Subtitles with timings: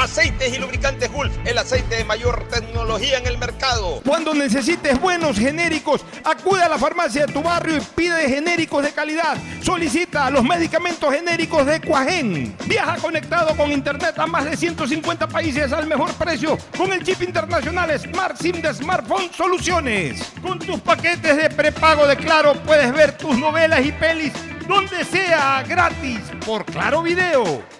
[0.00, 4.00] Aceites y lubricantes Gulf, el aceite de mayor tecnología en el mercado.
[4.02, 8.92] Cuando necesites buenos genéricos, acude a la farmacia de tu barrio y pide genéricos de
[8.92, 9.36] calidad.
[9.62, 12.56] Solicita los medicamentos genéricos de Cuajén.
[12.64, 17.20] Viaja conectado con internet a más de 150 países al mejor precio con el chip
[17.20, 20.32] internacional Smart SIM de Smartphone Soluciones.
[20.40, 24.32] Con tus paquetes de prepago de Claro puedes ver tus novelas y pelis
[24.66, 27.79] donde sea gratis por Claro Video.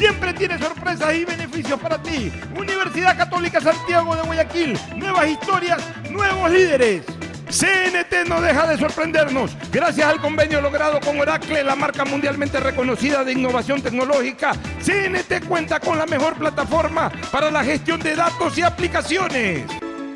[0.00, 2.32] Siempre tiene sorpresas y beneficios para ti.
[2.56, 4.78] Universidad Católica Santiago de Guayaquil.
[4.96, 5.78] Nuevas historias,
[6.10, 7.04] nuevos líderes.
[7.50, 9.54] CNT no deja de sorprendernos.
[9.70, 14.52] Gracias al convenio logrado con Oracle, la marca mundialmente reconocida de innovación tecnológica,
[14.82, 19.66] CNT cuenta con la mejor plataforma para la gestión de datos y aplicaciones.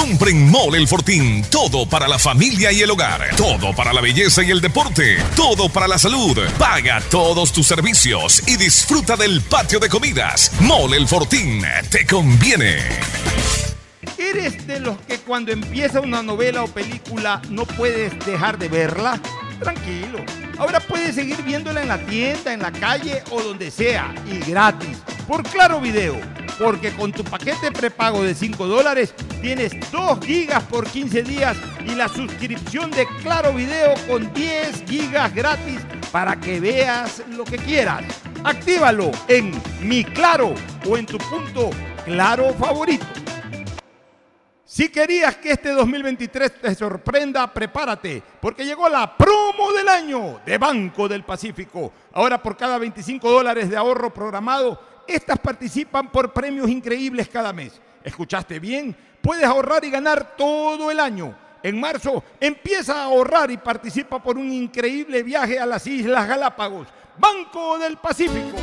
[0.00, 1.44] Compren Mole el Fortín.
[1.50, 3.36] Todo para la familia y el hogar.
[3.36, 5.18] Todo para la belleza y el deporte.
[5.36, 6.38] Todo para la salud.
[6.58, 10.52] Paga todos tus servicios y disfruta del patio de comidas.
[10.60, 11.62] Mole el Fortín.
[11.90, 12.78] Te conviene.
[14.16, 19.20] ¿Eres de los que cuando empieza una novela o película no puedes dejar de verla?
[19.60, 20.24] Tranquilo.
[20.56, 24.96] Ahora puedes seguir viéndola en la tienda, en la calle o donde sea y gratis
[25.30, 26.16] por Claro Video.
[26.58, 31.94] Porque con tu paquete prepago de 5 dólares tienes 2 gigas por 15 días y
[31.94, 35.80] la suscripción de Claro Video con 10 gigas gratis
[36.10, 38.02] para que veas lo que quieras.
[38.42, 40.52] Actívalo en Mi Claro
[40.88, 41.70] o en tu punto
[42.04, 43.06] Claro favorito.
[44.64, 50.58] Si querías que este 2023 te sorprenda, prepárate, porque llegó la promo del año de
[50.58, 51.92] Banco del Pacífico.
[52.12, 57.80] Ahora por cada 25 dólares de ahorro programado, estas participan por premios increíbles cada mes.
[58.02, 58.96] ¿Escuchaste bien?
[59.20, 61.36] Puedes ahorrar y ganar todo el año.
[61.62, 66.88] En marzo empieza a ahorrar y participa por un increíble viaje a las Islas Galápagos.
[67.18, 68.56] Banco del Pacífico.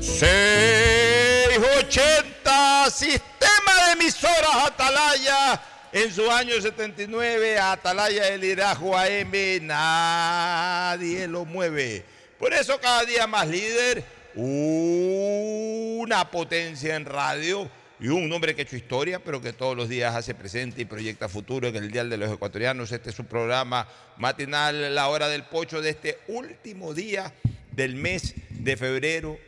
[0.00, 5.60] 680 Sistema de emisoras Atalaya.
[5.90, 9.32] En su año 79, Atalaya del Irajo AM,
[9.62, 12.04] nadie lo mueve.
[12.38, 14.04] Por eso cada día más líder,
[14.34, 19.88] una potencia en radio y un hombre que ha hecho historia, pero que todos los
[19.88, 22.92] días hace presente y proyecta futuro en el Dial de los Ecuatorianos.
[22.92, 23.88] Este es su programa
[24.18, 27.32] matinal, la hora del pocho de este último día
[27.72, 29.38] del mes de febrero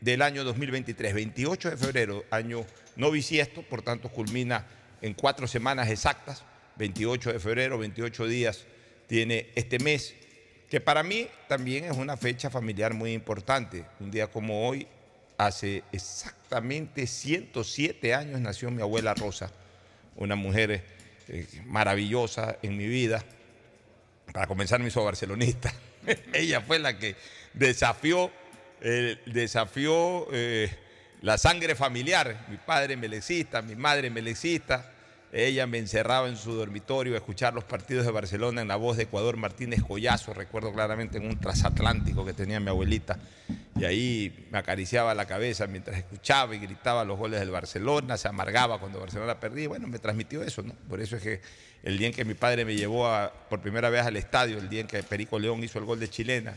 [0.00, 1.14] del año 2023.
[1.14, 2.64] 28 de febrero, año
[2.94, 4.64] no bisiesto, por tanto culmina
[5.02, 6.44] en cuatro semanas exactas.
[6.76, 8.64] 28 de febrero, 28 días
[9.06, 10.14] tiene este mes,
[10.68, 13.84] que para mí también es una fecha familiar muy importante.
[13.98, 14.86] Un día como hoy,
[15.36, 19.50] hace exactamente 107 años nació mi abuela Rosa,
[20.16, 20.84] una mujer
[21.28, 23.24] eh, maravillosa en mi vida.
[24.32, 25.72] Para comenzar me hizo barcelonista.
[26.32, 27.16] Ella fue la que
[27.52, 28.30] desafió,
[28.80, 30.70] eh, desafió eh,
[31.22, 32.46] la sangre familiar.
[32.48, 34.92] Mi padre melecista, mi madre melecista.
[35.32, 38.96] Ella me encerraba en su dormitorio a escuchar los partidos de Barcelona en la voz
[38.96, 43.16] de Ecuador Martínez Collazo, recuerdo claramente en un transatlántico que tenía mi abuelita,
[43.78, 48.26] y ahí me acariciaba la cabeza mientras escuchaba y gritaba los goles del Barcelona, se
[48.26, 50.74] amargaba cuando Barcelona perdía, bueno, me transmitió eso, ¿no?
[50.88, 51.40] Por eso es que
[51.84, 53.08] el día en que mi padre me llevó
[53.48, 56.10] por primera vez al estadio, el día en que Perico León hizo el gol de
[56.10, 56.56] Chilena,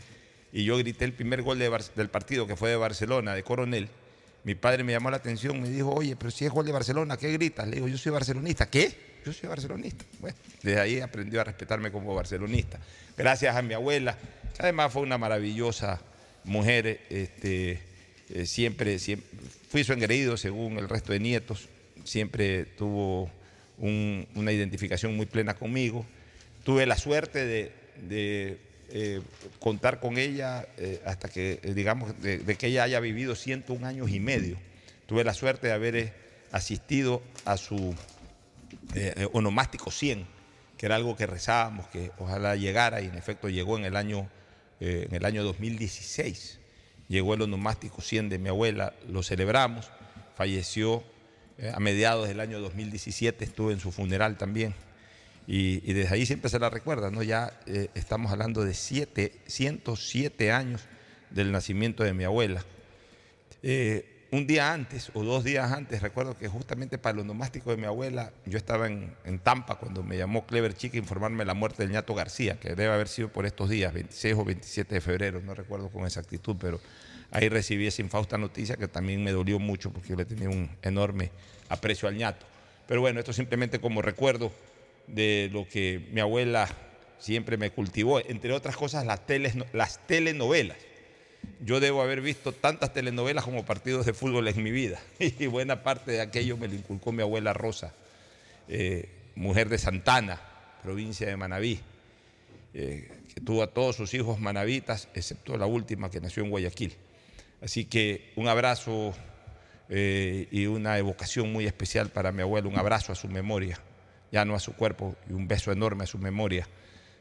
[0.52, 3.88] y yo grité el primer gol del partido que fue de Barcelona, de Coronel,
[4.44, 7.16] mi padre me llamó la atención, me dijo, oye, pero si es gol de Barcelona,
[7.16, 7.66] ¿qué gritas?
[7.66, 8.68] Le digo, yo soy barcelonista.
[8.68, 9.14] ¿Qué?
[9.24, 10.04] Yo soy barcelonista.
[10.20, 12.78] Bueno, desde ahí aprendió a respetarme como barcelonista.
[13.16, 14.18] Gracias a mi abuela,
[14.58, 16.00] además fue una maravillosa
[16.44, 17.80] mujer, este,
[18.28, 19.26] eh, siempre, siempre,
[19.70, 21.68] fui su engreído según el resto de nietos,
[22.04, 23.30] siempre tuvo
[23.78, 26.06] una identificación muy plena conmigo.
[26.64, 28.58] Tuve la suerte de
[28.90, 29.22] eh,
[29.60, 34.10] contar con ella eh, hasta que, eh, digamos, de, que ella haya vivido 101 años
[34.10, 34.56] y medio.
[35.06, 36.12] Tuve la suerte de haber
[36.52, 37.94] asistido a su
[39.32, 40.26] onomástico 100,
[40.76, 44.30] que era algo que rezábamos, que ojalá llegara y en efecto llegó en el año,
[44.80, 46.60] en el año 2016.
[47.08, 49.90] Llegó el onomástico 100 de mi abuela, lo celebramos,
[50.36, 51.02] falleció
[51.74, 54.74] a mediados del año 2017, estuve en su funeral también.
[55.46, 57.22] Y, desde ahí siempre se la recuerda, ¿no?
[57.22, 60.82] Ya eh, estamos hablando de siete, 107 años
[61.30, 62.64] del nacimiento de mi abuela.
[63.62, 67.76] Eh, un día antes o dos días antes, recuerdo que justamente para el onomástico de
[67.76, 71.54] mi abuela, yo estaba en, Tampa cuando me llamó Clever Chica a informarme de la
[71.54, 75.00] muerte del ñato García, que debe haber sido por estos días, 26 o 27 de
[75.00, 76.80] febrero, no recuerdo con exactitud, pero
[77.30, 80.68] ahí recibí esa infausta noticia que también me dolió mucho porque yo le tenía un
[80.82, 81.30] enorme
[81.68, 82.44] aprecio al ñato.
[82.88, 84.50] Pero bueno, esto simplemente como recuerdo
[85.06, 86.68] de lo que mi abuela
[87.18, 89.20] siempre me cultivó, entre otras cosas las,
[89.72, 90.76] las telenovelas.
[91.60, 95.82] Yo debo haber visto tantas telenovelas como partidos de fútbol en mi vida y buena
[95.82, 97.94] parte de aquello me lo inculcó mi abuela Rosa,
[98.68, 100.40] eh, mujer de Santana,
[100.82, 101.80] provincia de Manabí,
[102.74, 106.94] eh, que tuvo a todos sus hijos manavitas, excepto la última que nació en Guayaquil.
[107.62, 109.14] Así que un abrazo
[109.88, 113.78] eh, y una evocación muy especial para mi abuelo, un abrazo a su memoria
[114.34, 116.66] ya no a su cuerpo, y un beso enorme a su memoria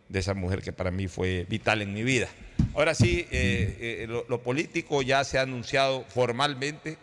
[0.09, 2.27] de esa mujer que para mí fue vital en mi vida.
[2.73, 6.97] Ahora sí, eh, eh, lo, político ya se ha anunciado formalmente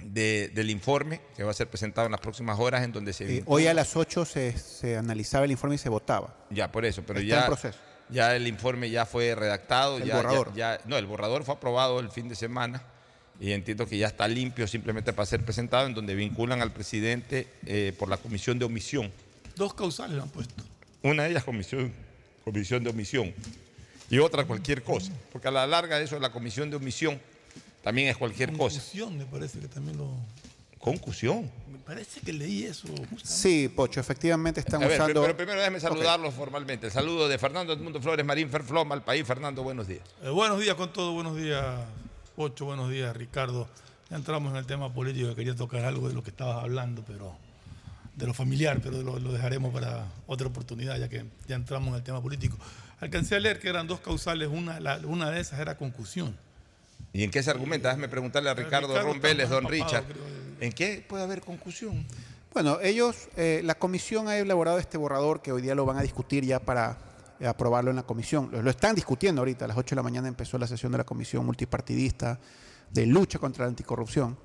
[0.00, 3.36] del informe que va a ser presentado en las próximas horas en donde se...
[3.36, 6.34] Eh, hoy a las 8 se, analizaba el informe y se votaba.
[6.50, 7.48] Ya, por eso, pero ya...
[8.08, 9.98] Ya el informe ya fue redactado.
[9.98, 10.52] El borrador.
[10.54, 12.82] ya, no, el borrador fue aprobado el fin de semana
[13.40, 17.46] y entiendo que ya está limpio simplemente para ser presentado, en donde vinculan al presidente
[17.66, 19.10] eh, por la comisión de omisión.
[19.56, 20.54] Dos causales lo han puesto.
[21.02, 21.92] Una de ellas comisión,
[22.44, 23.34] comisión de omisión
[24.10, 27.20] y otra cualquier cosa, porque a la larga eso de la comisión de omisión
[27.82, 28.78] también es cualquier cosa.
[28.78, 30.10] Concusión me parece que también lo...
[30.78, 31.50] Concusión.
[31.72, 32.86] Me parece que leí eso.
[33.22, 35.22] Sí, Pocho, efectivamente están usando...
[35.22, 36.86] Pero primero déjeme saludarlos formalmente.
[36.86, 39.26] El saludo de Fernando Edmundo Flores Marín Ferfloma al país.
[39.26, 40.02] Fernando, buenos días.
[40.22, 41.64] Eh, buenos días con todo, buenos días
[42.38, 43.66] Ocho, buenos días, Ricardo.
[44.10, 47.34] Ya entramos en el tema político, quería tocar algo de lo que estabas hablando, pero
[48.14, 52.02] de lo familiar, pero lo, dejaremos para otra oportunidad, ya que ya entramos en el
[52.02, 52.58] tema político.
[53.00, 56.36] Alcancé a leer que eran dos causales, una, una de esas era concusión.
[57.14, 57.88] ¿Y en qué se argumenta?
[57.88, 60.04] Déjame preguntarle a Ricardo, Ron Vélez, don Richard.
[60.60, 62.04] ¿En qué puede haber concusión?
[62.52, 66.02] Bueno, ellos, eh, la comisión ha elaborado este borrador que hoy día lo van a
[66.02, 66.98] discutir ya para
[67.44, 68.50] aprobarlo en la comisión.
[68.52, 69.64] Lo, están discutiendo ahorita.
[69.64, 72.38] A las 8 de la mañana empezó la sesión de la comisión multipartidista
[72.90, 74.38] de lucha contra la anticorrupción.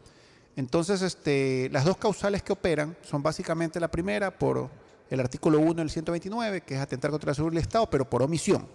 [0.55, 4.69] Entonces, este, las dos causales que operan son básicamente la primera por
[5.09, 8.21] el artículo 1 del 129, que es atentar contra la seguridad del Estado, pero por
[8.21, 8.67] omisión.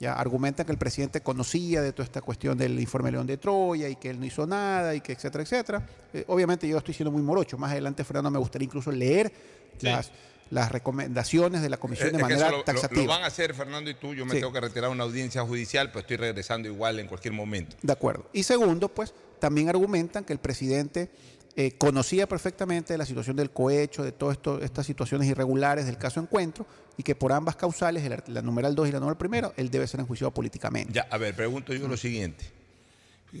[0.00, 3.88] Ya argumentan que el presidente conocía de toda esta cuestión del informe León de Troya
[3.88, 5.86] y que él no hizo nada y que etcétera, etcétera.
[6.12, 7.56] Eh, obviamente yo estoy siendo muy morocho.
[7.56, 9.32] Más adelante, Fernando, me gustaría incluso leer
[9.80, 10.10] las
[10.52, 13.00] las recomendaciones de la comisión Es- de que manera lo- lo, taxativa.
[13.02, 14.14] lo van a hacer, Fernando y tú.
[14.14, 14.38] Yo me Sí.
[14.40, 17.74] tengo que retirar a una audiencia judicial, pero estoy regresando igual en cualquier momento.
[17.80, 18.26] De acuerdo.
[18.34, 21.10] Y segundo, pues también argumentan que el presidente
[21.54, 26.64] eh, conocía perfectamente la situación del cohecho, de todas estas situaciones irregulares del caso Encuentro,
[26.96, 29.86] y que por ambas causales, el la numeral 2 y la numeral primero, él debe
[29.86, 30.90] ser enjuiciado políticamente.
[30.94, 32.44] Ya, a ver, pregunto yo lo siguiente.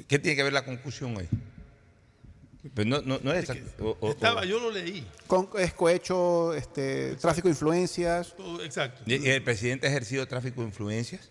[0.08, 1.28] ¿Qué tiene que ver la conclusión ahí?
[2.74, 3.50] Pues no, no, no es...
[3.80, 5.06] o- o- Estaba, o- yo lo leí.
[5.26, 8.34] Con, es cohecho, este, tráfico de influencias.
[8.36, 9.02] Todo- exacto.
[9.06, 11.30] ¿Y- ¿El presidente ha ejercido tráfico de influencias?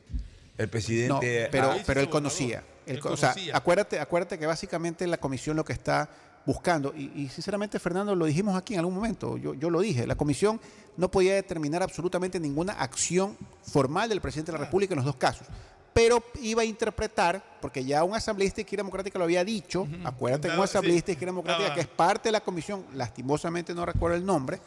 [0.57, 1.47] El No, presidente...
[1.51, 2.63] pero, ah, pero él conocía.
[2.85, 6.09] Él Él co- o sea, acuérdate, acuérdate que básicamente la comisión lo que está
[6.45, 10.07] buscando, y, y sinceramente Fernando lo dijimos aquí en algún momento, yo, yo lo dije,
[10.07, 10.59] la comisión
[10.97, 15.17] no podía determinar absolutamente ninguna acción formal del presidente de la República en los dos
[15.17, 15.45] casos,
[15.93, 20.47] pero iba a interpretar, porque ya un asambleísta de izquierda democrática lo había dicho, acuérdate
[20.49, 23.73] que un asambleísta de sí, izquierda democrática estaba- que es parte de la comisión, lastimosamente
[23.73, 24.59] no recuerdo el nombre,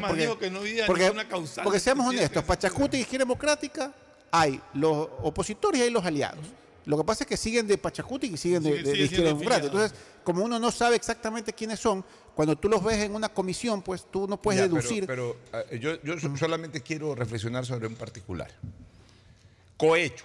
[0.00, 3.92] más, dijo que no había porque, ninguna causal porque seamos honestos, Pachacuti y Izquierda Democrática
[4.30, 6.44] hay los opositores y hay los aliados.
[6.84, 9.04] Lo que pasa es que siguen de Pachacuti y siguen de, Sigue- de- de sigue
[9.04, 9.66] Izquierda Democrática.
[9.66, 12.04] Entonces, como uno no sabe exactamente quiénes son,
[12.34, 15.06] cuando tú los ves en una comisión, pues tú no puedes Ya, deducir.
[15.06, 15.36] Pero,
[15.70, 18.50] eh, yo, yo so- solamente quiero reflexionar sobre un particular.
[19.76, 20.24] Cohecho.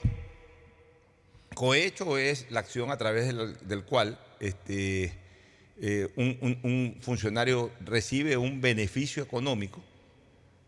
[1.58, 3.26] Cohecho es la acción a través
[3.68, 5.12] del, cual este,
[5.82, 9.82] eh, un, un- un funcionario recibe un beneficio económico,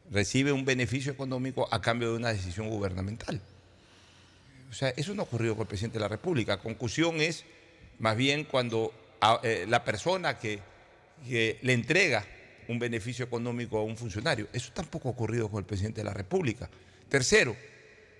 [0.10, 3.40] recibe un beneficio económico a cambio de una decisión gubernamental.
[4.72, 6.58] O sea, eso no ocurrió con el presidente de la República.
[6.58, 7.46] Concusión es
[8.00, 8.92] más bien cuando
[9.44, 10.58] eh, la persona que,
[11.28, 12.26] que le entrega
[12.68, 14.48] un beneficio económico a un funcionario.
[14.54, 16.68] Eso tampoco ha ocurrido con el presidente de la República.
[17.10, 17.56] Tercero,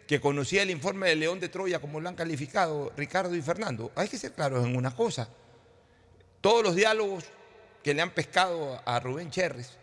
[0.10, 3.92] que conocía el informe de León de Troya, como lo han calificado Ricardo y Fernando.
[3.94, 5.30] Hay que ser claros en una cosa.
[6.42, 7.26] Todos los diálogos
[7.84, 9.74] que le han pescado a Rubén Cherres,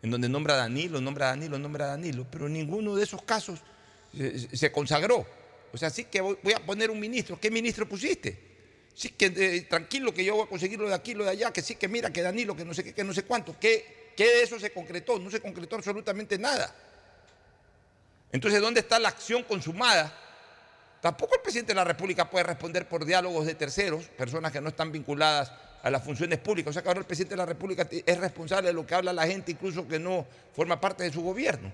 [0.00, 3.20] en donde nombra a Danilo, nombra a Danilo, nombra a Danilo, pero ninguno de esos
[3.24, 3.60] casos
[4.54, 5.26] se, consagró.
[5.70, 7.38] O sea, sí que voy, voy a poner un ministro.
[7.38, 8.38] ¿Qué ministro pusiste?
[8.94, 11.52] Sí que eh, tranquilo que yo voy a conseguir lo de aquí, lo de allá,
[11.52, 13.54] que sí que mira, que Danilo, que no sé qué, que no sé cuánto.
[13.60, 15.18] ¿Qué, qué de eso se concretó?
[15.18, 16.74] No se concretó absolutamente nada.
[18.34, 20.12] Entonces, ¿dónde está la acción consumada?
[21.00, 24.70] Tampoco el presidente de la República puede responder por diálogos de terceros, personas que no
[24.70, 26.70] están vinculadas a las funciones públicas.
[26.70, 29.12] O sea que ahora el presidente de la República es responsable de lo que habla
[29.12, 31.68] la gente, incluso que no forma parte de su gobierno.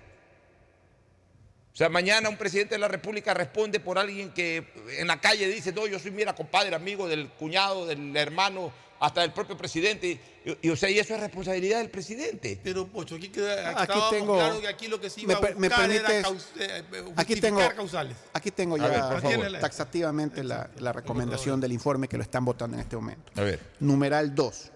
[1.73, 5.49] O sea, mañana un presidente de la República responde por alguien que en la calle
[5.49, 10.21] dice, no, yo soy, mira, compadre, amigo del cuñado, del hermano, hasta del propio presidente.
[10.45, 12.61] Y, y, o sea, y eso es responsabilidad del presidente.
[12.62, 15.49] Pero, Pocho, aquí queda Aquí estábamos tengo- claro que aquí lo que se iba me
[15.49, 18.16] a me buscar era permites- caus- eh, eh, Aquí tengo, causales.
[18.33, 22.45] aquí tengo ya ver, por favor, taxativamente la, la recomendación del informe que lo están
[22.45, 23.33] votando en este momento.
[23.37, 23.59] A ver.
[23.80, 24.71] Numeral 2.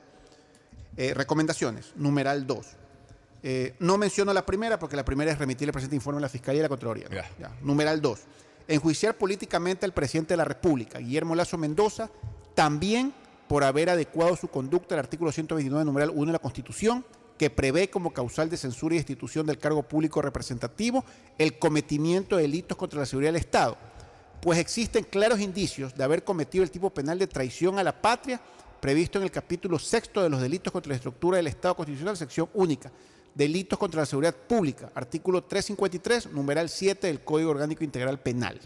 [0.97, 1.93] Eh, recomendaciones.
[1.97, 2.66] Numeral 2.
[3.43, 6.28] Eh, no menciono la primera porque la primera es remitir el presente informe a la
[6.31, 7.09] Fiscalía y la Contraloría.
[7.11, 7.28] Ya.
[7.38, 7.50] Ya.
[7.61, 8.21] Numeral 2.
[8.69, 12.09] Enjuiciar políticamente al presidente de la República, Guillermo Lazo Mendoza,
[12.54, 13.12] también
[13.49, 17.05] por haber adecuado su conducta al artículo 129, numeral 1 de la Constitución,
[17.39, 21.05] que prevé como causal de censura y destitución del cargo público representativo
[21.37, 23.77] el cometimiento de delitos contra la seguridad del Estado,
[24.41, 28.41] pues existen claros indicios de haber cometido el tipo penal de traición a la patria
[28.81, 32.51] previsto en el capítulo sexto de los delitos contra la estructura del Estado constitucional, sección
[32.53, 32.93] única.
[33.35, 38.61] Delitos contra la seguridad pública, artículo 353, numeral 7 del Código Orgánico Integral Penal.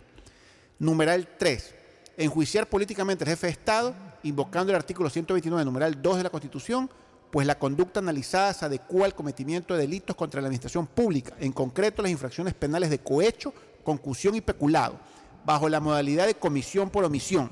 [0.81, 1.75] Numeral 3.
[2.17, 6.91] Enjuiciar políticamente al jefe de Estado, invocando el artículo 129, numeral 2 de la Constitución,
[7.31, 11.53] pues la conducta analizada se adecua al cometimiento de delitos contra la administración pública, en
[11.53, 13.53] concreto las infracciones penales de cohecho,
[13.85, 14.99] concusión y peculado,
[15.45, 17.51] bajo la modalidad de comisión por omisión,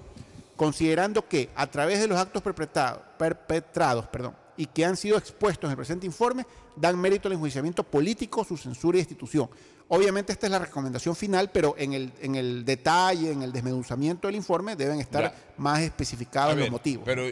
[0.56, 4.08] considerando que a través de los actos perpetrados,
[4.56, 8.56] y que han sido expuestos en el presente informe, dan mérito al enjuiciamiento político, su
[8.56, 9.50] censura y destitución.
[9.88, 14.26] Obviamente esta es la recomendación final, pero en el, en el detalle, en el desmenuzamiento
[14.26, 15.34] del informe deben estar Ya.
[15.56, 17.04] más especificados los motivos.
[17.04, 17.24] Pero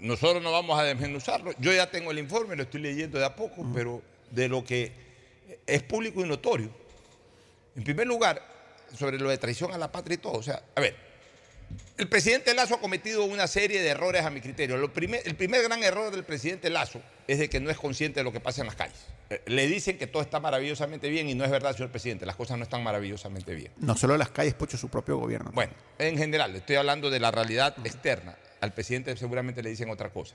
[0.00, 1.52] nosotros no vamos a desmenuzarlo.
[1.58, 4.92] Yo ya tengo el informe, lo estoy leyendo de a poco, pero de lo que
[5.66, 6.68] es público y notorio.
[7.74, 8.42] En primer lugar,
[8.98, 10.34] sobre lo de traición a la patria y todo.
[10.34, 10.94] O sea, a ver,
[11.98, 14.76] el presidente Lazo ha cometido una serie de errores a mi criterio.
[14.76, 18.20] Lo primer- el primer gran error del presidente Lazo es de que no es consciente
[18.20, 18.96] de lo que pasa en las calles.
[19.30, 22.26] Eh, Le dicen que todo está maravillosamente bien y no es verdad, señor presidente.
[22.26, 23.72] Las cosas no están maravillosamente bien.
[23.78, 25.50] No solo las calles, Pocho, su propio gobierno.
[25.52, 28.36] Bueno, en general, estoy hablando de la realidad externa.
[28.60, 30.34] Al presidente seguramente le dicen otra cosa.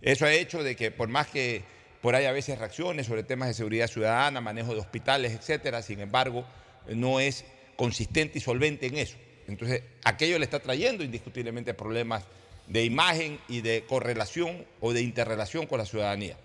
[0.00, 1.62] Eso ha hecho de que por más que
[2.00, 6.00] por ahí a veces reacciones sobre temas de seguridad ciudadana, manejo de hospitales, etcétera, sin
[6.00, 6.44] embargo,
[6.88, 7.44] no es
[7.76, 9.16] consistente y solvente en eso.
[9.52, 12.24] Entonces, aquello le está trayendo indiscutiblemente problemas
[12.66, 16.36] de imagen y de correlación o de interrelación con la ciudadanía.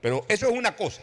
[0.00, 1.02] Pero eso es una cosa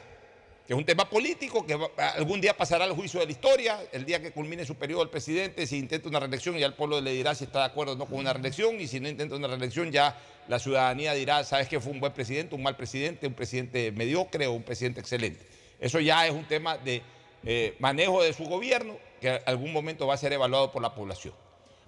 [0.66, 4.06] que es un tema político que algún día pasará al juicio de la historia, el
[4.06, 7.12] día que culmine su periodo el presidente, si intenta una reelección ya el pueblo le
[7.12, 9.48] dirá si está de acuerdo o no con una reelección y si no intenta una
[9.48, 13.34] reelección ya la ciudadanía dirá, sabes que fue un buen presidente, un mal presidente, un
[13.34, 15.46] presidente mediocre o un presidente excelente.
[15.80, 17.02] Eso ya es un tema de
[17.44, 21.34] eh, manejo de su gobierno que algún momento va a ser evaluado por la población.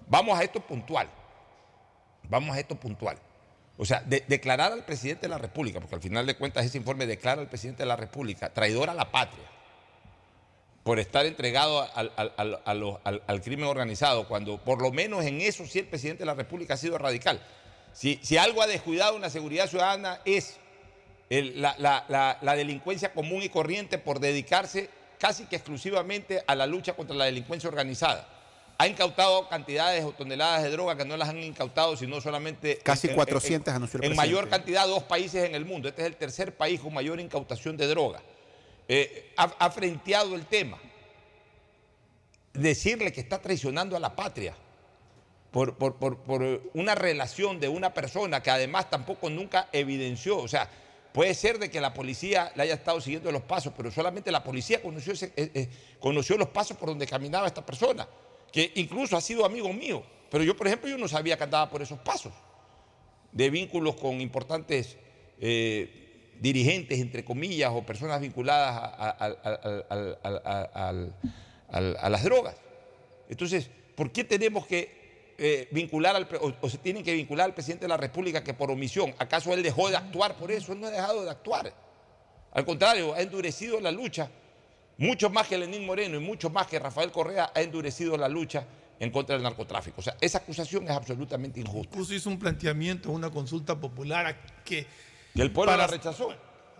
[0.06, 1.08] Vamos a esto puntual.
[2.24, 3.18] Vamos a esto puntual.
[3.76, 6.78] O sea, de- declarar al presidente de la República, porque al final de cuentas ese
[6.78, 9.44] informe declara al presidente de la República traidor a la patria
[10.84, 16.20] por estar entregado al, crimen organizado, cuando por lo menos en eso sí el presidente
[16.20, 17.40] de la República ha sido radical.
[17.94, 20.58] Si, algo ha descuidado en la seguridad ciudadana es
[21.30, 27.16] la- la delincuencia común y corriente por dedicarse casi que exclusivamente a la lucha contra
[27.16, 28.28] la delincuencia organizada.
[28.76, 32.78] Ha incautado cantidades o toneladas de droga que no las han incautado, sino solamente...
[32.78, 35.88] Casi en- en- 400 anunció el En mayor cantidad, dos países en el mundo.
[35.88, 38.20] Este es el tercer país con mayor incautación de droga.
[38.88, 40.78] Eh, ha, ha frenteado el tema.
[42.52, 44.54] Decirle que está traicionando a la patria
[45.50, 46.42] por, por- por- por
[46.74, 50.38] una relación de una persona que además tampoco nunca evidenció.
[50.38, 50.68] O sea,
[51.12, 54.42] puede ser de que la policía le haya estado siguiendo los pasos, pero solamente la
[54.42, 55.68] policía conoció, ese- eh, eh,
[56.00, 58.06] conoció los pasos por donde caminaba esta persona,
[58.54, 60.04] que incluso ha sido amigo mío.
[60.30, 62.32] Pero yo, por ejemplo, yo no sabía que andaba por esos pasos
[63.32, 64.96] de vínculos con importantes
[65.40, 69.28] eh, dirigentes, entre comillas, o personas vinculadas a,
[72.08, 72.54] las drogas.
[73.28, 77.88] Entonces, ¿por qué tenemos que eh, vincular al, o, tienen que vincular al presidente de
[77.88, 80.72] la República que por omisión, ¿acaso él dejó de actuar por eso?
[80.72, 81.74] Él no ha dejado de actuar.
[82.52, 84.30] Al contrario, ha endurecido la lucha,
[84.98, 88.64] mucho más que Lenín Moreno y mucho más que Rafael Correa, ha endurecido la lucha
[89.00, 90.00] en contra del narcotráfico.
[90.00, 91.88] O sea, esa acusación es absolutamente injusta.
[91.90, 94.86] Incluso hizo un planteamiento, una consulta popular a que...
[95.34, 96.32] Y el pueblo para- la rechazó.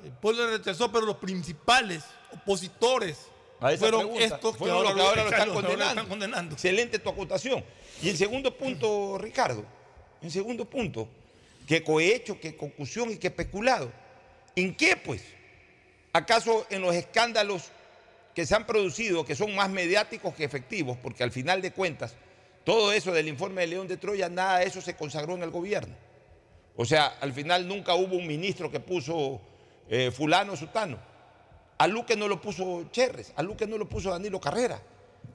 [0.05, 3.19] El pueblo la rechazó, pero los principales opositores
[3.79, 5.89] fueron pregunta, estos que ahora, los que ahora lo están ahora condenando.
[5.89, 6.55] están condenando.
[6.55, 7.65] Excelente tu acotación.
[8.03, 9.65] Y el segundo punto, Ricardo,
[10.21, 11.09] el segundo punto,
[11.67, 13.91] que cohecho, que concusión y que especulado.
[14.55, 15.23] ¿En qué, pues?
[16.13, 17.71] ¿Acaso en los escándalos
[18.35, 22.15] que se han producido, que son más mediáticos que efectivos, porque al final de cuentas,
[22.65, 25.51] todo eso del informe de León de Troya, nada de eso se consagró en el
[25.51, 25.95] gobierno?
[26.77, 29.41] O sea, al final nunca hubo un ministro que puso
[29.89, 30.99] eh, fulano sutano.
[31.79, 34.81] A Luque no lo puso Cherres, a Luque no lo puso Danilo Carrera.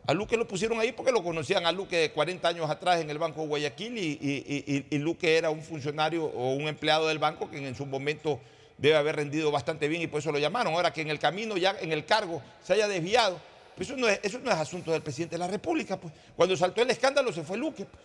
[0.05, 3.09] A Luque lo pusieron ahí porque lo conocían a Luque de 40 años atrás en
[3.09, 7.07] el Banco de Guayaquil y, y- y- y Luque era un funcionario o un empleado
[7.07, 8.39] del banco que en su momento
[8.79, 10.73] debe haber rendido bastante bien y por eso lo llamaron.
[10.73, 13.39] Ahora que en el camino, ya en el cargo, se haya desviado,
[13.75, 15.97] pues eso no es, eso no es asunto del presidente de la República.
[15.97, 16.13] Pues.
[16.35, 17.85] Cuando saltó el escándalo se fue Luque.
[17.85, 18.03] pues.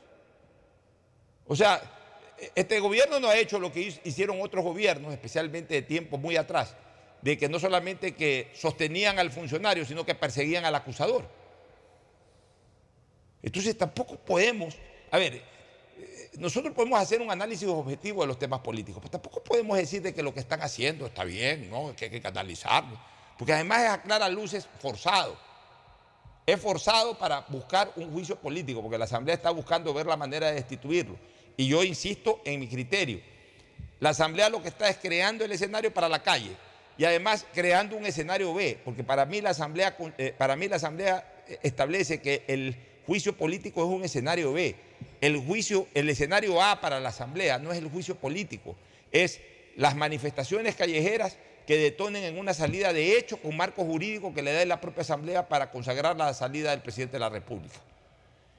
[1.47, 1.81] O sea,
[2.55, 6.75] este gobierno no ha hecho lo que hicieron otros gobiernos, especialmente de tiempo muy atrás,
[7.23, 11.29] de que no solamente que sostenían al funcionario, sino que perseguían al acusador.
[13.43, 14.75] Entonces tampoco podemos,
[15.11, 15.43] a ver,
[16.39, 20.13] nosotros podemos hacer un análisis objetivo de los temas políticos, pero tampoco podemos decir de
[20.15, 21.95] que lo que están haciendo está bien, ¿no?
[21.95, 22.99] que hay que analizarlo,
[23.39, 25.37] porque además es a claras luces forzado.
[26.47, 30.49] Es forzado para buscar un juicio político, porque la Asamblea está buscando ver la manera
[30.49, 31.17] de destituirlo.
[31.57, 33.21] Y yo insisto en mi criterio.
[34.01, 36.55] La Asamblea lo que está es creando el escenario para la calle
[36.99, 40.77] y además creando un escenario B, porque para mí la Asamblea, eh, para mí la
[40.77, 44.77] Asamblea eh, establece que el juicio político es un escenario B.
[45.21, 48.77] El juicio, el escenario A para la Asamblea no es el juicio político,
[49.13, 49.41] es
[49.77, 51.37] las manifestaciones callejeras
[51.67, 55.03] que detonen en una salida de hecho con marco jurídico que le dé la propia
[55.03, 57.81] Asamblea para consagrar la salida del presidente de la República.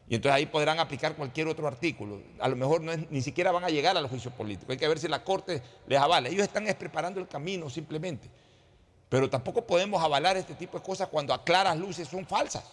[0.07, 2.21] Y entonces ahí podrán aplicar cualquier otro artículo.
[2.39, 4.71] A lo mejor ni siquiera van a llegar al juicio político.
[4.71, 6.29] Hay que ver si la Corte les avala.
[6.29, 8.29] Ellos están es preparando el camino simplemente.
[9.09, 12.65] Pero tampoco podemos avalar este tipo de cosas cuando a claras luces son falsas.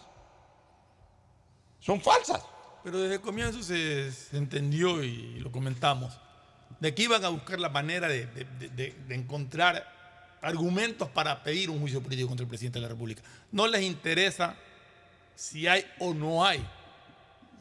[1.79, 2.43] Son falsas.
[2.83, 6.19] Pero desde el comienzo se, entendió y lo comentamos,
[6.79, 8.27] de que iban a buscar la manera de,
[9.09, 9.91] encontrar
[10.41, 13.21] argumentos para pedir un juicio político contra el presidente de la República.
[13.51, 14.55] No les interesa
[15.35, 16.65] si hay o no hay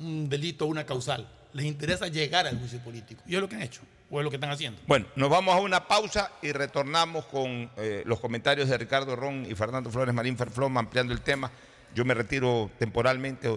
[0.00, 1.28] un delito o una causal.
[1.52, 3.22] Les interesa llegar al juicio político.
[3.26, 4.80] Y es lo que han hecho, o es lo que están haciendo.
[4.88, 9.46] Bueno, nos vamos a una pausa y retornamos con eh, los comentarios de Ricardo Ron
[9.48, 11.52] y Fernando Flores Marín Ferfloma ampliando el tema.
[11.94, 13.48] Yo me retiro temporalmente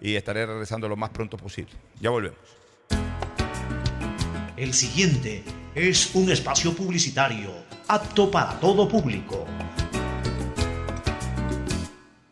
[0.00, 1.72] y estaré regresando lo más pronto posible.
[2.00, 2.38] Ya volvemos.
[4.56, 7.50] El siguiente es un espacio publicitario
[7.88, 9.46] apto para todo público.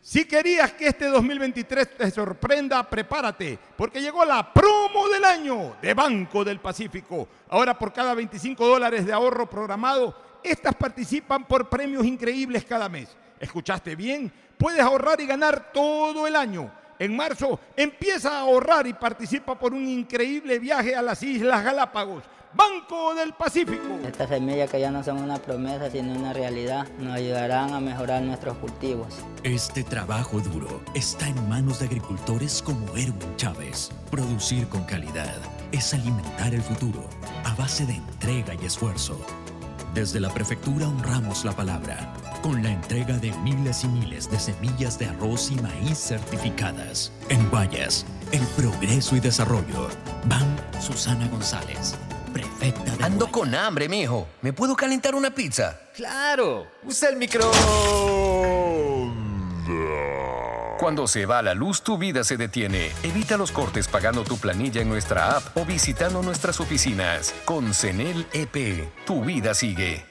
[0.01, 5.93] Si querías que este 2023 te sorprenda, prepárate, porque llegó la promo del año de
[5.93, 7.27] Banco del Pacífico.
[7.49, 13.15] Ahora por cada 25 dólares de ahorro programado, estas participan por premios increíbles cada mes.
[13.39, 14.31] ¿Escuchaste bien?
[14.57, 16.71] Puedes ahorrar y ganar todo el año.
[16.99, 22.25] En marzo empieza a ahorrar y participa por un increíble viaje a las Islas Galápagos.
[22.53, 23.99] Banco del Pacífico.
[24.05, 28.21] Estas semillas que ya no son una promesa sino una realidad nos ayudarán a mejorar
[28.23, 29.07] nuestros cultivos.
[29.43, 33.91] Este trabajo duro está en manos de agricultores como Erwin Chávez.
[34.11, 35.37] Producir con calidad
[35.71, 37.07] es alimentar el futuro
[37.45, 39.17] a base de entrega y esfuerzo.
[39.93, 44.97] Desde la prefectura honramos la palabra con la entrega de miles y miles de semillas
[44.97, 47.11] de arroz y maíz certificadas.
[47.29, 49.89] En Guayas, el progreso y desarrollo.
[50.25, 51.95] Van Susana González,
[52.33, 54.27] prefecta de Ando con hambre, mijo.
[54.41, 55.79] ¿Me puedo calentar una pizza?
[55.95, 57.51] Claro, usa el micro.
[60.79, 62.91] Cuando se va la luz, tu vida se detiene.
[63.03, 67.35] Evita los cortes pagando tu planilla en nuestra app o visitando nuestras oficinas.
[67.43, 70.08] Con CENEL EP, tu vida sigue.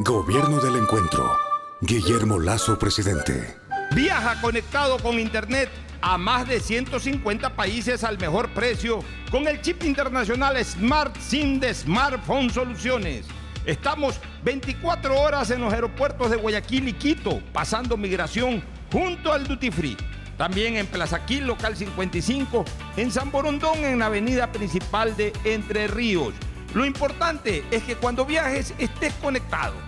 [0.00, 1.36] Gobierno del Encuentro.
[1.80, 3.56] Guillermo Lazo, presidente.
[3.96, 5.68] Viaja conectado con Internet
[6.00, 9.00] a más de 150 países al mejor precio
[9.32, 13.26] con el chip internacional Smart SIM de Smartphone Soluciones.
[13.66, 19.72] Estamos 24 horas en los aeropuertos de Guayaquil y Quito, pasando migración junto al Duty
[19.72, 19.96] Free.
[20.36, 22.64] También en Plaza Quil, local 55,
[22.96, 26.34] en San Borondón, en la avenida principal de Entre Ríos.
[26.72, 29.87] Lo importante es que cuando viajes estés conectado,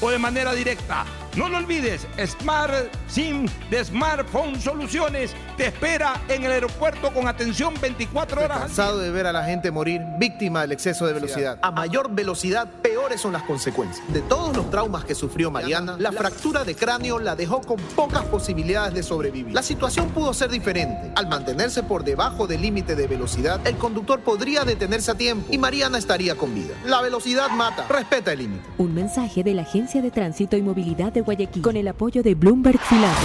[0.00, 1.04] o de manera directa.
[1.36, 2.72] No lo olvides, Smart
[3.06, 8.58] SIM de Smartphone Soluciones te espera en el aeropuerto con atención 24 horas.
[8.58, 11.60] Cansado de ver a la gente morir víctima del exceso de velocidad.
[11.62, 14.04] A mayor velocidad, peores son las consecuencias.
[14.12, 18.24] De todos los traumas que sufrió Mariana, la fractura de cráneo la dejó con pocas
[18.24, 19.54] posibilidades de sobrevivir.
[19.54, 21.12] La situación pudo ser diferente.
[21.14, 25.58] Al mantenerse por debajo del límite de velocidad, el conductor podría detenerse a tiempo y
[25.58, 26.74] Mariana estaría con vida.
[26.84, 27.86] La velocidad mata.
[27.88, 28.64] Respeta el límite.
[28.78, 32.36] Un mensaje de la Agencia de Tránsito y Movilidad de Guayaquil con el apoyo de
[32.36, 33.16] Bloomberg Filar.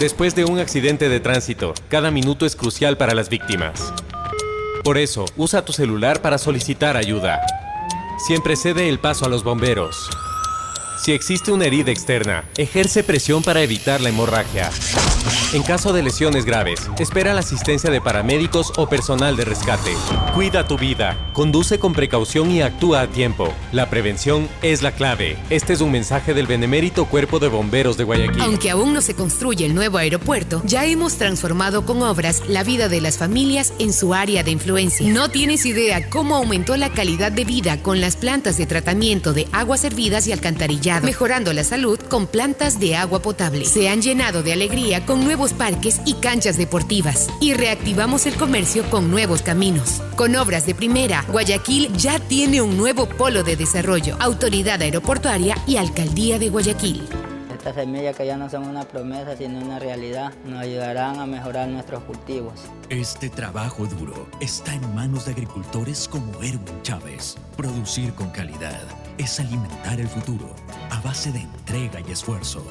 [0.00, 3.92] Después de un accidente de tránsito, cada minuto es crucial para las víctimas.
[4.82, 7.40] Por eso, usa tu celular para solicitar ayuda.
[8.26, 10.10] Siempre cede el paso a los bomberos.
[11.04, 14.70] Si existe una herida externa, ejerce presión para evitar la hemorragia.
[15.54, 19.92] En caso de lesiones graves, espera la asistencia de paramédicos o personal de rescate.
[20.34, 23.54] Cuida tu vida, conduce con precaución y actúa a tiempo.
[23.70, 25.36] La prevención es la clave.
[25.50, 28.42] Este es un mensaje del benemérito Cuerpo de Bomberos de Guayaquil.
[28.42, 32.88] Aunque aún no se construye el nuevo aeropuerto, ya hemos transformado con obras la vida
[32.88, 35.08] de las familias en su área de influencia.
[35.08, 39.46] No tienes idea cómo aumentó la calidad de vida con las plantas de tratamiento de
[39.52, 43.64] aguas servidas y alcantarillado, mejorando la salud con plantas de agua potable.
[43.66, 48.82] Se han llenado de alegría con nuevos parques y canchas deportivas y reactivamos el comercio
[48.90, 50.00] con nuevos caminos.
[50.16, 55.76] Con obras de primera, Guayaquil ya tiene un nuevo polo de desarrollo, autoridad aeroportuaria y
[55.76, 57.02] alcaldía de Guayaquil.
[57.52, 61.66] Estas semillas que ya no son una promesa sino una realidad nos ayudarán a mejorar
[61.68, 62.60] nuestros cultivos.
[62.90, 67.36] Este trabajo duro está en manos de agricultores como Erwin Chávez.
[67.56, 68.82] Producir con calidad
[69.16, 70.54] es alimentar el futuro
[70.90, 72.62] a base de entrega y esfuerzo.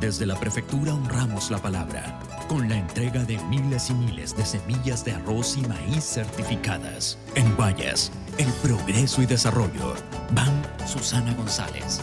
[0.00, 5.04] Desde la prefectura honramos la palabra con la entrega de miles y miles de semillas
[5.04, 7.18] de arroz y maíz certificadas.
[7.34, 9.94] En Guayas, el progreso y desarrollo.
[10.32, 12.02] Van Susana González,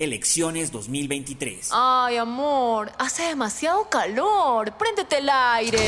[0.00, 1.68] elecciones 2023.
[1.72, 4.72] Ay, amor, hace demasiado calor.
[4.72, 5.78] Préndete el aire.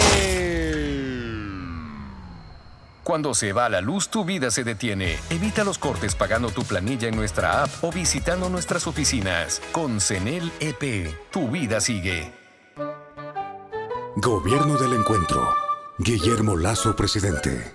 [3.03, 5.18] Cuando se va la luz, tu vida se detiene.
[5.29, 9.61] Evita los cortes pagando tu planilla en nuestra app o visitando nuestras oficinas.
[9.72, 12.33] Con CENEL EP, tu vida sigue.
[14.16, 15.53] Gobierno del Encuentro.
[15.98, 17.75] Guillermo Lazo, presidente.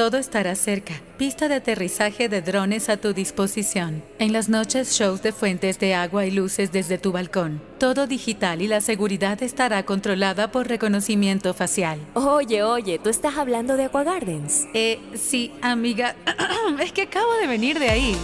[0.00, 0.94] Todo estará cerca.
[1.18, 4.02] Pista de aterrizaje de drones a tu disposición.
[4.18, 7.60] En las noches, shows de fuentes de agua y luces desde tu balcón.
[7.78, 11.98] Todo digital y la seguridad estará controlada por reconocimiento facial.
[12.14, 14.64] Oye, oye, ¿tú estás hablando de Aqua Gardens?
[14.72, 16.16] Eh, sí, amiga.
[16.82, 18.16] es que acabo de venir de ahí.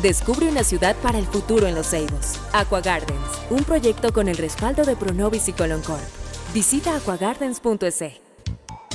[0.00, 2.40] Descubre una ciudad para el futuro en Los Ceibos.
[2.54, 6.00] Aqua Gardens, un proyecto con el respaldo de Pronovis y Coloncorp.
[6.54, 8.29] Visita aquagardens.es.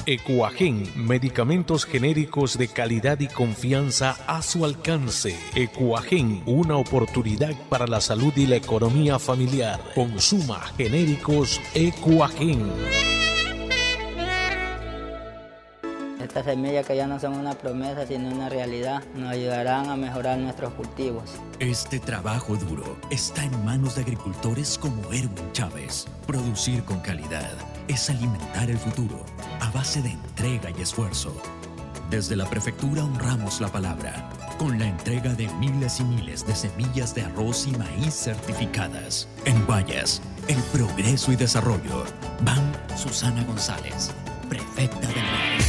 [0.07, 5.35] Ecuagen, medicamentos genéricos de calidad y confianza a su alcance.
[5.55, 9.79] Ecuagen, una oportunidad para la salud y la economía familiar.
[9.95, 12.71] Consuma genéricos Ecuagen.
[16.21, 20.37] Estas semillas que ya no son una promesa sino una realidad nos ayudarán a mejorar
[20.37, 21.31] nuestros cultivos.
[21.59, 26.05] Este trabajo duro está en manos de agricultores como Erwin Chávez.
[26.27, 29.25] Producir con calidad es alimentar el futuro
[29.61, 31.35] a base de entrega y esfuerzo.
[32.09, 37.13] Desde la prefectura honramos la palabra con la entrega de miles y miles de semillas
[37.13, 39.27] de arroz y maíz certificadas.
[39.45, 42.05] En Guayas, el progreso y desarrollo.
[42.41, 44.11] Van Susana González,
[44.45, 45.25] prefecta del.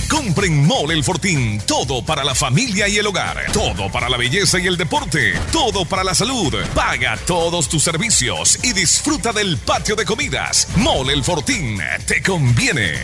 [0.08, 1.60] Compren Mole El Fortín.
[1.66, 3.50] Todo para la familia y el hogar.
[3.52, 5.34] Todo para la belleza y el deporte.
[5.52, 6.54] Todo para la salud.
[6.74, 10.68] Paga todos tus servicios y disfruta del patio de comidas.
[10.76, 11.78] Mole El Fortín.
[12.06, 12.94] Te conviene.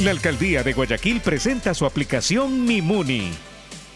[0.00, 3.32] La alcaldía de Guayaquil presenta su aplicación Mimuni.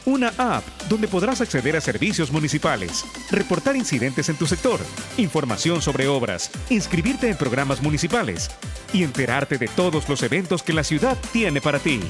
[0.06, 4.78] Una app donde podrás acceder a servicios municipales, reportar incidentes en tu sector,
[5.16, 8.50] información sobre obras, inscribirte en programas municipales
[8.94, 12.00] y enterarte de todos los eventos que la ciudad tiene para ti.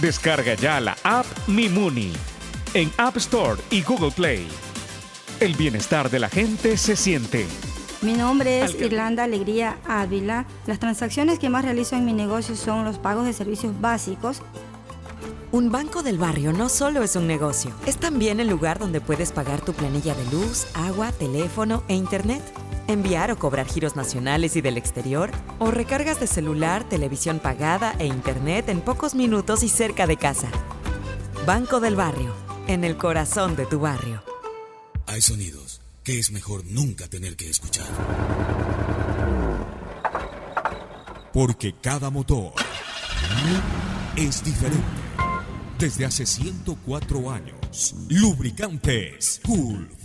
[0.00, 2.12] Descarga ya la app Mimuni
[2.74, 4.46] en App Store y Google Play.
[5.40, 7.46] El bienestar de la gente se siente.
[8.02, 10.46] Mi nombre es Irlanda Alegría Ávila.
[10.66, 14.42] Las transacciones que más realizo en mi negocio son los pagos de servicios básicos.
[15.52, 19.32] Un banco del barrio no solo es un negocio, es también el lugar donde puedes
[19.32, 22.40] pagar tu planilla de luz, agua, teléfono e internet,
[22.92, 28.06] enviar o cobrar giros nacionales y del exterior, o recargas de celular, televisión pagada e
[28.06, 30.50] internet en pocos minutos y cerca de casa.
[31.46, 32.34] Banco del barrio,
[32.66, 34.22] en el corazón de tu barrio.
[35.06, 37.86] Hay sonidos que es mejor nunca tener que escuchar.
[41.32, 42.52] Porque cada motor
[44.16, 44.84] es diferente.
[45.78, 49.99] Desde hace 104 años, Lubricantes Gulf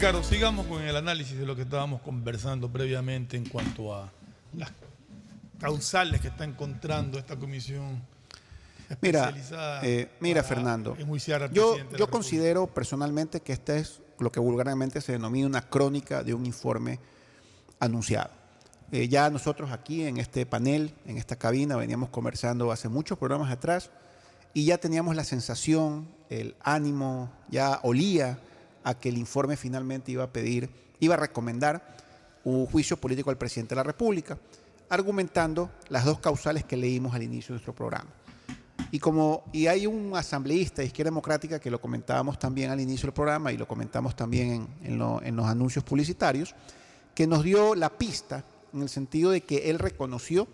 [0.00, 4.10] Ricardo, sigamos con el análisis de lo que estábamos conversando previamente en cuanto a
[4.54, 4.72] las
[5.60, 8.02] causales que está encontrando esta comisión
[9.02, 10.96] Mira, especializada eh, mira Fernando,
[11.52, 16.32] yo, yo considero personalmente que esta es lo que vulgarmente se denomina una crónica de
[16.32, 16.98] un informe
[17.78, 18.30] anunciado.
[18.92, 23.52] Eh, ya nosotros aquí en este panel, en esta cabina, veníamos conversando hace muchos programas
[23.52, 23.90] atrás
[24.54, 28.38] y ya teníamos la sensación, el ánimo, ya olía
[28.84, 31.96] a que el informe finalmente iba a pedir, iba a recomendar
[32.44, 34.38] un juicio político al presidente de la República,
[34.88, 38.10] argumentando las dos causales que leímos al inicio de nuestro programa.
[38.90, 43.06] Y como y hay un asambleísta de Izquierda Democrática que lo comentábamos también al inicio
[43.06, 44.50] del programa y lo comentamos también
[44.82, 46.54] en, en lo- en los anuncios publicitarios,
[47.14, 50.48] que nos dio la pista en el sentido de que él reconoció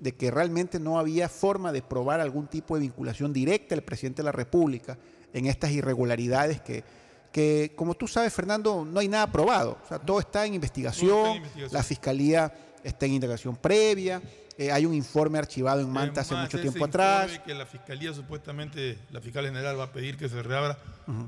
[0.00, 4.22] de que realmente no había forma de probar algún tipo de vinculación directa del presidente
[4.22, 4.98] de la República
[5.32, 6.82] en estas irregularidades que,
[7.32, 9.78] que como tú sabes, Fernando, no hay nada probado.
[9.84, 12.52] O sea, todo está en investigación, la Fiscalía
[12.84, 14.20] está en indagación previa,
[14.58, 17.40] eh, hay un informe archivado en Manta hace mucho tiempo atrás.
[17.46, 20.76] Que la Fiscalía supuestamente, la Fiscal General va a pedir que se reabra.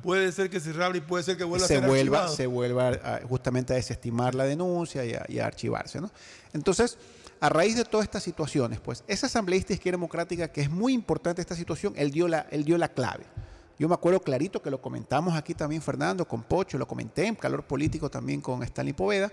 [0.02, 2.36] Puede ser que se reabra y puede ser que vuelva se a ser vuelva, archivado.
[2.36, 6.00] Se vuelva a- justamente a desestimar la denuncia y a, y a archivarse.
[6.00, 6.10] ¿no?
[6.52, 6.98] Entonces,
[7.40, 11.40] a raíz de todas estas situaciones, pues esa asambleísta izquierda democrática, que es muy importante
[11.40, 13.24] esta situación, él dio la, él dio la clave.
[13.78, 17.34] Yo me acuerdo clarito que lo comentamos aquí también, Fernando, con Pocho, lo comenté en
[17.34, 19.32] calor político también con Stanley Poveda,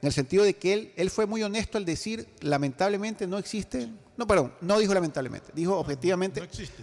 [0.00, 3.88] en el sentido de que él, él fue muy honesto al decir, lamentablemente no existe,
[4.16, 6.40] no, perdón, no dijo lamentablemente, dijo objetivamente,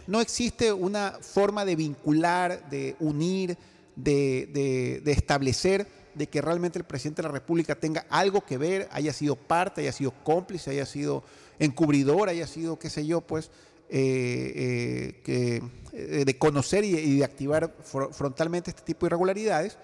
[0.08, 3.58] no existe, una forma de vincular, de unir,
[3.96, 8.58] de, de- de establecer de que realmente el presidente de la República tenga algo que
[8.58, 11.24] ver, haya sido parte, haya sido cómplice, haya sido
[11.60, 13.52] encubridor, haya sido, qué sé yo, pues,
[13.90, 15.62] eh, eh,
[15.94, 19.78] eh, de conocer y, de activar fro- frontalmente este tipo de irregularidades,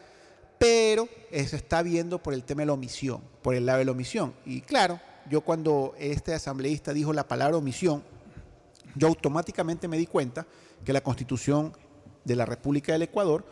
[0.57, 3.91] pero se está viendo por el tema de la omisión, por el lado de la
[3.91, 4.33] omisión.
[4.45, 8.03] Y claro, yo cuando este asambleísta dijo la palabra omisión,
[8.95, 10.45] yo automáticamente me di cuenta
[10.83, 11.73] que la constitución
[12.25, 13.43] de la República del Ecuador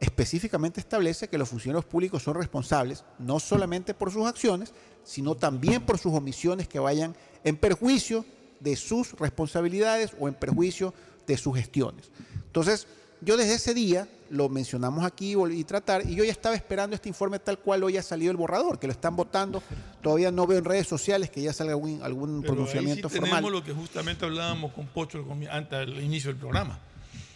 [0.00, 4.72] específicamente establece que los funcionarios públicos son responsables no solamente por sus acciones,
[5.04, 8.24] sino también por sus omisiones que vayan en perjuicio
[8.60, 10.94] de sus responsabilidades o en perjuicio
[11.26, 12.10] de sus gestiones.
[12.46, 12.86] Entonces,
[13.20, 17.08] yo desde ese día lo mencionamos aquí y tratar, y yo ya estaba esperando este
[17.08, 19.62] informe tal cual hoy ha salido el borrador, que lo están votando.
[20.02, 23.18] Todavía no veo en redes sociales que ya salga algún, algún Pero pronunciamiento ahí sí
[23.18, 23.40] formal.
[23.42, 26.78] tenemos lo que justamente hablábamos con Pocho antes del inicio del programa.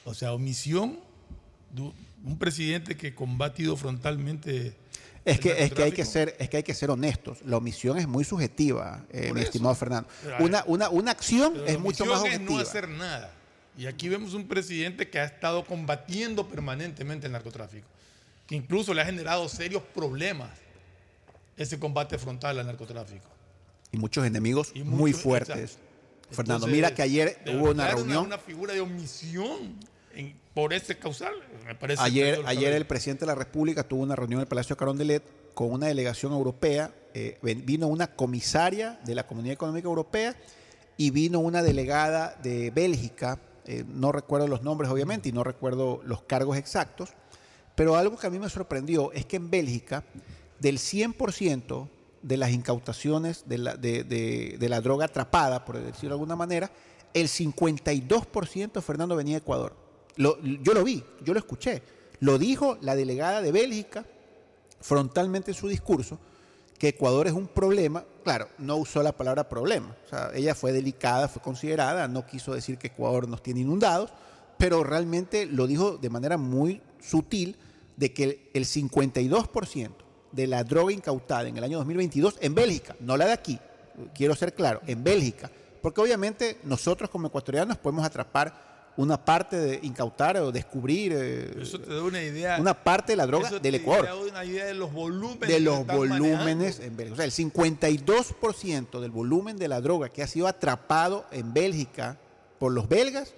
[0.04, 1.00] O sea, omisión
[1.70, 1.92] de
[2.24, 4.76] un presidente que combatido frontalmente.
[5.24, 7.38] Es que, es, que hay que ser, es que hay que ser honestos.
[7.44, 9.48] La omisión es muy subjetiva, eh, mi eso.
[9.48, 10.08] estimado Fernando.
[10.40, 12.54] Una, una, una acción Pero es la mucho omisión más es objetiva.
[12.62, 13.32] no hacer nada.
[13.78, 17.87] Y aquí vemos un presidente que ha estado combatiendo permanentemente el narcotráfico,
[18.46, 20.50] que incluso le ha generado serios problemas
[21.56, 23.26] ese combate frontal al narcotráfico.
[23.92, 25.56] Y muchos enemigos Y muy mucho- fuertes.
[25.56, 25.82] exacto.
[26.30, 28.24] Fernando, Entonces, mira que ayer hubo una reunión.
[28.26, 29.76] Una, figura de omisión
[30.14, 31.33] en- por ese causal,
[31.66, 32.03] me parece.
[32.03, 35.22] Ayer, ayer el presidente de la República tuvo una reunión en el Palacio Carondelet
[35.55, 36.92] con una delegación europea.
[37.14, 40.35] eh, vino una comisaria de la Comunidad Económica Europea
[40.96, 43.38] y vino una delegada de Bélgica.
[43.66, 47.11] eh, no recuerdo los nombres, obviamente, y no recuerdo los cargos exactos.
[47.77, 50.05] Pero algo que a mí me sorprendió es que en Bélgica,
[50.59, 51.88] del 100%
[52.22, 56.35] de las incautaciones de la, de- de- de la droga atrapada, por decirlo de alguna
[56.35, 56.70] manera,
[57.14, 59.77] el 52% Fernando venía de Ecuador.
[60.16, 60.37] Yo
[60.75, 61.83] lo vi, yo lo escuché.
[62.20, 64.05] Lo dijo la delegada de Bélgica
[64.81, 66.18] frontalmente en su discurso,
[66.79, 68.05] que Ecuador es un problema.
[68.25, 69.96] Claro, no usó la palabra problema.
[70.07, 74.11] O sea, ella fue delicada, fue considerada, no quiso decir que Ecuador nos tiene inundados,
[74.59, 77.57] pero realmente lo dijo de manera muy sutil
[77.96, 79.90] de que el 52%
[80.33, 83.59] de la droga incautada en el año 2022 en Bélgica, no la de aquí,
[84.14, 89.81] quiero ser claro, en Bélgica, porque obviamente nosotros como ecuatorianos podemos atrapar una parte de
[89.83, 92.59] incautar o descubrir eh, Eso te da una idea.
[92.61, 95.48] una parte de la droga eso del te Ecuador da una idea de los volúmenes.
[95.48, 96.85] de los volúmenes manejando.
[96.85, 97.12] en Bélgica.
[97.14, 102.18] O sea, el 52% del volumen de la droga que ha sido atrapado en Bélgica
[102.59, 103.33] por los belgas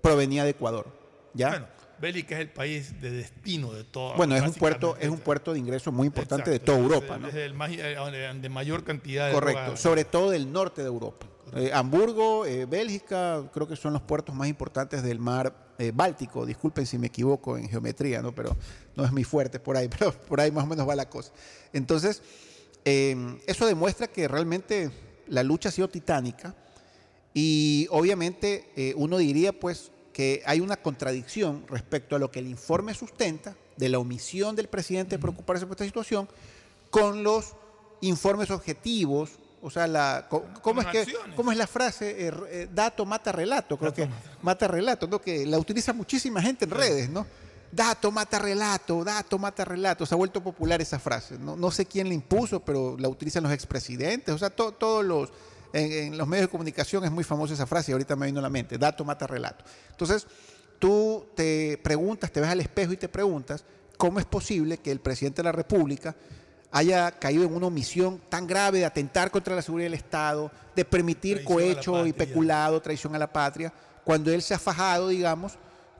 [0.00, 0.86] provenía de Ecuador.
[1.34, 1.48] ¿Ya?
[1.50, 1.66] Bueno,
[2.00, 4.14] Bélgica es el país de destino de todo.
[4.16, 7.14] Bueno, es un puerto, es un puerto de ingreso muy importante de toda es Europa,
[7.16, 7.28] el- ¿no?
[7.28, 9.76] Es el eh, de mayor cantidad de Correcto, droga.
[9.76, 11.26] sobre todo del norte de Europa.
[11.54, 16.46] Eh, Hamburgo, eh, Bélgica, creo que son los puertos más importantes del mar eh, Báltico.
[16.46, 18.34] Disculpen si me equivoco en geometría, ¿no?
[18.34, 18.56] pero
[18.96, 21.30] no es mi fuerte por ahí, pero por ahí más o menos va la cosa.
[21.74, 22.22] Entonces,
[22.86, 23.14] eh,
[23.46, 24.90] eso demuestra que realmente
[25.28, 26.54] la lucha ha sido titánica
[27.34, 32.92] y obviamente uno diría pues que hay una contradicción respecto a lo que el informe
[32.92, 36.28] sustenta de la omisión del presidente de preocuparse por esta situación
[36.90, 37.54] con los
[38.02, 41.36] informes objetivos, o sea, la, ¿cómo, es, Con que, acciones.
[41.36, 42.26] ¿cómo es la frase?
[42.28, 44.08] Eh, eh, dato mata relato, creo que
[44.42, 45.20] mata relato, ¿no?
[45.20, 47.26] que la utiliza muchísima gente en redes, ¿no?
[47.70, 51.86] Dato mata relato, dato mata relato, se ha vuelto popular esa frase, no, no sé
[51.86, 55.30] quién la impuso, pero la utilizan los expresidentes, o sea, to- todos los,
[55.72, 58.40] en, en los medios de comunicación es muy famosa esa frase y ahorita me vino
[58.40, 59.64] a la mente, dato mata relato.
[59.90, 60.26] Entonces,
[60.78, 63.64] tú te preguntas, te ves al espejo y te preguntas,
[63.96, 66.14] ¿cómo es posible que el presidente de la República
[66.72, 70.84] haya caído en una omisión tan grave de atentar contra la seguridad del Estado, de
[70.84, 73.72] permitir cohecho y peculado, traición a la patria,
[74.04, 75.52] cuando él se ha fajado, digamos,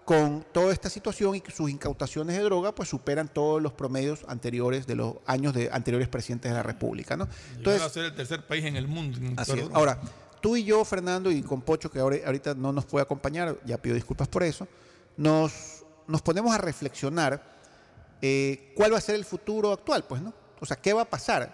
[0.04, 4.24] con toda esta situación y que sus incautaciones de droga pues superan todos los promedios
[4.26, 7.28] anteriores de los años de anteriores presidentes de la República, ¿no?
[7.56, 9.18] Entonces, a ser el tercer país en el mundo.
[9.18, 9.58] en Así es.
[9.58, 9.76] droga.
[9.76, 10.00] Ahora,
[10.40, 13.76] tú y yo, Fernando, y con Pocho, que ahora- ahorita no nos puede acompañar, ya
[13.78, 14.66] pido disculpas por eso,
[15.16, 17.40] nos, nos ponemos a reflexionar
[18.22, 20.32] eh, cuál va a ser el futuro actual, pues, ¿no?
[20.62, 21.52] O sea, ¿qué va a pasar?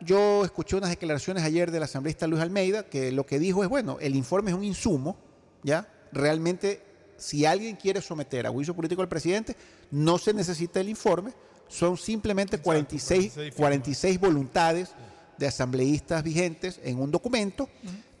[0.00, 3.96] Yo escuché unas declaraciones ayer del asambleísta Luis Almeida que lo que dijo es, bueno,
[4.02, 5.16] el informe es un insumo,
[5.62, 5.88] ¿ya?
[6.12, 6.82] Realmente,
[7.16, 9.56] si alguien quiere someter a juicio político al presidente,
[9.90, 11.32] no se necesita el informe,
[11.68, 14.90] son simplemente 46, 46 voluntades
[15.38, 17.66] de asambleístas vigentes en un documento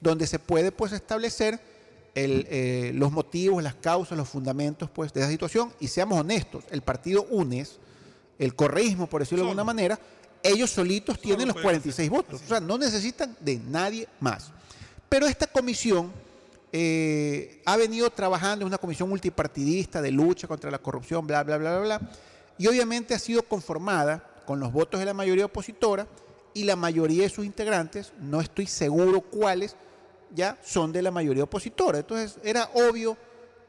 [0.00, 1.60] donde se puede pues establecer
[2.14, 5.70] el, eh, los motivos, las causas, los fundamentos pues de esa situación.
[5.80, 7.78] Y seamos honestos, el partido UNES,
[8.38, 10.00] el correísmo por decirlo de alguna manera,
[10.42, 14.50] ellos solitos tienen los 46 votos, o sea, no necesitan de nadie más.
[15.08, 16.12] Pero esta comisión
[16.72, 21.58] eh, ha venido trabajando, es una comisión multipartidista de lucha contra la corrupción, bla, bla,
[21.58, 22.10] bla, bla, bla,
[22.58, 26.06] y obviamente ha sido conformada con los votos de la mayoría opositora
[26.54, 29.76] y la mayoría de sus integrantes, no estoy seguro cuáles,
[30.34, 31.98] ya son de la mayoría opositora.
[31.98, 33.16] Entonces era obvio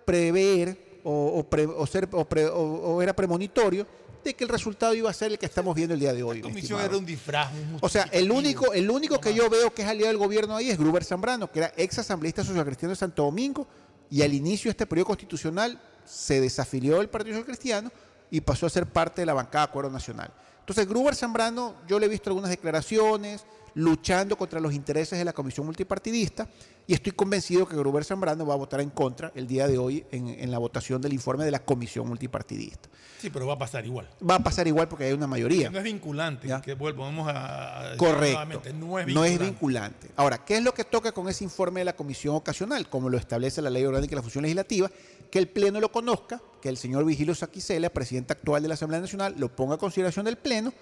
[0.05, 3.86] prever o, o pre- o ser, o pre- o- o era premonitorio
[4.24, 6.41] de que el resultado iba a ser el que estamos viendo el día de hoy.
[6.41, 6.86] La mi comisión estimado.
[6.88, 7.51] era un disfraz.
[7.53, 10.55] un O sea, el único, el único que yo veo que es aliado del gobierno
[10.55, 13.67] ahí es Gruber Zambrano, que era ex asambleísta social cristiano de Santo Domingo,
[14.09, 17.91] y al inicio de este periodo constitucional se desafilió del Partido Social Cristiano
[18.30, 20.32] y pasó a ser parte de la bancada de Acuerdo Nacional.
[20.59, 23.45] Entonces, Gruber Zambrano, yo le he visto algunas declaraciones
[23.76, 26.47] luchando contra los intereses de la comisión multipartidista
[26.88, 30.03] y estoy convencido que Gruber Zambrano va a votar en contra el día de hoy
[30.11, 32.89] en, en la votación del informe de la comisión multipartidista.
[33.19, 34.09] Sí, pero va a pasar igual.
[34.28, 35.69] Va a pasar igual porque hay una mayoría.
[35.69, 37.93] No es vinculante, que vuelvo, vamos a...
[37.97, 38.61] Correcto.
[38.74, 39.45] no es No es vinculante.
[39.45, 40.07] vinculante.
[40.15, 42.89] Ahora, ¿qué es lo que toca con ese informe de la comisión ocasional?
[42.89, 44.89] Como lo establece la ley orgánica de la función legislativa,
[45.30, 48.99] que el Pleno lo conozca, que el señor Vigilio Saquicela, presidente actual de la Asamblea
[48.99, 50.74] Nacional, lo ponga a consideración del Pleno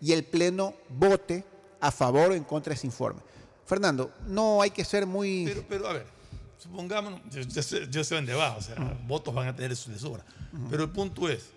[0.00, 1.44] y el Pleno vote
[1.80, 3.20] a favor o en contra de ese informe.
[3.66, 5.44] Fernando, no hay que ser muy...
[5.46, 6.06] Pero, pero a ver,
[6.58, 9.90] supongamos, yo, yo sé, yo sé dónde va, o sea, votos van a tener su
[9.90, 10.24] de sobra.
[10.70, 11.50] Pero el punto es,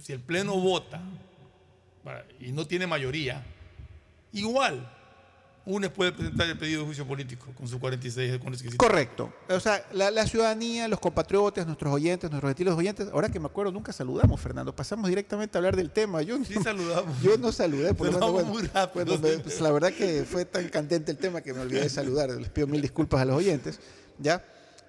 [0.00, 1.00] si el Pleno vota
[2.38, 3.44] y no tiene mayoría,
[4.32, 4.88] igual
[5.70, 9.32] UNES puede presentar el pedido de juicio político con sus 46 con ese- Correcto.
[9.48, 13.46] O sea, la, la ciudadanía, los compatriotas, nuestros oyentes, nuestros estilos oyentes, ahora que me
[13.46, 14.74] acuerdo, nunca saludamos, Fernando.
[14.74, 16.22] Pasamos directamente a hablar del tema.
[16.22, 17.20] Yo, Sí saludamos.
[17.22, 17.94] Yo no saludé.
[17.94, 19.04] Por menos, bueno, muy rápido.
[19.04, 21.88] bueno, me- pues, la verdad que fue tan candente el tema que me olvidé de
[21.88, 22.30] saludar.
[22.30, 23.80] Les pido mil disculpas a los oyentes.
[24.18, 24.44] ¿ya?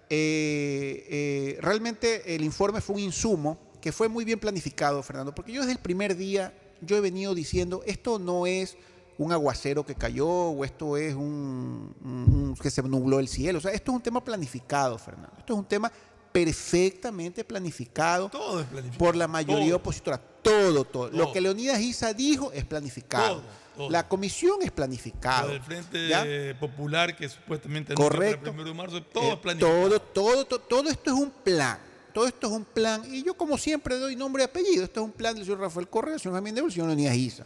[0.10, 5.52] Eh, eh, realmente el informe fue un insumo que fue muy bien planificado, Fernando, porque
[5.54, 8.76] yo desde el primer día yo he venido diciendo, esto no es
[9.18, 13.59] un aguacero que cayó o esto es un, un- un- que se nubló el cielo.
[13.59, 15.36] O sea, esto es un tema planificado, Fernando.
[15.38, 15.91] Esto es un tema
[16.32, 18.99] perfectamente planificado, Todo es planificado.
[19.05, 19.76] por la mayoría Todo.
[19.78, 20.18] opositora.
[20.41, 23.43] Todo, todo, Lo que Leonidas Isa dijo es planificado.
[23.76, 23.89] Todo.
[23.91, 25.49] La comisión es Lo planificado.
[25.49, 26.26] del Frente ¿ya?
[26.59, 28.49] Popular que supuestamente Correcto.
[28.49, 29.89] el primero de marzo, todo Eh, es planificado.
[29.89, 31.78] todo, todo, todo, todo esto es un plan.
[32.14, 33.03] Todo esto es un plan.
[33.14, 34.84] Y yo, como siempre, doy nombre y apellido.
[34.84, 37.16] Esto es un plan del señor Rafael Correa, del señor Jamín de del señor Leonidas
[37.16, 37.45] Isa.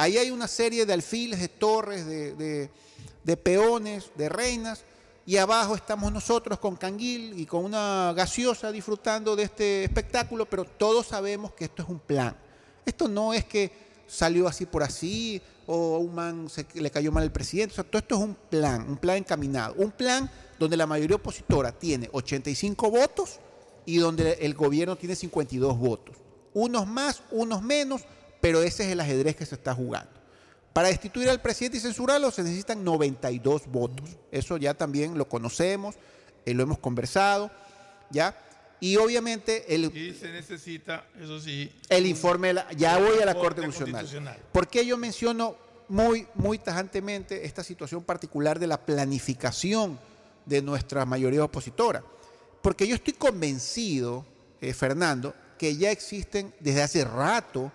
[0.00, 4.82] Ahí hay una serie de alfiles, de torres, de, peones, de reinas.
[5.26, 10.64] Y abajo estamos nosotros con canguil y con una gaseosa disfrutando de este espectáculo, pero
[10.64, 12.34] todos sabemos que esto es un plan.
[12.86, 13.72] Esto no es que
[14.06, 17.74] salió así por así o un man se- le cayó mal el presidente.
[17.74, 19.74] Todo esto es un plan, un plan encaminado.
[19.78, 20.30] Un plan
[20.60, 23.40] donde la mayoría opositora tiene 85 votos
[23.84, 26.14] y donde el gobierno tiene 52 votos.
[26.54, 28.02] Unos más, unos menos,
[28.40, 30.10] pero ese es el ajedrez que se está jugando.
[30.72, 34.10] Para destituir al presidente y censurarlo se necesitan 92 votos.
[34.30, 35.96] Eso ya también lo conocemos,
[36.46, 37.50] eh, lo hemos conversado,
[38.10, 38.36] ¿ya?
[38.80, 43.26] Y obviamente el, Y se necesita, eso sí, el informe, de la- ya voy a
[43.26, 43.62] la Corte.
[43.62, 44.38] Constitucional.
[44.52, 45.56] ¿Por qué yo menciono
[45.88, 49.98] muy, muy tajantemente esta situación particular de la planificación
[50.46, 52.04] de nuestra mayoría opositora?
[52.62, 54.24] Porque yo estoy convencido,
[54.60, 57.72] eh, Fernando, que ya existen desde hace rato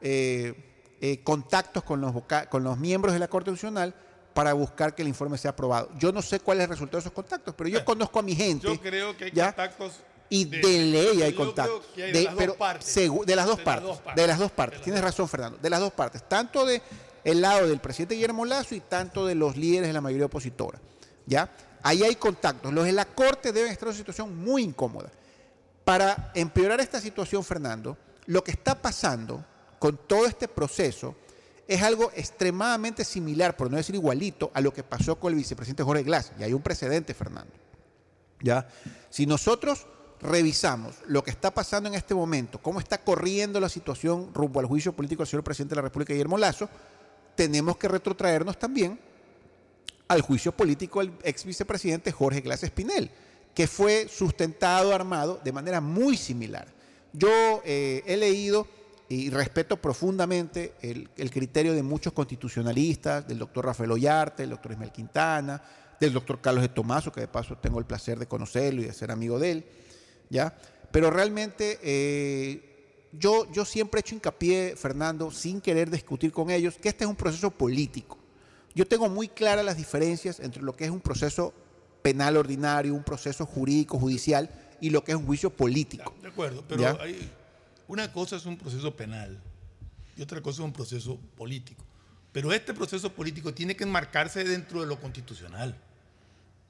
[0.00, 0.54] eh,
[1.00, 2.14] eh, contactos con los,
[2.48, 3.94] con los miembros de la Corte Constitucional
[4.34, 5.90] para buscar que el informe sea aprobado.
[5.98, 8.34] Yo no sé cuál es el resultado de esos contactos, pero yo conozco a mi
[8.34, 8.66] gente.
[8.66, 9.46] yo creo que hay ¿ya?
[9.46, 9.94] contactos
[10.28, 11.86] Y de, ley hay contactos.
[11.96, 12.94] hay de las dos pero partes.
[12.94, 13.84] de las dos De las partes.
[13.88, 14.16] dos partes.
[14.16, 14.82] De las dos partes.
[14.82, 15.58] Tienes razón, Fernando.
[15.60, 16.28] De las dos partes.
[16.28, 16.80] Tanto de
[17.24, 20.78] el lado del presidente Guillermo Lazo y tanto de los líderes de la mayoría opositora.
[21.26, 21.50] ¿Ya?
[21.82, 22.72] Ahí hay contactos.
[22.72, 25.10] Los de la Corte deben estar en una situación muy incómoda.
[25.84, 27.96] Para empeorar esta situación, Fernando,
[28.26, 29.44] lo que está pasando
[29.80, 31.16] con todo este proceso
[31.66, 35.82] es algo extremadamente similar, por no decir igualito, a lo que pasó con el vicepresidente
[35.82, 36.32] Jorge Glass.
[36.38, 37.52] Y hay un precedente, Fernando.
[38.42, 38.68] ¿Ya?
[39.08, 39.86] Si nosotros
[40.20, 44.66] revisamos lo que está pasando en este momento, cómo está corriendo la situación rumbo al
[44.66, 46.68] juicio político del señor presidente de la República, Guillermo Lazo,
[47.34, 49.00] tenemos que retrotraernos también
[50.08, 53.10] al juicio político del ex vicepresidente Jorge Glass Espinel,
[53.54, 56.68] que fue sustentado, armado de manera muy similar.
[57.12, 58.66] Yo eh, he leído
[59.10, 64.70] y respeto profundamente el, el, criterio de muchos constitucionalistas, del doctor Rafael Ollarte, del doctor
[64.70, 65.60] Ismael Quintana,
[65.98, 68.92] del doctor Carlos de Tomaso, que de paso tengo el placer de conocerlo y de
[68.92, 69.64] ser amigo de él,
[70.28, 70.56] ¿ya?
[70.92, 76.76] Pero realmente eh, yo, yo siempre he hecho hincapié, Fernando, sin querer discutir con ellos,
[76.80, 78.16] que este es un proceso político.
[78.76, 81.52] Yo tengo muy claras las diferencias entre lo que es un proceso
[82.02, 84.48] penal ordinario, un proceso jurídico, judicial,
[84.80, 86.14] y lo que es un juicio político.
[86.22, 87.28] De acuerdo, pero hay,
[87.90, 89.36] una cosa es un proceso penal
[90.16, 91.84] y otra cosa es un proceso político.
[92.32, 95.76] Pero este proceso político tiene que enmarcarse dentro de lo constitucional,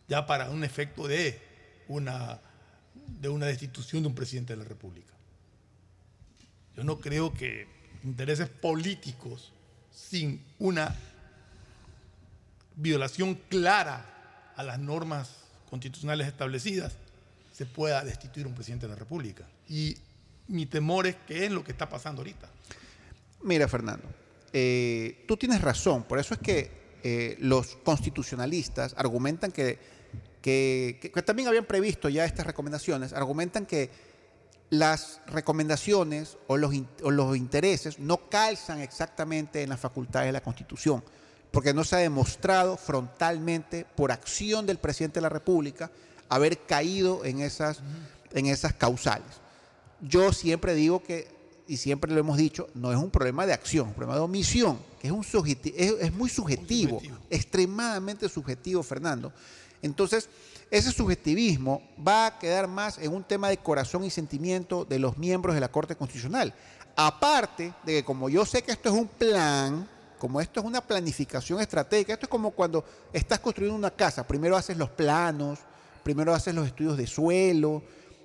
[0.08, 1.38] ya para un efecto de
[1.88, 2.40] una,
[3.20, 5.12] de una destitución de un presidente de la República.
[6.74, 7.68] Yo no creo que
[8.02, 9.52] intereses políticos
[9.92, 10.96] sin una
[12.76, 15.36] violación clara a las normas
[15.68, 16.94] constitucionales establecidas
[17.52, 19.46] se pueda destituir un presidente de la República.
[19.68, 19.98] Y
[20.50, 22.48] mi temor es que es lo que está pasando ahorita.
[23.42, 24.06] Mira, Fernando,
[24.52, 26.70] eh, tú tienes razón, por eso es que
[27.02, 29.78] eh, los constitucionalistas argumentan que,
[30.42, 33.90] que, también habían previsto ya estas recomendaciones, argumentan que
[34.70, 40.42] las recomendaciones o los, o los intereses no calzan exactamente en las facultades de la
[40.42, 41.02] Constitución,
[41.50, 45.90] porque no se ha demostrado frontalmente por acción del presidente de la República
[46.28, 47.80] haber caído en esas,
[48.32, 49.39] en esas causales.
[50.00, 51.28] Yo siempre digo que,
[51.66, 54.22] y siempre lo hemos dicho, no es un problema de acción, es un problema de
[54.22, 59.32] omisión, que es, un es, es muy subjetivo, subjetivo, extremadamente subjetivo, Fernando.
[59.82, 60.28] Entonces,
[60.70, 65.18] ese subjetivismo va a quedar más en un tema de corazón y sentimiento de los
[65.18, 66.54] miembros de la Corte Constitucional.
[66.96, 69.88] Aparte de que como yo sé que esto es un plan,
[70.18, 74.56] como esto es una planificación estratégica, esto es como cuando estás construyendo una casa, primero
[74.56, 75.58] haces los planos,
[76.02, 77.82] primero haces los estudios de suelo,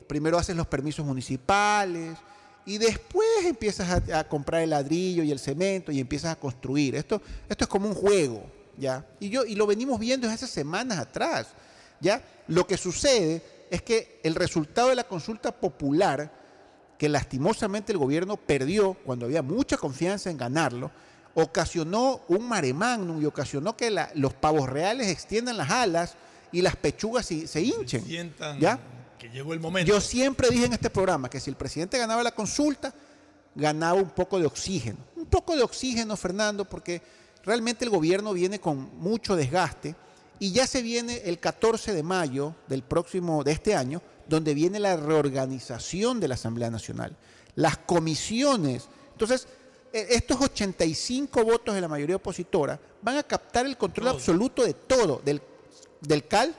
[0.07, 2.17] primero haces los permisos municipales
[2.65, 6.95] y después empiezas a, a, comprar el ladrillo y el cemento y empiezas a construir.
[6.95, 8.43] Esto, esto es como un juego,
[8.77, 9.05] ¿ya?
[9.19, 11.47] Y, yo, y lo venimos viendo desde hace semanas atrás,
[11.99, 12.23] ¿ya?
[12.47, 16.31] Lo que sucede es que el resultado de la consulta popular,
[16.97, 20.91] que lastimosamente el gobierno perdió cuando había mucha confianza en ganarlo,
[21.35, 26.15] ocasionó un mare magnum y ocasionó que la, los pavos reales extiendan las alas
[26.51, 28.03] y las pechugas se, se hinchen.
[28.59, 28.79] ¿Ya?
[29.25, 29.91] Que llegó el momento.
[29.91, 32.93] Yo siempre dije en este programa que si el presidente ganaba la consulta,
[33.55, 34.99] ganaba un poco de oxígeno.
[35.15, 37.01] Un poco de oxígeno, Fernando, porque
[37.43, 39.95] realmente el gobierno viene con mucho desgaste
[40.37, 44.79] y ya se viene el 14 de mayo del próximo, de este año, donde viene
[44.79, 47.17] la reorganización de la Asamblea Nacional.
[47.55, 48.87] Las comisiones.
[49.13, 49.47] Entonces,
[49.91, 55.19] estos 85 votos de la mayoría opositora van a captar el control absoluto de todo,
[55.25, 55.41] del
[56.01, 56.55] del CAL,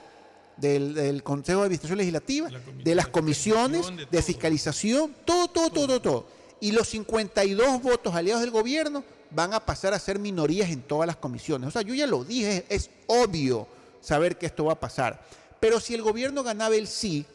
[0.57, 2.49] del, del, Consejo de Administración Legislativa,
[2.83, 6.25] de las comisiones, de, de fiscalización, todo, todo, todo, todo, todo.
[6.59, 11.07] Y los 52 votos aliados del gobierno van a pasar a ser minorías en todas
[11.07, 11.67] las comisiones.
[11.67, 13.67] O sea, yo ya lo dije, es obvio
[14.01, 15.21] saber que esto va a pasar.
[15.59, 17.25] Pero si el gobierno ganaba el sí,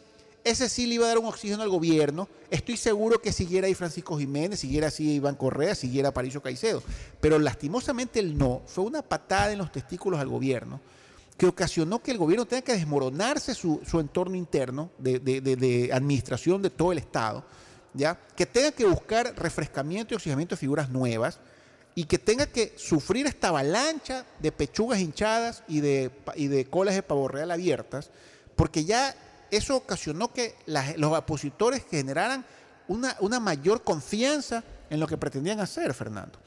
[0.45, 2.29] ese sí le iba a dar un oxígeno al gobierno.
[2.51, 6.83] Estoy seguro que siguiera ahí Francisco Jiménez, siguiera así Iván Correa, siguiera Paricio Caicedo.
[7.21, 10.81] Pero lastimosamente el no fue una patada en los testículos al gobierno
[11.43, 16.63] que ocasionó que el gobierno tenga que desmoronarse su, su entorno interno de, de, administración
[16.63, 17.45] de todo el Estado,
[17.95, 18.17] ¿ya?
[18.37, 21.41] que tenga que buscar refrescamiento y oxigenamiento de figuras nuevas
[21.97, 26.95] y que tenga que sufrir esta avalancha de pechugas hinchadas y de, y de colas
[26.95, 28.11] de pavo real abiertas,
[28.55, 29.13] porque ya
[29.51, 30.55] eso ocasionó que
[30.97, 32.47] los opositores generaran
[32.87, 36.39] una, una mayor confianza en lo que pretendían hacer, Fernando.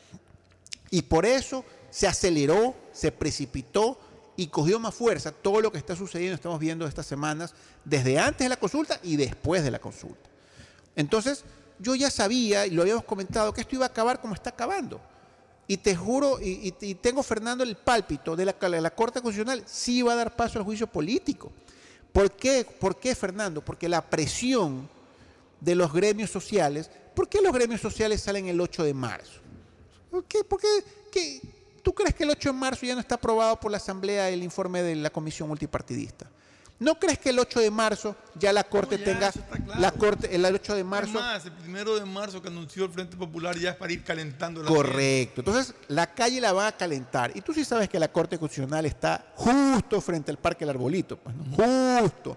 [0.89, 4.00] Y por eso se aceleró, se precipitó
[4.38, 8.46] y cogió más fuerza todo lo que está sucediendo, estamos viendo estas semanas, desde antes
[8.46, 10.30] de la consulta y después de la consulta.
[10.96, 11.44] Entonces,
[11.80, 15.00] yo ya sabía, y lo habíamos comentado, que esto iba a acabar como está acabando.
[15.68, 20.02] Y te juro, y, tengo Fernando el pálpito de la, de la, Corte Constitucional, sí
[20.02, 21.52] va a dar paso al juicio político.
[22.14, 22.66] ¿Por qué?
[22.80, 23.64] ¿Por qué, Fernando?
[23.64, 24.88] Porque la presión
[25.60, 29.42] de los gremios sociales, ¿por qué los gremios sociales salen el 8 de marzo?
[30.12, 30.44] ¿Por qué?
[30.44, 30.68] Porque,
[31.12, 31.42] ¿qué?
[31.86, 34.42] ¿Tú crees que el 8 de marzo ya no está aprobado por la Asamblea el
[34.42, 36.26] informe de la Comisión Multipartidista?
[36.80, 39.80] ¿No crees que el 8 de marzo ya la Corte no, ya, tenga claro.
[39.80, 41.20] la Corte el 8 de marzo?
[41.46, 44.68] El primero de marzo que anunció el Frente Popular ya es para ir calentando la
[44.68, 45.42] Correcto.
[45.42, 47.32] Entonces, la calle la va a calentar.
[47.38, 51.18] Y tú sí sabes que la Corte Constitucional está justo frente al Parque El Arbolito,
[51.18, 51.44] pues, ¿no?
[51.44, 52.02] uh -huh.
[52.02, 52.36] Justo.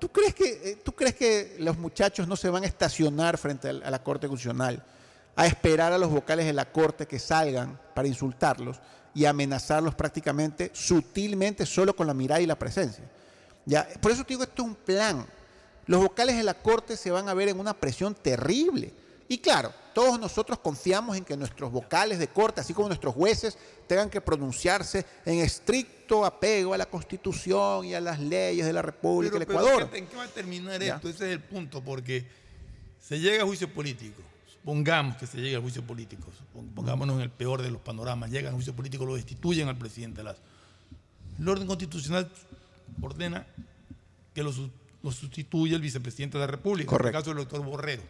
[0.00, 3.68] ¿Tú crees, que, eh, ¿Tú crees que los muchachos no se van a estacionar frente
[3.68, 4.82] a la Corte Constitucional?
[5.38, 8.80] A esperar a los vocales de la Corte que salgan para insultarlos
[9.14, 13.04] y amenazarlos prácticamente sutilmente solo con la mirada y la presencia.
[13.64, 13.88] ¿Ya?
[14.00, 15.24] Por eso te digo, esto es un plan.
[15.86, 18.92] Los vocales de la Corte se van a ver en una presión terrible.
[19.28, 23.56] Y claro, todos nosotros confiamos en que nuestros vocales de corte, así como nuestros jueces,
[23.86, 28.82] tengan que pronunciarse en estricto apego a la Constitución y a las leyes de la
[28.82, 29.88] República del Ecuador.
[29.92, 31.08] ¿En qué va a terminar esto?
[31.08, 32.26] Ese es el punto, porque
[33.00, 34.22] se llega a juicio político.
[34.68, 36.30] Supongamos que se llegue a juicio político.
[36.74, 38.30] Pongámonos en el peor de los panoramas.
[38.30, 40.42] Llegan a juicio político, lo destituyen al presidente Lazo.
[41.38, 42.30] El orden constitucional
[43.00, 43.46] ordena
[44.34, 44.52] que lo,
[45.02, 47.08] lo sustituya el vicepresidente de la República, Correcto.
[47.08, 48.02] en el caso del doctor Borrero.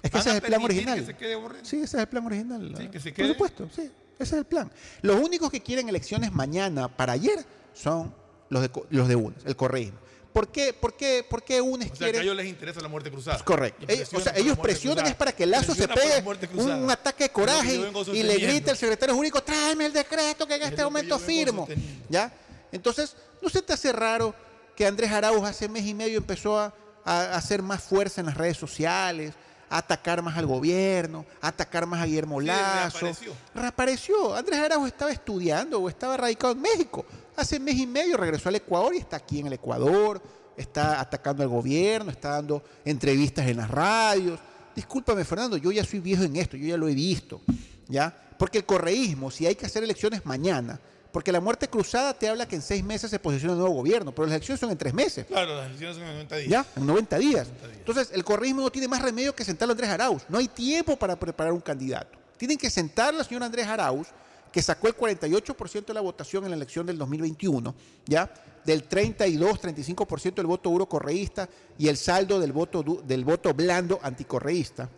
[0.00, 1.00] Es que ese es el plan original.
[1.00, 1.64] Que se quede Borrero?
[1.64, 2.74] Sí, ese es el plan original.
[2.78, 3.82] Sí, que se Por supuesto, sí.
[3.82, 4.70] Ese es el plan.
[5.02, 8.14] Los únicos que quieren elecciones mañana para ayer son
[8.50, 9.98] los de, los de UNES, el correísmo.
[10.34, 12.88] ¿Por qué, por qué, por qué UNES O sea, que a ellos les interesa la
[12.88, 13.38] muerte cruzada.
[13.44, 13.86] Correcto.
[13.88, 15.10] Y Ellos, o sea, ellos presionan cruzada.
[15.10, 16.24] es para que Lazo se pegue
[16.54, 17.80] un, ataque de Es coraje
[18.12, 21.68] y le grita al secretario jurídico, tráeme el decreto que en Es este momento firmo.
[22.08, 22.32] ¿Ya?
[22.72, 24.34] Entonces, ¿no se te hace raro
[24.74, 26.74] que Andrés Arauz hace mes y medio empezó a,
[27.04, 29.34] a hacer más fuerza en las redes sociales,
[29.70, 32.98] a atacar más al gobierno, a atacar más a Guillermo Sí, Lazo?
[32.98, 33.32] reapareció.
[33.54, 34.34] Reapareció.
[34.34, 37.06] Andrés Arauz estaba estudiando o estaba radicado en México.
[37.36, 40.22] Hace mes y medio regresó al Ecuador y está aquí en el Ecuador,
[40.56, 44.38] está atacando al gobierno, está dando entrevistas en las radios.
[44.74, 47.40] Discúlpame, Fernando, yo ya soy viejo en esto, yo ya lo he visto.
[47.88, 48.16] ¿Ya?
[48.38, 50.80] Porque el correísmo, si hay que hacer elecciones mañana,
[51.14, 54.12] porque la muerte cruzada te habla que en seis meses se posiciona un nuevo gobierno,
[54.12, 55.24] pero las elecciones son en tres meses.
[55.26, 56.50] Claro, las elecciones son en 90 días.
[56.50, 56.66] ¿Ya?
[56.74, 57.48] En 90 días.
[57.72, 60.24] Entonces, el correísmo no tiene más remedio que sentarlo a Andrés Arauz.
[60.28, 62.18] No hay tiempo para preparar un candidato.
[62.36, 64.08] Tienen que sentar la señora Andrés Arauz,
[64.54, 67.74] que sacó el 48% de la votación en la elección del 2021,
[68.06, 68.32] ¿ya?
[68.64, 73.98] Del 32, 35% del voto duro correísta y el saldo del voto, del voto blando
[74.00, 74.88] anticorreísta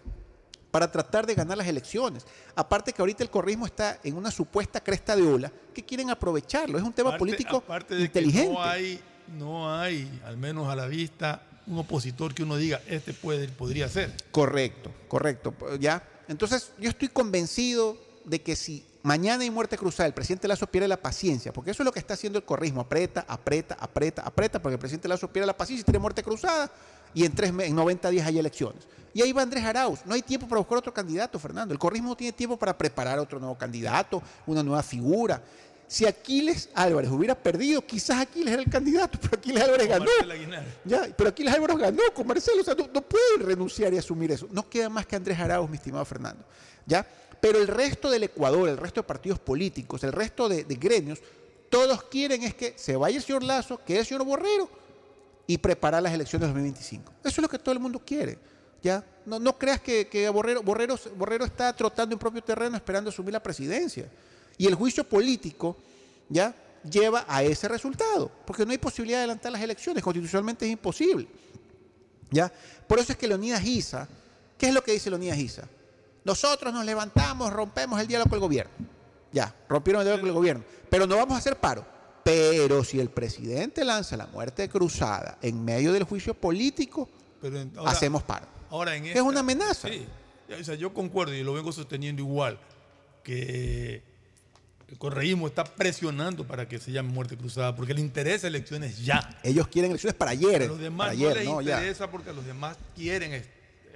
[0.71, 2.27] para tratar de ganar las elecciones.
[2.55, 6.77] Aparte que ahorita el correísmo está en una supuesta cresta de ola que quieren aprovecharlo.
[6.77, 8.49] Es un tema Aparte- político aparte de inteligente.
[8.49, 9.01] Que no hay,
[9.39, 13.89] no hay, al menos a la vista, un opositor que uno diga, este puede, podría
[13.89, 14.13] ser.
[14.31, 15.55] Correcto, correcto.
[15.81, 16.07] ¿Ya?
[16.29, 17.97] Entonces, yo estoy convencido
[18.27, 21.83] de que si mañana hay muerte cruzada, el presidente Lazo pierde la paciencia, porque eso
[21.83, 25.29] es lo que está haciendo el corrismo, aprieta, aprieta, aprieta, aprieta, porque el presidente Lazo
[25.29, 26.69] pierde la paciencia y tiene muerte cruzada,
[27.15, 28.83] y en, tres, en 90 días hay elecciones.
[29.15, 30.01] Y ahí va Andrés Arauz.
[30.05, 31.73] No hay tiempo para buscar otro candidato, Fernando.
[31.73, 35.41] El corrismo no tiene tiempo para preparar otro nuevo candidato, una nueva figura.
[35.87, 40.05] Si Aquiles Álvarez hubiera perdido, quizás Aquiles era el candidato, pero Aquiles Álvarez ganó.
[40.85, 44.33] Ya, pero aquí Álvaro ganó con Marcelo, o sea, no, no pueden renunciar y asumir
[44.33, 44.49] eso.
[44.51, 46.45] No queda más que Andrés Arauz, mi estimado Fernando.
[46.85, 47.07] ¿Ya?
[47.47, 51.21] Pero el resto del Ecuador, el resto de partidos políticos, el resto de, de gremios,
[51.71, 54.69] todos quieren es que se vaya el señor Lazo, quede el señor Borrero
[55.47, 57.13] y preparar las elecciones del 2025.
[57.21, 58.37] Eso es lo que todo el mundo quiere.
[58.83, 59.05] ¿Ya?
[59.25, 60.97] No, creas que, que Borrero,
[61.45, 64.11] está trotando en propio terreno esperando asumir la presidencia.
[64.59, 65.77] Y el juicio político
[66.29, 70.73] ya lleva a ese resultado, porque no hay posibilidad de adelantar las elecciones, constitucionalmente es
[70.73, 71.29] imposible.
[72.29, 72.53] ¿Ya?
[72.89, 74.09] Por eso es que Leonidas Giza,
[74.59, 75.69] ¿qué es lo que dice Leonidas Giza?
[76.27, 78.72] Nosotros nos levantamos, rompemos el diálogo con el gobierno.
[79.33, 81.87] Ya, rompieron el diálogo con el gobierno, pero no vamos a hacer paro.
[82.24, 87.09] Pero si el presidente lanza la muerte cruzada en medio del juicio político,
[87.41, 88.47] Pero en- ahora- hacemos paro.
[88.70, 89.89] Ahora en esta- es una amenaza.
[89.89, 90.05] Sí.
[90.61, 92.59] O sea, yo concuerdo y lo vengo sosteniendo igual,
[93.22, 94.03] que
[94.89, 99.29] el correísmo está presionando para que se llame muerte cruzada, porque le interesa elecciones ya.
[99.45, 100.62] Ellos quieren elecciones para ayer.
[100.62, 101.77] A los demás para no ayer, les no, ya.
[101.79, 103.33] interesa porque a los demás quieren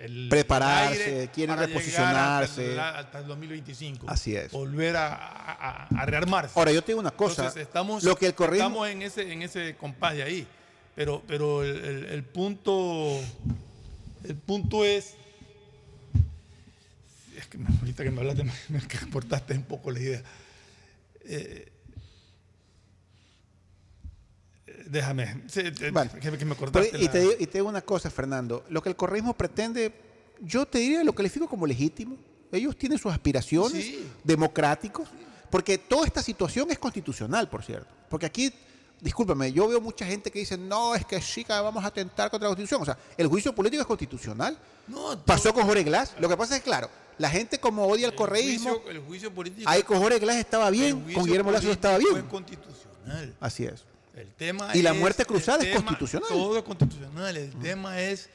[0.01, 2.71] el Prepararse, el quieren reposicionarse.
[2.79, 4.07] Hasta el, hasta el 2025.
[4.09, 4.51] Así es.
[4.51, 6.59] Volver a, a- a- rearmarse.
[6.59, 7.43] Ahora, yo te digo una cosa.
[7.43, 10.47] Entonces, estamos, lo que el correísmo- estamos en ese, en ese compás de ahí.
[10.97, 13.21] Pero, pero el, el- el punto,
[14.25, 15.15] el punto es.
[17.37, 20.23] Es que ahorita que me hablaste, me, me cortaste un poco la idea.
[21.25, 21.71] Eh,
[24.67, 25.43] eh, déjame,
[25.93, 26.11] Vale.
[26.11, 26.99] que, que me Pero, cortaste.
[26.99, 28.65] y, la- te, digo- y te digo una cosa, Fernando.
[28.69, 29.93] Lo que el correísmo pretende,
[30.41, 32.17] yo te diría, lo califico como legítimo.
[32.53, 34.09] Ellos tienen sus aspiraciones Sí.
[34.25, 35.09] democráticos,
[35.51, 37.89] porque toda esta situación es constitucional, por cierto.
[38.09, 38.53] Porque aquí,
[39.01, 42.49] discúlpame, yo veo mucha gente que dice, no, es que que vamos a atentar contra
[42.49, 42.83] la constitución.
[42.83, 44.59] O sea, el juicio político es constitucional.
[44.89, 46.15] No, Pasó con Jorge Glass.
[46.19, 49.33] Lo que pasa es que, claro, la gente como odia el correísmo, juicio- el juicio
[49.33, 49.71] político.
[49.71, 52.27] ahí con Jorge Glass estaba bien, con Guillermo Lazo estaba Es bien.
[52.27, 53.37] constitucional.
[53.39, 53.85] Así es.
[54.17, 56.29] El tema Y la es- muerte cruzada es tema- constitucional.
[56.29, 57.37] Todo es constitucional.
[57.37, 58.29] El tema es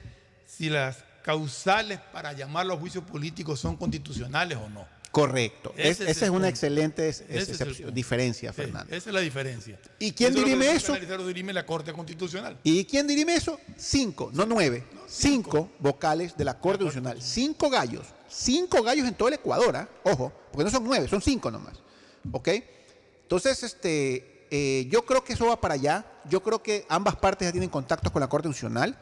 [0.47, 4.88] si las causales para llamarlo a juicio político son constitucionales o no.
[5.11, 5.73] Correcto.
[5.78, 6.47] Ese Es- una punto.
[6.47, 8.93] excelente es- excepción- diferencia, Fernando.
[8.93, 9.80] esa es la diferencia.
[9.97, 10.91] ¿Y quién Eso lo dirime eso?
[10.91, 12.57] analizar o dirime la Corte Constitucional.
[12.63, 13.57] ¿Y quién dirime eso?
[13.78, 14.84] Cinco, no nueve.
[15.07, 17.21] Cinco vocales de la Corte Constitucional.
[17.21, 19.88] Cinco gallos Cinco gallos en todo el Ecuador, ¿ah?
[20.03, 21.76] ojo, porque no son nueve, son cinco nomás.
[22.34, 22.49] ¿Ok?
[23.21, 26.05] Entonces, este, eh, yo creo que eso va para allá.
[26.29, 28.95] Yo creo que ambas partes ya tienen contactos con la Corte Constitucional.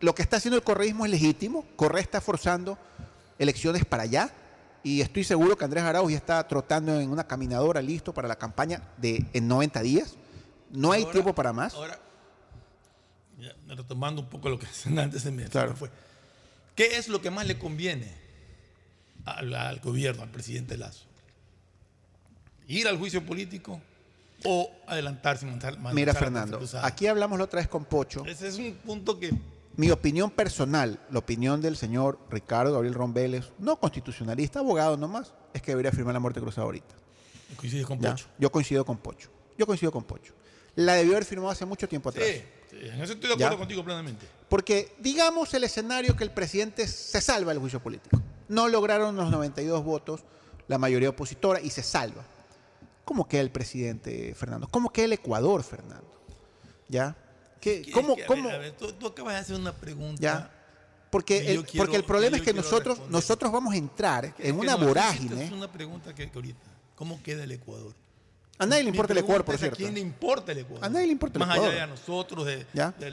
[0.00, 1.64] Lo que está haciendo el correísmo es legítimo.
[1.76, 2.76] Correa está forzando
[3.38, 4.30] elecciones para allá.
[4.82, 8.36] Y estoy seguro que Andrés Arauz ya está trotando en una caminadora listo para la
[8.36, 10.14] campaña de en 90 días.
[10.70, 11.74] No hay Ahora- tiempo para más.
[11.74, 11.98] Ahora,
[13.38, 14.66] ya, retomando un poco lo que
[15.00, 15.74] antes se me Claro.
[15.74, 15.90] fue.
[16.74, 18.12] ¿Qué es lo que más le conviene
[19.24, 21.04] al, al gobierno, al presidente Lazo?
[22.68, 23.80] ¿Ir al juicio político
[24.44, 28.24] o adelantarse mandar Mira, Fernando, aquí hablamos la otra vez con Pocho.
[28.26, 29.32] Ese es un punto que
[29.76, 35.62] Mi opinión personal, la opinión del señor Ricardo Gabriel Rombeles, no constitucionalista, abogado nomás, es
[35.62, 36.94] que debería firmar la muerte cruzada ahorita.
[37.56, 38.26] coincide con Ya, Pocho.
[38.38, 39.30] Yo coincido con Pocho.
[39.58, 40.32] Yo coincido con Pocho.
[40.76, 42.26] La debió haber firmado hace mucho tiempo atrás.
[42.26, 43.46] Sí, sí, en eso estoy de Ya.
[43.46, 44.26] acuerdo contigo plenamente.
[44.48, 48.20] Porque digamos el escenario que el presidente se salva del juicio político.
[48.48, 50.20] No lograron los 92 votos,
[50.68, 52.22] la mayoría opositora, y se salva.
[53.06, 54.68] ¿Cómo queda el presidente, Fernando?
[54.68, 56.10] ¿Cómo queda el Ecuador, Fernando?
[56.88, 57.16] ¿Ya?
[57.60, 58.44] ¿Qué, Es ¿Cómo, que, a cómo?
[58.48, 60.20] ver, a ver, tú, tú acabas de hacer una pregunta.
[60.20, 60.50] ¿Ya?
[61.10, 63.12] Porque que el, quiero- porque el problema es que nosotros, responder.
[63.12, 65.36] nosotros vamos a entrar Es en que una no, vorágine.
[65.36, 66.66] hiciste una pregunta que, que ahorita.
[66.96, 67.94] ¿Cómo queda el Ecuador?
[68.58, 69.76] A nadie le importa el Ecuador, por es, cierto.
[69.76, 70.84] ¿A quién le importa el Ecuador?
[70.84, 71.74] A nadie le importa el Más Ecuador.
[71.74, 72.90] allá de a nosotros, de, ¿Ya?
[72.98, 73.06] de-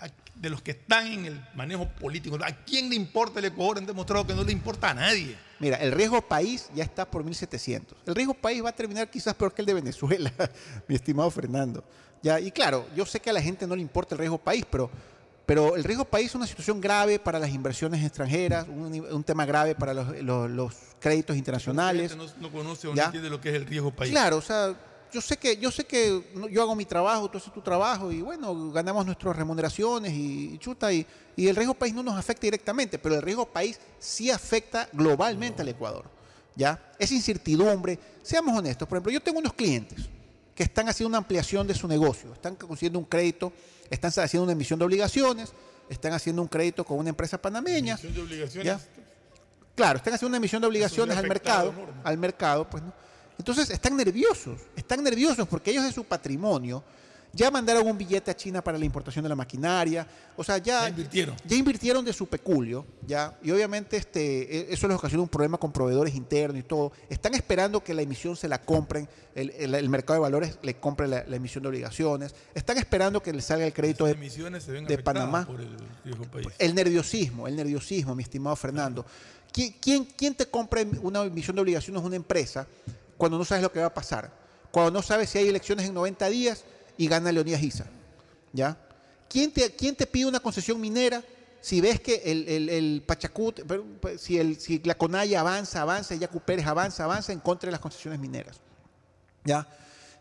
[0.00, 2.36] a- de los que están en el manejo político.
[2.44, 3.78] ¿A quién le importa el Ecuador?
[3.78, 5.36] Han demostrado que no le importa a nadie.
[5.62, 7.96] Mira, el riesgo país ya está por 1700.
[8.04, 10.32] El riesgo país va a terminar quizás peor que el de Venezuela,
[10.88, 11.84] mi estimado Fernando.
[12.20, 14.64] Ya, y claro, yo sé que a la gente no le importa el riesgo país,
[14.68, 14.90] pero,
[15.46, 19.46] pero el riesgo país es una situación grave para las inversiones extranjeras, un, un tema
[19.46, 22.10] grave para los, los- los créditos internacionales.
[22.10, 24.10] La gente no, no conoce o no entiende lo que es el riesgo país.
[24.10, 24.74] Claro, o sea,
[25.12, 28.22] yo sé que yo sé que yo hago mi trabajo, tú haces tu trabajo y
[28.22, 31.06] bueno, ganamos nuestras remuneraciones y, y chuta y,
[31.36, 35.62] y el riesgo país no nos afecta directamente, pero el riesgo país sí afecta globalmente
[35.62, 36.04] al Ecuador.
[36.54, 36.92] ¿Ya?
[36.98, 40.00] Esa incertidumbre, seamos honestos, por ejemplo, yo tengo unos clientes
[40.54, 43.52] que están haciendo una ampliación de su negocio, están consiguiendo un crédito,
[43.88, 45.52] están haciendo una emisión de obligaciones,
[45.88, 47.94] están haciendo un crédito con una empresa panameña.
[47.94, 48.66] Emisión de obligaciones.
[48.66, 48.80] ¿Ya?
[49.74, 52.00] Claro, están haciendo una emisión de obligaciones al mercado, enorme.
[52.04, 52.92] al mercado, pues no.
[53.38, 56.82] Entonces están nerviosos, están nerviosos porque ellos de su patrimonio
[57.34, 60.06] ya mandaron un billete a China para la importación de la maquinaria,
[60.36, 61.34] o sea, ya, Ya invirtieron.
[61.46, 65.56] ya invirtieron de su peculio, ya, y obviamente este, e- eso les ocasiona un problema
[65.56, 66.92] con proveedores internos y todo.
[67.08, 70.74] Están esperando que la emisión se la compren, el, el- el mercado de valores le
[70.74, 74.12] compre la, la emisión de obligaciones, están esperando que les salga el crédito de,
[74.86, 75.46] de Panamá.
[75.46, 75.74] por el
[76.04, 76.48] riesgo país.
[76.58, 79.06] El nerviosismo, el nerviosismo, mi estimado Fernando.
[79.50, 82.66] ¿Quién, quién, quién te compra una emisión de obligaciones una empresa
[83.16, 84.30] cuando no sabes lo que va a pasar?
[84.70, 86.64] Cuando no sabes si hay elecciones en 90 días
[86.96, 87.86] y gana Leonidas Isa.
[88.52, 88.76] ¿Ya?
[89.28, 91.22] ¿Quién te, quién te pide una concesión minera
[91.60, 93.60] si ves que el, el, el Pachacut,
[94.18, 97.80] si, el, si la Conaya avanza, avanza, Yacu Pérez avanza, avanza en contra de las
[97.80, 98.60] concesiones mineras?
[99.44, 99.66] ¿Ya?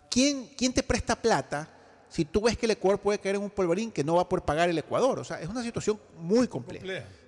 [0.10, 1.68] ¿Quién, ¿Quién te presta plata
[2.10, 4.30] si tú ves que el Ecuador puede caer en un polvorín que no va a
[4.30, 5.20] pagar el Ecuador?
[5.20, 6.86] O sea, es una situación muy compleja.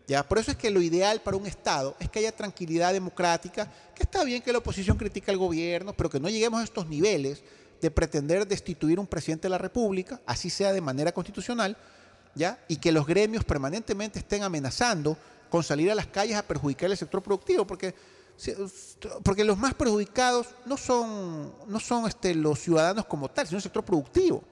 [0.08, 0.24] ¿Ya?
[0.24, 4.04] Por eso es que lo ideal para un Estado es que haya tranquilidad democrática, que
[4.04, 7.42] está bien que la oposición critique al gobierno, pero que no lleguemos a estos niveles
[7.82, 11.78] de pretender destituir un presidente de la República, así sea de manera constitucional,
[12.36, 12.60] ¿ya?
[12.68, 15.18] y que los gremios permanentemente estén amenazando
[15.50, 17.94] con salir a las calles a perjudicar el sector productivo, porque,
[19.24, 23.64] porque los más perjudicados no son, no son este, los ciudadanos como tal, sino el
[23.64, 24.44] sector productivo,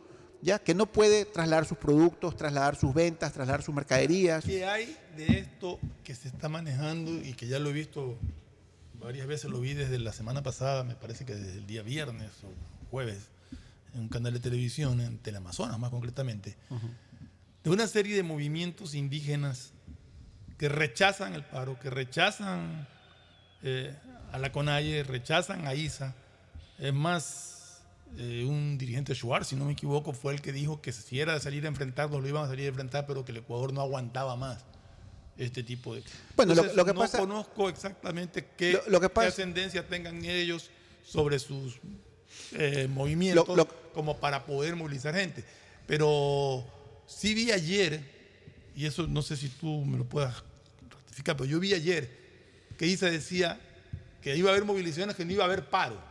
[0.42, 4.44] ya que no puede trasladar sus productos, trasladar sus ventas, trasladar sus mercaderías.
[4.44, 8.18] ¿Qué hay de esto que se está manejando y que ya lo he visto
[9.02, 12.30] varias veces, lo vi desde la semana pasada, me parece que desde el día viernes
[12.44, 13.30] o jueves,
[13.94, 16.56] en un canal de televisión, en Teleamazonas más concretamente,
[17.64, 19.74] de una serie de movimientos indígenas
[20.58, 22.88] que rechazan el paro, que rechazan
[23.64, 23.96] eh,
[24.32, 26.16] a la CONAIE, rechazan a ISA.
[26.78, 27.51] Es más,
[28.18, 31.34] eh, un dirigente Shuar, si no me equivoco, fue el que dijo que si era
[31.34, 33.82] de salir a enfrentarnos, lo iban a salir a enfrentar, pero que el Ecuador no
[33.82, 34.64] aguantaba más
[35.38, 36.04] este tipo de...
[36.36, 39.28] Bueno, lo- Entonces, lo que no pasa- conozco exactamente qué, Lo- lo que qué pasa-
[39.30, 40.70] ascendencia tengan ellos
[41.06, 41.78] sobre sus
[42.54, 43.48] eh, movimientos
[43.94, 45.44] como para poder movilizar gente.
[45.88, 46.64] Pero
[47.08, 48.02] sí vi ayer,
[48.76, 50.44] y eso no sé si tú me lo puedas
[50.90, 52.10] ratificar, pero yo vi ayer
[52.78, 53.60] que Isa decía
[54.22, 56.11] que iba a haber movilizaciones, que no iba a haber paro.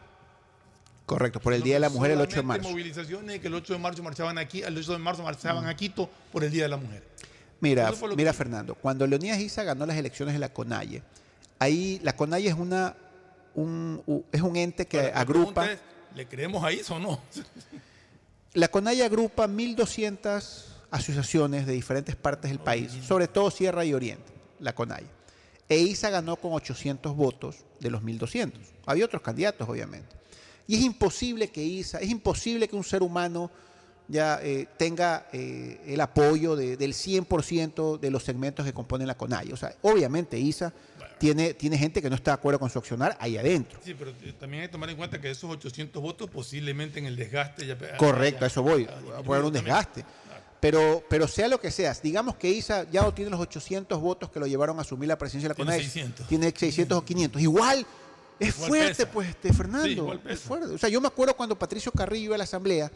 [1.11, 2.71] Correcto, por el Día de la Mujer el 8 de marzo.
[2.71, 6.09] movilizaciones que el 8 de marzo marchaban aquí, el 8 de marzo marchaban a Quito
[6.31, 7.03] por el Día de la Mujer.
[7.59, 11.03] Mira, mira que- Fernando, cuando Leonidas Isa ganó las elecciones de la CONAIE,
[11.59, 12.95] ahí la CONAIE es una
[13.57, 15.81] un, es un ente que agrupa es,
[16.15, 17.21] ¿Le creemos a Isa o no?
[18.55, 24.33] la CONAIE agrupa 1200 asociaciones de diferentes partes del país, sobre todo Sierra y Oriente,
[24.61, 25.09] la CONAIE.
[25.69, 28.53] e ISA ganó con 800 votos de los 1.200.
[28.87, 30.20] Había otros candidatos, obviamente.
[30.71, 33.51] Y es imposible que ISA, es imposible que un ser humano
[34.07, 39.17] ya eh, tenga eh, el apoyo de- del 100% de los segmentos que componen la
[39.17, 39.51] CONAI.
[39.53, 40.73] O sea, obviamente ISA
[41.19, 43.81] tiene, tiene gente que no está de acuerdo con su accionar ahí adentro.
[43.85, 47.07] Sí, pero eh, también hay que tomar en cuenta que esos 800 votos posiblemente en
[47.07, 47.77] el desgaste ya...
[47.97, 48.85] Correcto, a eso voy.
[49.17, 50.05] a poner un desgaste.
[50.61, 54.31] Pero, pero sea lo que sea, digamos que ISA ya no tiene los 800 votos
[54.31, 55.83] que lo llevaron a asumir la presidencia de la Tiene CONAI.
[55.85, 56.29] 600.
[56.29, 57.43] Tiene 600 o 500.
[57.43, 57.87] Igual
[58.41, 59.11] es Igual fuerte, pesa.
[59.13, 59.87] pues, este, Fernando.
[59.87, 60.67] Sí, es fuerte.
[60.75, 62.91] O sea, yo me acuerdo cuando Patricio Carrillo iba a la asamblea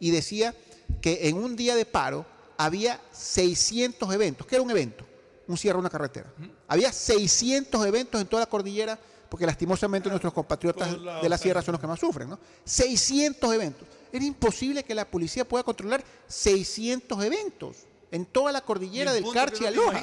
[0.00, 0.54] y decía
[1.00, 2.26] que en un día de paro
[2.56, 4.46] había 600 eventos.
[4.46, 5.06] ¿Qué era un evento?
[5.46, 6.30] Un cierre de una carretera.
[6.66, 8.98] Había 600 eventos en toda la cordillera,
[9.30, 12.38] porque lastimosamente nuestros compatriotas lados de la sierra son los que más sufren, ¿no?
[12.64, 13.86] 600 eventos.
[14.12, 17.76] Era imposible que la policía pueda controlar 600 eventos
[18.10, 20.02] en toda la cordillera del Carchi a Loja.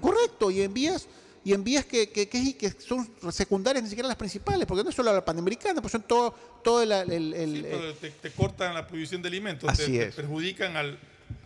[0.00, 1.06] Correcto, y en vías,
[1.44, 4.90] y en vías que, que, que- que son secundarias, ni siquiera las principales, porque no
[4.90, 8.30] es solo la panamericana, pues son todo, todo el, el- el- Sí, pero te, te
[8.30, 10.14] cortan la provisión de alimentos, Así te, te es.
[10.14, 10.98] perjudican al,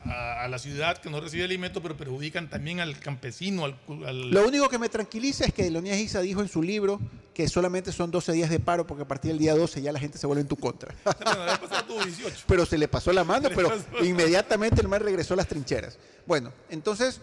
[0.04, 4.46] a, a la ciudad que no recibe alimentos, pero perjudican también al campesino, al, Lo
[4.48, 7.00] único que me tranquiliza es que Leonidas Isa dijo en su libro
[7.32, 9.98] que solamente son 12 días de paro porque a partir del día 12 ya la
[10.00, 10.94] gente se vuelve en tu contra.
[11.04, 12.44] Bueno, la vez pasada tuvo 18.
[12.46, 13.72] pero se le pasó la mano, pero
[14.02, 15.98] inmediatamente el mar regresó a las trincheras.
[16.26, 17.20] Bueno, entonces,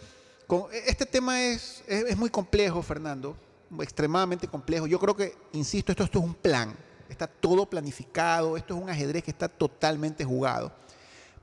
[0.48, 3.36] con- este tema es, es, muy complejo, Fernando,
[3.80, 4.88] extremadamente complejo.
[4.88, 6.76] Yo creo que, insisto, esto, es un plan,
[7.10, 10.72] está todo planificado, esto es un ajedrez que está totalmente jugado.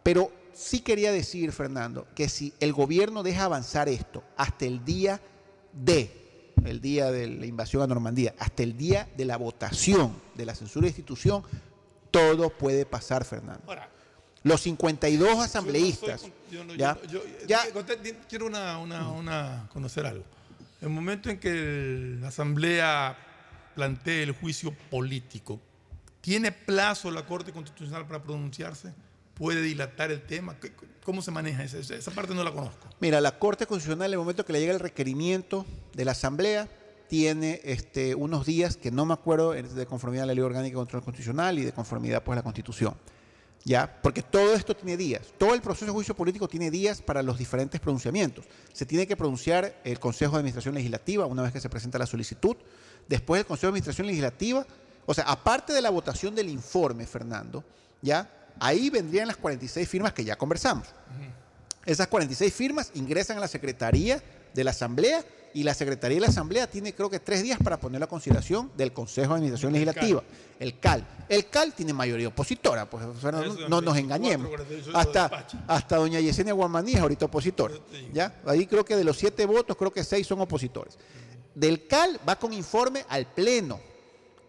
[0.03, 5.21] Pero sí quería decir, Fernando, que si el gobierno deja avanzar esto hasta el día
[5.73, 10.47] de, el día de la invasión a Normandía, hasta el día de la votación de
[10.47, 11.43] la censura de institución,
[12.11, 13.65] todo puede pasar, Fernando.
[14.49, 16.23] Los 52 asambleístas.
[16.51, 16.63] Yo
[18.29, 20.25] quiero una, una- una- conocer algo.
[20.81, 23.17] En el momento en que la Asamblea
[23.75, 25.61] plantee el juicio político,
[26.21, 28.93] ¿tiene plazo la Corte Constitucional para pronunciarse?
[29.35, 30.57] ¿Puede dilatar el tema?
[30.61, 30.73] ¿Qué-
[31.05, 32.35] ¿Cómo se maneja esa, esa parte?
[32.35, 32.87] No la conozco.
[33.01, 36.69] Mira, la Corte Constitucional, en el momento que le llega el requerimiento de la Asamblea,
[37.09, 40.77] tiene este, unos días que no me acuerdo de conformidad a la Ley Orgánica de
[40.81, 42.95] Control Constitucional y de conformidad pues, a la Constitución.
[43.65, 44.01] ¿Ya?
[44.03, 45.23] Porque todo esto tiene días.
[45.37, 48.47] Todo el proceso de juicio político tiene días para los diferentes pronunciamientos.
[48.73, 52.07] Se tiene que pronunciar el Consejo de Administración Legislativa una vez que se presenta la
[52.07, 52.57] solicitud.
[53.09, 54.67] Después el Consejo de Administración Legislativa,
[55.05, 57.65] o sea, aparte de la votación del informe, Fernando,
[58.01, 58.31] ¿ya?
[58.61, 60.89] Ahí vendrían las 46 firmas que ya conversamos.
[61.85, 64.23] Esas 46 firmas ingresan a la Secretaría
[64.55, 65.25] de la Asamblea
[65.55, 68.71] y la Secretaría de la Asamblea tiene creo que tres días para poner a consideración
[68.77, 70.23] del Consejo de Administración El Legislativa,
[70.61, 71.07] el CAL.
[71.29, 74.49] El CAL tiene mayoría opositora, pues o sea, no, nos 24, engañemos.
[74.49, 77.75] 48 lo Hasta, hasta doña Yesenia Guamaní es ahorita opositora.
[78.13, 78.41] ¿ya?
[78.47, 80.99] Ahí creo que de los siete votos, creo que seis son opositores.
[81.55, 83.81] Del CAL va con informe al Pleno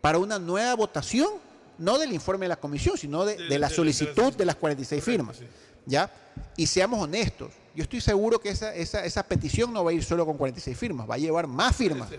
[0.01, 1.29] para una nueva votación,
[1.77, 4.55] no del informe de la comisión, sino de, De- la de la solicitud de las
[4.55, 5.37] 46 firmas.
[5.85, 6.11] ¿Ya?
[6.55, 10.03] Y seamos honestos, yo estoy seguro que esa, esa, esa petición no va a ir
[10.03, 12.09] solo con 46 firmas, va a llevar más firmas.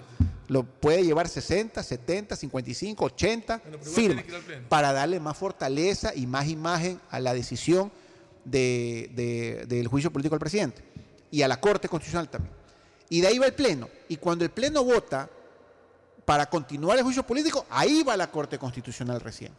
[0.48, 6.26] Lo puede llevar 60, 70, 55, 80 igual firmas al para darle más fortaleza y
[6.26, 7.92] más imagen a la decisión
[8.44, 10.82] de- de- del juicio político del presidente
[11.30, 12.54] y a la Corte Constitucional también.
[13.10, 13.88] Y de ahí va el Pleno.
[14.08, 15.28] Y cuando el Pleno vota
[16.24, 19.52] para continuar el juicio político, ahí va la Corte Constitucional recién.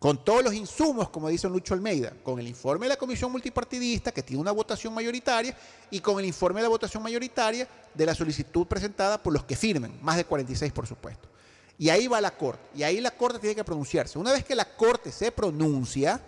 [0.00, 4.10] Con todos los insumos, como dice Lucho Almeida, con el informe de la Comisión Multipartidista,
[4.10, 5.54] que tiene una votación mayoritaria,
[5.90, 9.54] y con el informe de la votación mayoritaria de la solicitud presentada por los que
[9.54, 11.28] firmen, más de 46 por supuesto.
[11.76, 14.18] Y ahí va la Corte, y ahí la Corte tiene que pronunciarse.
[14.18, 16.18] Una vez que la Corte se pronuncia,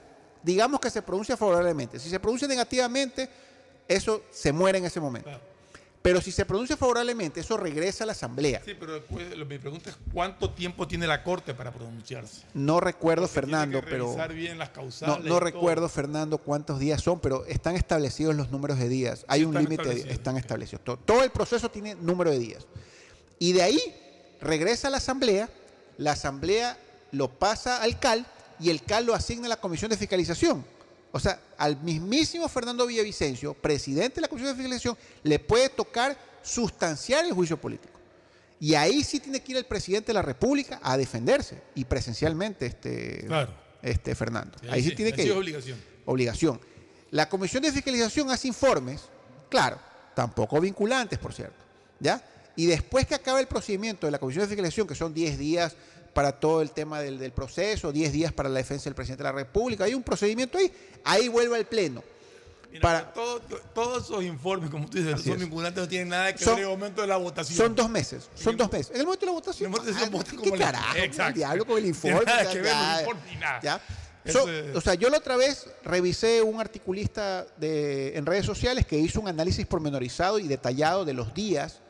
[0.42, 1.98] digamos que se pronuncia favorablemente.
[1.98, 3.26] Si se pronuncia negativamente,
[3.88, 5.30] eso se muere en ese momento.
[6.02, 8.60] Pero si se pronuncia favorablemente, eso regresa a la Asamblea.
[8.64, 12.42] Sí, pero después, lo- mi pregunta es ¿cuánto tiempo tiene la Corte para pronunciarse?
[12.54, 14.06] No recuerdo, Porque tiene Fernando, pero...
[14.06, 15.40] revisar bien las No, causales no y todo.
[15.40, 19.24] recuerdo, Fernando, cuántos días son, pero están establecidos los números de días.
[19.28, 20.10] Hay Sí, un límite, establecidos.
[20.12, 20.84] están establecidos.
[20.84, 22.66] Todo, todo el proceso tiene número de días.
[23.38, 23.80] Y de ahí
[24.40, 25.48] regresa a la Asamblea,
[25.98, 26.76] la Asamblea
[27.12, 28.26] lo pasa al CAL
[28.58, 30.64] y el CAL lo asigna a la Comisión de Fiscalización.
[31.12, 36.16] O sea, al mismísimo Fernando Villavicencio, presidente de la Comisión de Fiscalización, le puede tocar
[36.42, 37.92] sustanciar el juicio político.
[38.58, 42.66] Y ahí sí tiene que ir el presidente de la República a defenderse y presencialmente,
[42.66, 43.52] este, Claro.
[43.82, 44.56] este Fernando.
[44.60, 45.32] Sí, ahí sí, sí, tiene que ir.
[45.32, 45.78] obligación.
[46.06, 46.60] Obligación.
[47.10, 49.02] La Comisión de Fiscalización hace informes,
[49.50, 49.78] claro,
[50.14, 51.62] tampoco vinculantes, por cierto,
[52.00, 52.24] ¿ya?
[52.56, 55.74] Y después que acaba el procedimiento de la Comisión de Fiscalización, que son 10 días
[56.12, 59.30] para todo el tema del, del proceso, 10 días para la defensa del presidente de
[59.30, 60.72] la República, hay un procedimiento ahí,
[61.04, 62.02] ahí vuelve al Pleno.
[62.80, 65.40] para, todo- to- todos esos informes, como tú dices, son es.
[65.40, 67.56] vinculantes, no tienen nada que Son- ver en el momento de la votación.
[67.58, 68.90] son dos meses, son dos meses.
[68.94, 70.56] En el momento de la votación, En el momento de la ah, votación, ¿qué como
[70.60, 70.96] la- carajo?
[70.96, 71.28] Exacto.
[71.28, 72.24] El diablo con el informe.
[72.24, 73.60] Nada que ver el informe ni nada.
[73.62, 73.80] ya.
[74.30, 78.96] So- o sea, yo la otra vez revisé un articulista de, en redes sociales que
[78.98, 81.80] hizo un análisis pormenorizado y detallado de los días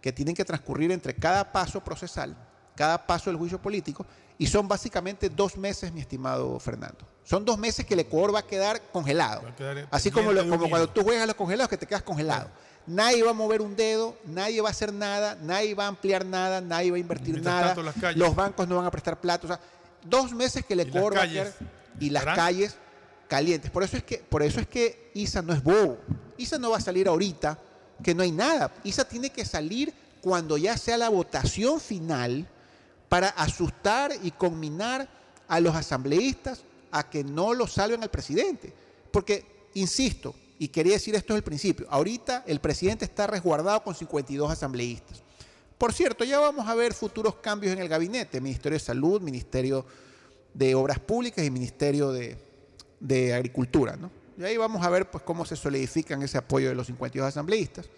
[0.00, 2.34] que tienen que transcurrir entre cada paso procesal,
[2.74, 4.06] cada paso del juicio político,
[4.38, 6.98] y son básicamente dos meses, mi estimado Fernando.
[7.24, 9.42] Son dos meses que el Ecuador va a quedar congelado.
[9.56, 12.48] quedar Así como, lo- cuando tú juegas a los congelados que te quedas congelado.
[12.84, 16.26] Nadie va a mover un dedo, nadie va a hacer nada, nadie va a ampliar
[16.26, 17.74] nada, nadie va a invertir Mientras nada.
[17.76, 17.92] tanto.
[18.18, 19.44] Los bancos no van a prestar plata.
[19.44, 19.60] O sea,
[20.04, 21.52] dos meses que el Ecuador va a quedar
[22.00, 22.74] y las calles
[23.28, 23.70] calientes.
[23.70, 25.98] Por eso es que, por eso es que ISA no es bobo.
[26.36, 27.56] ISA no va a salir ahorita
[28.02, 28.72] que no hay nada.
[28.82, 32.48] ISA tiene que salir cuando ya sea la votación final
[33.12, 35.06] para asustar y conminar
[35.46, 38.72] a los asambleístas a que no lo salven al presidente.
[39.10, 43.94] Porque, insisto, y quería decir esto desde el principio, ahorita el presidente está resguardado con
[43.94, 45.22] 52 asambleístas.
[45.76, 49.84] Por cierto, ya vamos a ver futuros cambios en el gabinete, Ministerio de Salud, Ministerio
[50.54, 53.94] de Obras Públicas y Ministerio de, Agricultura.
[53.94, 54.10] ¿no?
[54.38, 57.90] Y ahí vamos a ver pues, cómo se solidifican ese apoyo de los 52 asambleístas.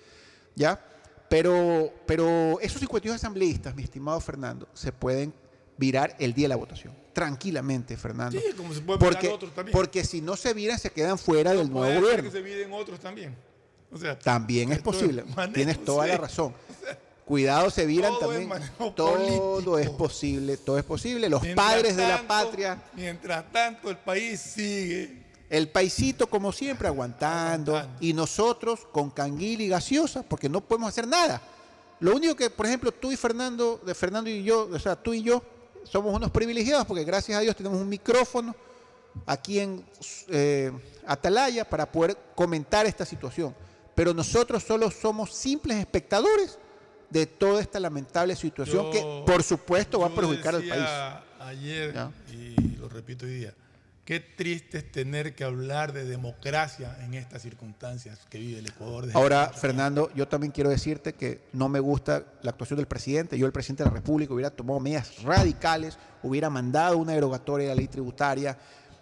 [0.57, 0.85] ¿ya?
[1.29, 5.33] Pero, pero esos 52 asambleístas, mi estimado Fernando, se pueden
[5.77, 6.95] virar el día de la votación.
[7.13, 8.39] Tranquilamente, Fernando.
[8.39, 9.73] Sí, como se puede virar porque, otros también.
[9.73, 12.25] porque si no se viran, se quedan fuera del nuevo gobierno.
[12.25, 13.35] que se viven otros también.
[13.93, 15.25] O sea, También es posible.
[15.53, 16.53] Tienes toda la razón.
[17.25, 18.51] Cuidado, se viran todo también.
[18.95, 21.29] Todo es posible, todo es posible.
[21.29, 25.24] Los Mientras padres de la patria, Mientras tanto, el país sigue.
[25.51, 31.07] El paisito como siempre aguantando, y nosotros con canguil y gaseosa, porque no podemos hacer
[31.07, 31.41] nada.
[32.01, 35.15] Lo único que, por ejemplo, tú y Fernando, de Fernando y yo, o sea, tú
[35.15, 35.43] y yo,
[35.85, 38.55] somos unos privilegiados porque gracias a Dios tenemos un micrófono
[39.27, 39.85] aquí en
[40.29, 40.73] eh,
[41.07, 43.55] Atalaya para poder comentar esta situación.
[43.95, 46.59] Pero nosotros solo somos simples espectadores
[47.11, 50.85] de toda esta lamentable situación Yo- que, por supuesto, va a perjudicar al país.
[51.41, 51.95] Ayer,
[52.33, 53.55] y lo repito hoy día,
[54.05, 59.09] qué triste es tener que hablar de democracia en estas circunstancias que vive el Ecuador.
[59.15, 63.39] Ahora, Fernando, yo también quiero decirte que no me gusta la actuación del presidente.
[63.39, 67.75] Yo, el presidente de la República, hubiera tomado medidas radicales, hubiera mandado una derogatoria de
[67.75, 68.59] la ley tributaria,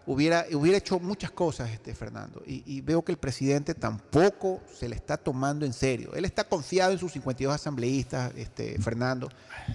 [0.07, 2.41] hubiera, hubiera hecho muchas cosas, este Fernando.
[2.47, 6.15] Y, y veo que el presidente tampoco se le está tomando en serio.
[6.15, 9.29] Él está confiado en sus 52 asambleístas, este, Fernando,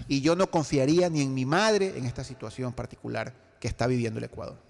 [0.06, 4.18] y yo no confiaría ni en mi madre en esta situación particular que está viviendo
[4.18, 4.67] el Ecuador.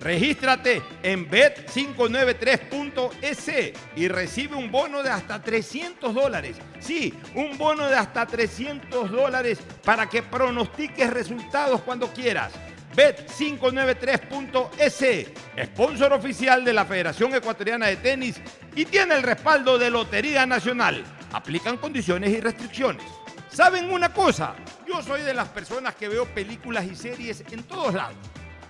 [0.00, 6.56] Regístrate en bet593.es y recibe un bono de hasta 300 dólares.
[6.80, 12.52] Sí, un bono de hasta 300 dólares para que pronostiques resultados cuando quieras.
[12.94, 15.26] Bet593.es,
[15.66, 18.40] sponsor oficial de la Federación Ecuatoriana de Tenis
[18.74, 21.04] y tiene el respaldo de Lotería Nacional.
[21.32, 23.04] Aplican condiciones y restricciones.
[23.50, 24.54] ¿Saben una cosa?
[24.86, 28.16] Yo soy de las personas que veo películas y series en todos lados.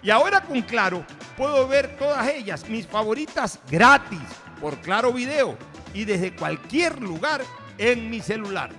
[0.06, 1.04] Y ahora con Claro
[1.36, 4.20] puedo ver todas ellas, mis favoritas, gratis,
[4.60, 5.58] por Claro Video
[5.92, 7.42] y desde cualquier lugar
[7.76, 8.70] en mi celular.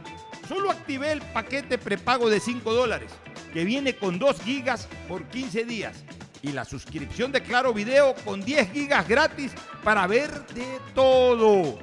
[0.48, 3.12] Solo activé el paquete prepago de 5 dólares,
[3.52, 5.98] que viene con 2 gigas por 15 días.
[6.42, 9.52] Y la suscripción de Claro Video con 10 gigas gratis
[9.84, 11.78] para ver de todo.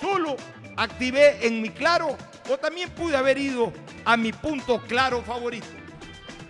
[0.00, 0.34] Solo
[0.76, 2.16] activé en mi Claro
[2.50, 3.72] o también pude haber ido
[4.04, 5.77] a mi punto Claro favorito.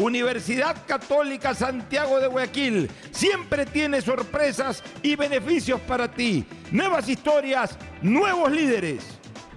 [0.00, 6.46] Universidad Católica Santiago de Guayaquil siempre tiene sorpresas y beneficios para ti.
[6.70, 9.04] Nuevas historias, nuevos líderes.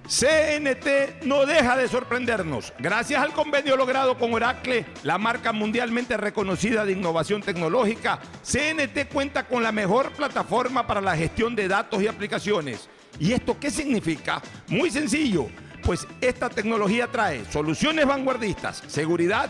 [0.05, 2.73] CNT no deja de sorprendernos.
[2.77, 9.47] Gracias al convenio logrado con Oracle, la marca mundialmente reconocida de innovación tecnológica, CNT cuenta
[9.47, 12.89] con la mejor plataforma para la gestión de datos y aplicaciones.
[13.17, 14.41] ¿Y esto qué significa?
[14.67, 15.47] Muy sencillo,
[15.83, 19.49] pues esta tecnología trae soluciones vanguardistas, seguridad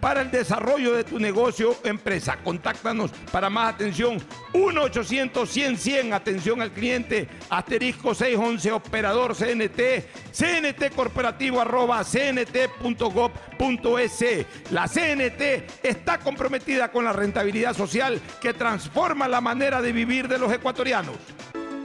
[0.00, 2.38] para el desarrollo de tu negocio o empresa.
[2.42, 4.18] Contáctanos para más atención
[4.52, 13.40] 1-800-100-100, atención al cliente, asterisco 611, operador CNT, CNT corporativo arroba cnt.gov.es.
[14.70, 20.38] La CNT está comprometida con la rentabilidad social que transforma la manera de vivir de
[20.38, 21.16] los ecuatorianos.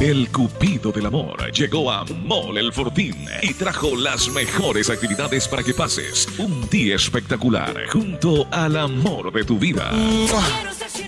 [0.00, 5.64] El Cupido del Amor llegó a Mall El Fortín y trajo las mejores actividades para
[5.64, 9.90] que pases un día espectacular junto al amor de tu vida.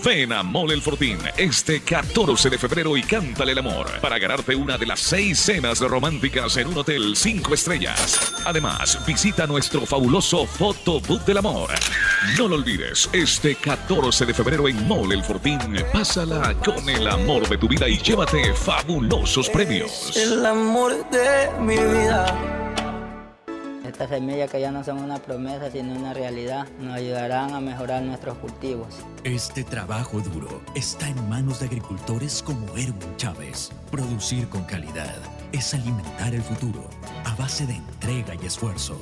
[0.04, 4.56] Ven a Mall El Fortín este 14 de febrero y cántale el amor para ganarte
[4.56, 8.34] una de las seis cenas románticas en un hotel 5 estrellas.
[8.44, 11.70] Además, visita nuestro fabuloso Book del Amor.
[12.36, 15.60] No lo olvides, este 14 de febrero en Mall El Fortín,
[15.92, 20.16] pásala con el amor de tu vida y llévate fabulosos premios.
[20.16, 22.26] El amor de mi vida.
[23.84, 28.02] Estas semillas que ya no son una promesa sino una realidad nos ayudarán a mejorar
[28.02, 28.88] nuestros cultivos.
[29.24, 33.70] Este trabajo duro está en manos de agricultores como Erwin Chávez.
[33.90, 35.16] Producir con calidad
[35.52, 36.88] es alimentar el futuro
[37.24, 38.98] a base de entrega y esfuerzo.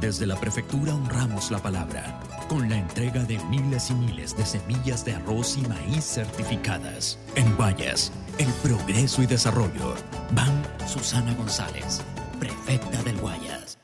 [0.00, 5.04] Desde la prefectura honramos la palabra con la entrega de miles y miles de semillas
[5.04, 7.18] de arroz y maíz certificadas.
[7.34, 9.94] En Guayas, el progreso y desarrollo.
[10.32, 12.02] Van Susana González,
[12.38, 13.78] prefecta del Guayas.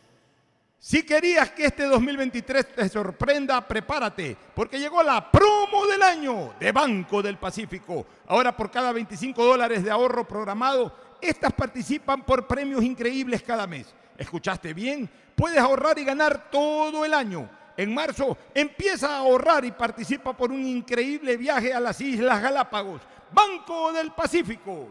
[0.78, 6.72] Si querías que este 2023 te sorprenda, prepárate, porque llegó la promo del año de
[6.72, 8.06] Banco del Pacífico.
[8.26, 13.94] Ahora por cada 25 dólares de ahorro programado, estas participan por premios increíbles cada mes.
[14.18, 15.08] ¿Escuchaste bien?
[15.34, 17.48] Puedes ahorrar y ganar todo el año.
[17.76, 23.00] En marzo empieza a ahorrar y participa por un increíble viaje a las Islas Galápagos.
[23.32, 24.90] Banco del Pacífico.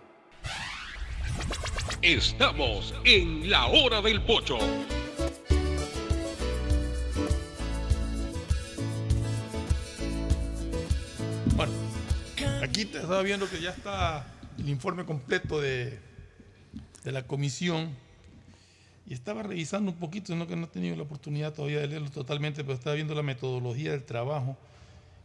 [2.02, 4.58] Estamos en la hora del pocho.
[11.56, 11.72] Bueno,
[12.64, 14.26] aquí te estaba viendo que ya está
[14.58, 16.00] el informe completo de,
[17.04, 17.96] de la comisión
[19.12, 22.10] y estaba revisando un poquito, no que no he tenido la oportunidad todavía de leerlo
[22.12, 24.56] totalmente, pero estaba viendo la metodología del trabajo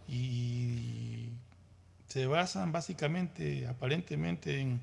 [0.08, 1.28] y
[2.08, 4.80] se basan básicamente, aparentemente, en,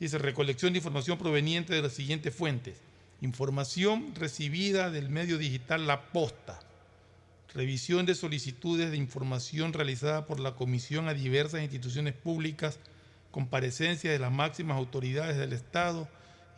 [0.00, 2.78] dice, recolección de información proveniente de las siguientes fuentes.
[3.20, 6.58] Información recibida del medio digital La Posta.
[7.52, 12.78] Revisión de solicitudes de información realizada por la Comisión a diversas instituciones públicas,
[13.30, 16.08] comparecencia de las máximas autoridades del Estado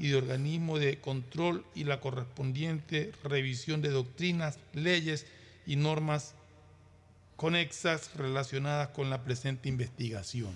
[0.00, 5.26] y de organismos de control y la correspondiente revisión de doctrinas, leyes
[5.66, 6.32] y normas
[7.36, 10.50] conexas relacionadas con la presente investigación.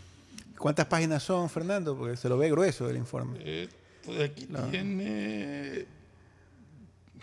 [0.59, 1.97] ¿Cuántas páginas son, Fernando?
[1.97, 3.39] Porque se lo ve grueso el informe.
[3.43, 3.69] Eh,
[4.05, 5.87] pues aquí tiene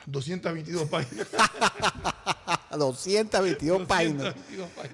[0.06, 1.28] 222 páginas.
[2.78, 4.36] 222 páginas.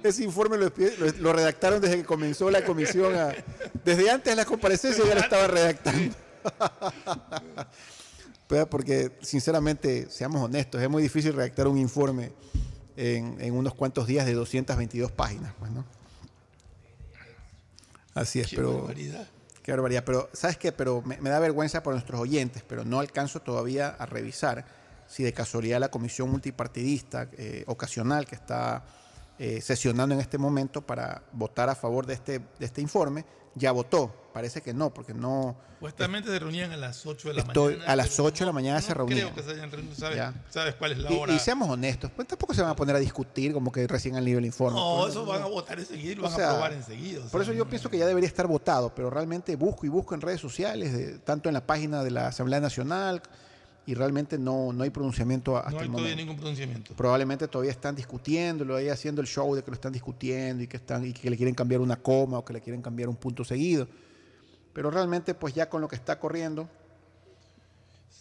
[0.04, 3.16] Ese informe lo, lo- lo redactaron desde que comenzó la comisión.
[3.16, 3.34] a-
[3.84, 6.16] desde antes de la comparecencia ya lo estaba redactando.
[8.48, 12.32] Pues, Porque, sinceramente, seamos honestos, es muy difícil redactar un informe
[12.95, 15.53] en, en unos cuantos días de 222 páginas.
[15.60, 15.84] Pues, ¿no?
[18.14, 18.78] Así es, Qué pero...
[18.80, 19.28] barbaridad.
[19.61, 20.03] Qué barbaridad.
[20.06, 20.72] Pero, ¿sabes qué?
[20.72, 24.64] Pero me, me da vergüenza por nuestros oyentes, pero no alcanzo todavía a revisar
[25.07, 28.86] si de casualidad la comisión multipartidista eh, ocasional que está
[29.40, 33.26] eh, sesionando en este momento para votar a favor de este, de este informe
[33.58, 34.14] ya votó.
[34.34, 35.56] Parece que no, porque no.
[35.78, 37.92] Supuestamente se reunían a las 8 de la Estoy, mañana.
[37.92, 39.30] a las pero 8 de la mañana se no reunían.
[39.32, 39.96] Creo que se hayan reunido.
[39.96, 40.20] ¿Sabes,
[40.50, 41.34] sabes cuál es la Y- hora?
[41.34, 44.24] Y, seamos honestos, pues tampoco se van a poner a discutir como que recién han
[44.24, 44.80] leído el informe.
[44.80, 47.22] no, Pues, eso van a votar enseguida y lo van sea, a aprobar enseguida.
[47.32, 50.22] Por eso yo pienso que ya debería estar votado, pero realmente busco y busco en
[50.22, 53.22] redes sociales, de- tanto en la página de la Asamblea Nacional,
[53.88, 56.22] y realmente no, no hay pronunciamiento hasta no hay el todavía momento.
[56.22, 56.94] ningún pronunciamiento.
[56.94, 60.76] Probablemente todavía están discutiéndolo, ahí haciendo el show de que lo están discutiendo y que,
[60.76, 63.46] están, y que le quieren cambiar una coma o que le quieren cambiar un punto
[63.46, 63.88] seguido.
[64.74, 66.70] Pero realmente, pues ya con lo que está corriendo,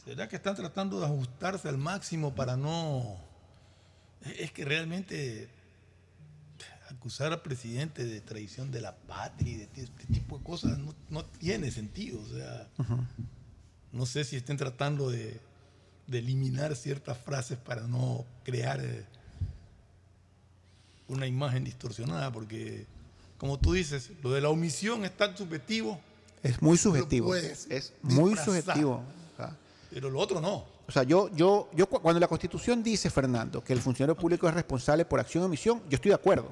[0.05, 3.17] ¿Será que están tratando de ajustarse al máximo para no...
[4.25, 5.49] Es es que realmente
[6.91, 10.79] acusar al presidente de traición de la patria y de este este tipo de cosas
[10.79, 12.21] no, no tiene sentido.
[12.21, 12.69] O sea,
[13.91, 15.41] no sé si estén tratando de,
[16.07, 19.05] de eliminar ciertas frases para no crear eh,
[21.09, 22.87] una imagen distorsionada, porque
[23.39, 26.01] como tú dices, lo de la omisión es tan subjetivo,
[26.43, 27.35] es muy subjetivo.
[27.35, 29.03] Es muy subjetivo.
[29.37, 29.57] Sea,
[29.91, 30.65] pero lo otro no.
[30.89, 34.47] O sea, yo, yo, yo cu- cuando la Constitución dice, Fernando, que el funcionario público
[34.49, 36.49] es responsable por acción o omisión, yo estoy de acuerdo.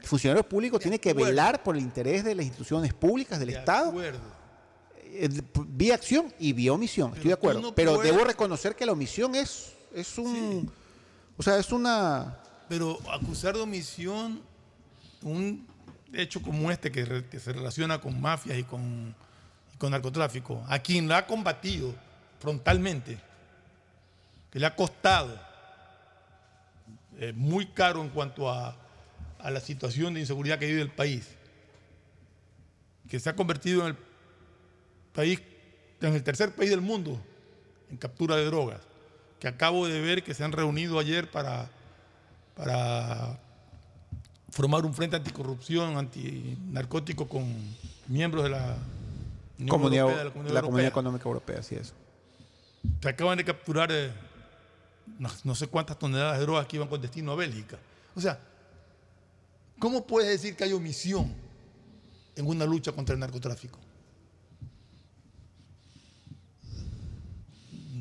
[0.00, 3.54] El funcionario público tiene que velar por el interés de las instituciones públicas del De
[3.58, 4.20] Estado, acuerdo.
[5.14, 5.28] Eh,
[5.68, 7.12] vía acción y vía omisión.
[7.14, 7.60] estoy de acuerdo.
[7.60, 10.70] no Pero puedes- debo reconocer que la omisión es, es un.
[11.36, 12.38] O sea, es una.
[12.68, 14.40] Pero acusar de omisión
[15.22, 15.66] un
[16.12, 19.14] hecho como este que se relaciona con mafias y con,
[19.74, 21.94] y con narcotráfico, a quien la ha combatido
[22.40, 23.18] frontalmente,
[24.50, 25.38] que le ha costado
[27.18, 28.76] eh, muy caro en cuanto a,
[29.38, 31.26] a la situación de inseguridad que vive el país,
[33.08, 33.96] que se ha convertido en el
[35.14, 35.40] país,
[36.00, 37.18] en el tercer país del mundo
[37.90, 38.80] en captura de drogas,
[39.38, 41.70] que acabo de ver que se han reunido ayer para,
[42.56, 43.38] para
[44.50, 47.44] formar un frente anticorrupción, antinarcótico con
[48.08, 48.76] miembros de la
[49.68, 51.94] comunidad, Europea, de la Comunidad, Económica Europea, así es.
[53.00, 54.12] Se acaban de capturar eh,
[55.18, 57.78] no, sé cuántas toneladas de drogas que iban con destino a Bélgica.
[58.14, 58.38] O sea,
[59.78, 61.32] ¿cómo puedes decir que hay omisión
[62.36, 63.78] en una lucha contra el narcotráfico?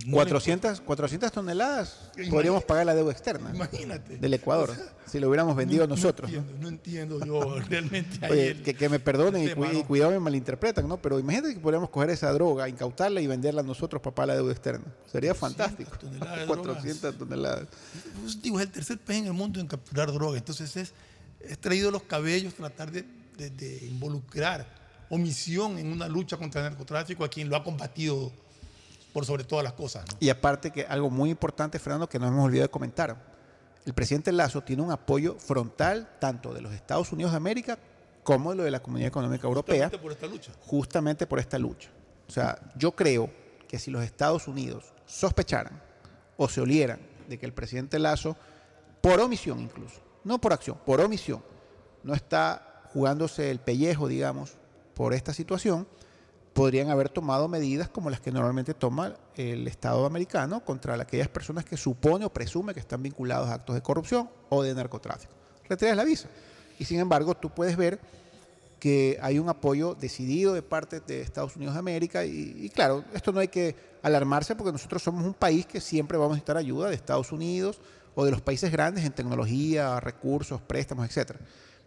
[0.10, 4.18] 400, 400 toneladas podríamos pagar la deuda externa Imagínate.
[4.18, 4.76] del Ecuador,
[5.06, 6.32] si lo hubiéramos vendido nosotros.
[6.60, 8.26] No entiendo, yo realmente.
[8.30, 10.98] Oye, que, me perdonen y, cuidado me malinterpretan, ¿no?
[10.98, 14.52] Pero imagínate que podríamos coger esa droga, incautarla y venderla nosotros para pagar la deuda
[14.52, 14.86] externa.
[15.12, 15.92] Sería fantástico.
[16.48, 17.68] 400 toneladas.
[18.42, 20.38] Digo, es el tercer país en el mundo en capturar droga.
[20.38, 20.94] Entonces es,
[21.42, 23.06] es traído los cabellos tratar de,
[23.38, 28.32] de involucrar omisión en una lucha contra el narcotráfico a quien lo ha combatido
[29.14, 30.04] por sobre todas las cosas.
[30.20, 33.16] Y aparte que algo muy importante, Fernando, que no hemos olvidado de comentar,
[33.86, 37.78] el presidente Lazo tiene un apoyo frontal tanto de los Estados Unidos de América
[38.24, 39.90] como de lo de la Comunidad Económica Europea.
[39.90, 40.52] Justamente por esta lucha.
[40.62, 41.90] Justamente por esta lucha.
[42.28, 43.30] O sea, yo creo
[43.68, 45.82] que si los Estados Unidos sospecharan
[46.38, 48.36] o se olieran de que el presidente Lazo,
[49.02, 51.44] por omisión incluso, no por acción, por omisión,
[52.04, 54.54] no está jugándose el pellejo, digamos,
[54.94, 55.88] por esta situación,
[56.54, 61.66] podrían haber tomado medidas como las que normalmente toma el Estado americano contra aquellas personas
[61.66, 65.34] que supone o presume que están vinculados a actos de corrupción o de narcotráfico.
[65.68, 66.30] Retiras la visa.
[66.78, 68.00] Y sin embargo, tú puedes ver
[68.80, 73.32] que hay un apoyo decidido de parte de Estados Unidos de América y, claro, esto
[73.32, 76.90] no hay que alarmarse porque nosotros somos un país que siempre vamos a necesitar ayuda
[76.90, 77.80] de Estados Unidos
[78.14, 81.40] o de los países grandes en tecnología, recursos, préstamos, etcétera.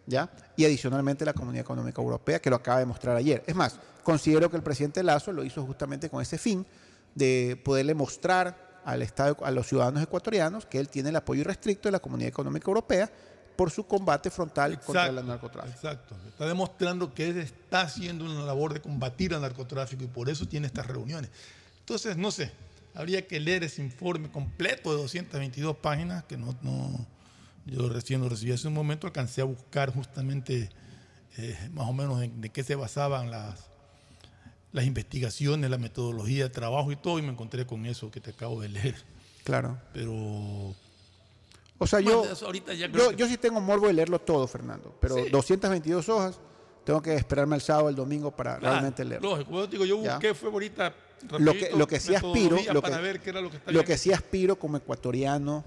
[0.07, 0.29] ¿Ya?
[0.55, 3.43] Y adicionalmente la Comunidad Económica Europea, que lo acaba de mostrar ayer.
[3.45, 3.77] Es más,
[4.07, 6.65] Considero que el presidente Lazo lo hizo justamente con ese fin
[7.13, 11.89] de poderle mostrar al Estado, a los ciudadanos ecuatorianos que él tiene el apoyo irrestricto
[11.89, 13.11] de la Comunidad Económica Europea
[13.57, 15.75] por su combate frontal contra el narcotráfico.
[15.75, 16.15] Exacto.
[16.25, 20.47] Está demostrando que él está haciendo una labor de combatir al narcotráfico y por eso
[20.47, 21.29] tiene estas reuniones.
[21.79, 22.49] Entonces, no sé,
[22.95, 27.05] habría que leer ese informe completo de 222 páginas que no, no
[27.67, 30.69] yo recién lo recibí hace un momento, alcancé a buscar justamente
[31.37, 33.69] eh, más o menos de qué se basaban las,
[34.71, 38.31] las investigaciones, la metodología de trabajo y todo, y me encontré con eso que te
[38.31, 38.95] acabo de leer.
[39.43, 39.77] Claro.
[39.93, 40.73] Pero...
[41.79, 42.23] O sea, yo,
[43.15, 46.39] yo, sí tengo morbo de leerlo todo, Fernando, pero 222 hojas,
[46.83, 49.29] tengo que esperarme el sábado, el domingo para realmente leerlo.
[49.29, 50.95] Lógico, digo, yo busqué, fue ahorita
[51.37, 55.63] lo que, lo que sí aspiro, lo que, lo que sí aspiro como ecuatoriano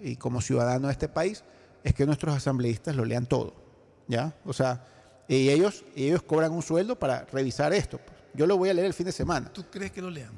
[0.00, 1.44] y como ciudadano de este país
[1.84, 3.54] es que nuestros asambleístas lo lean todo,
[4.08, 4.34] ¿ya?
[4.44, 4.84] O sea,
[5.28, 8.00] y ellos, ellos cobran un sueldo para revisar esto.
[8.34, 9.52] Yo lo voy a leer el fin de semana.
[9.52, 10.32] ¿Tú crees que lo lean?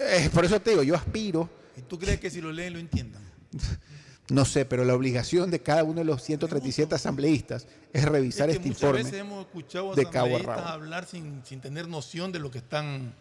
[0.00, 1.48] Eh, por eso te digo, yo aspiro.
[1.76, 3.22] ¿Y tú crees que si lo leen lo entiendan?
[4.30, 8.68] No sé, pero la obligación de cada uno de los 137 asambleístas es revisar este
[8.68, 9.00] informe.
[9.00, 13.14] Muchas veces hemos escuchado de cabo a hablar sin, tener noción de lo que están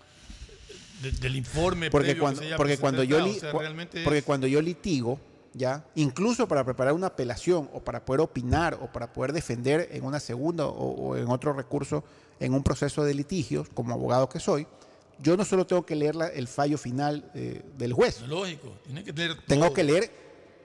[1.19, 3.17] del informe porque cuando porque cuando yo
[4.05, 5.19] porque cuando yo litigo
[5.53, 10.03] ya incluso para preparar una apelación o para poder opinar o para poder defender en
[10.03, 12.03] una segunda o en otro recurso
[12.39, 14.67] en un proceso de litigios, como abogado que soy,
[15.19, 18.21] yo no solo tengo que leer el fallo final eh, del juez.
[18.21, 20.11] Lógico, tiene que leer Tengo que leer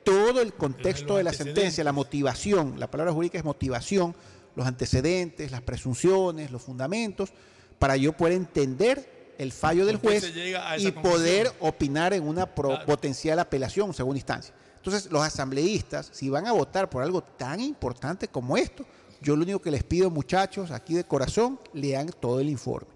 [0.05, 4.15] todo el contexto de la sentencia, la motivación, la palabra jurídica es motivación,
[4.57, 7.33] los antecedentes, las presunciones, los fundamentos,
[7.79, 10.33] para yo poder entender el fallo del juez
[10.79, 14.55] y poder opinar en una potencial apelación segunda instancia.
[14.89, 18.87] Entonces, los asambleístas, si van a votar por algo tan importante como esto,
[19.21, 22.89] yo lo único que les pido, muchachos, aquí de corazón, lean todo el informe.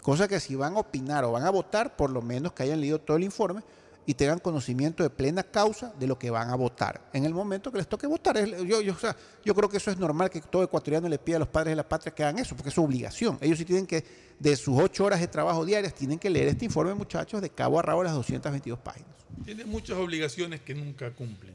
[0.00, 2.80] Cosa que si van a opinar o van a votar, por lo menos que hayan
[2.80, 3.60] leído todo el informe
[4.06, 7.10] y tengan conocimiento de plena causa de lo que van a votar.
[7.12, 8.96] En el momento que les toque votar, yo, yo,
[9.44, 11.76] yo creo que eso es normal que todo ecuatoriano le pida a los padres de
[11.76, 13.36] la patria que hagan eso, porque es su obligación.
[13.42, 14.02] Ellos sí tienen que,
[14.38, 17.78] de sus ocho horas de trabajo diarias, tienen que leer este informe, muchachos, de cabo
[17.78, 19.23] a rabo las 222 páginas.
[19.44, 21.54] Tienen muchas obligaciones que nunca cumplen.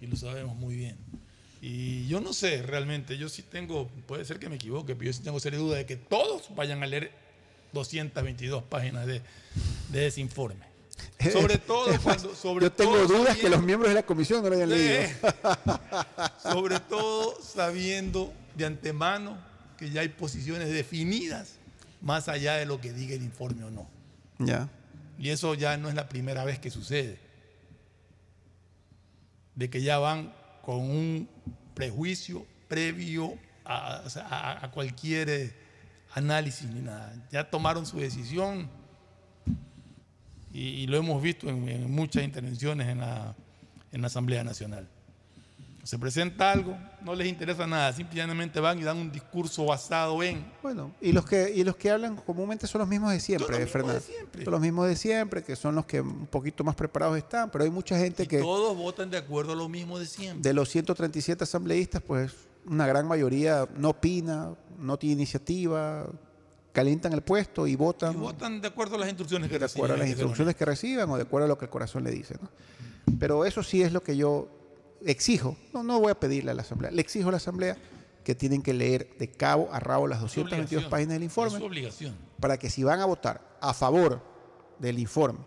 [0.00, 0.96] Y lo sabemos muy bien.
[1.60, 5.12] Y yo no sé realmente, yo sí tengo, puede ser que me equivoque, pero yo
[5.12, 7.10] sí tengo seria duda de que todos vayan a leer
[7.72, 9.22] 222 páginas de,
[9.92, 10.64] ese informe.
[11.32, 12.34] Sobre todo cuando.
[12.42, 15.08] Sobre yo tengo dudas que los miembros de la comisión no lo hayan leído.
[16.42, 19.38] sobre todo sabiendo de antemano
[19.78, 21.54] que ya hay posiciones definidas
[22.00, 23.88] más allá de lo que diga el informe o no.
[24.38, 24.68] Ya.
[25.18, 27.18] Y eso ya no es la primera vez que sucede.
[29.54, 30.32] De que ya van
[30.62, 31.28] con un
[31.74, 35.54] prejuicio previo a, cualquier
[36.14, 37.14] análisis ni nada.
[37.30, 38.68] Ya tomaron su decisión
[40.52, 43.34] y, y lo hemos visto en, en muchas intervenciones en la,
[43.92, 44.88] en la Asamblea Nacional.
[45.84, 50.42] Se presenta algo, no les interesa nada, simplemente van y dan un discurso basado en...
[50.62, 54.00] Bueno, y los que, y los que hablan comúnmente son los mismos de siempre, Fernando.
[54.00, 57.64] Son los mismos de siempre, que son los que un poquito más preparados están, pero
[57.64, 58.38] hay mucha gente y que...
[58.38, 60.42] Todos votan de acuerdo a lo mismo de siempre.
[60.42, 62.32] De los 137 asambleístas, pues
[62.64, 66.06] una gran mayoría no opina, no tiene iniciativa,
[66.72, 68.14] calientan el puesto y votan.
[68.14, 71.10] Y votan de acuerdo a las instrucciones que De acuerdo a las instrucciones que reciban
[71.10, 72.36] o de acuerdo a lo que el corazón le dice.
[72.40, 72.48] ¿no?
[73.18, 74.63] Pero eso sí es lo que yo
[75.10, 75.56] exijo.
[75.72, 76.90] No, no voy a pedirle a la Asamblea.
[76.90, 77.76] Le exijo a la Asamblea
[78.24, 81.54] que tienen que leer de cabo a rabo las 222 páginas del informe.
[81.54, 82.16] Es su obligación.
[82.40, 84.22] Para que si van a votar a favor
[84.78, 85.40] del informe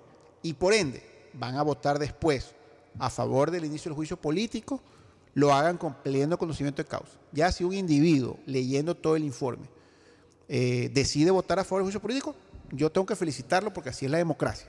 [0.44, 1.04] y por ende
[1.34, 2.54] van a votar después
[3.00, 4.82] a favor del inicio del juicio político,
[5.34, 7.18] lo hagan con pleno conocimiento de causa.
[7.32, 9.68] Ya si un individuo leyendo todo el informe
[10.48, 12.36] eh, decide votar a favor del juicio político,
[12.72, 14.68] yo tengo que felicitarlo porque así es la democracia.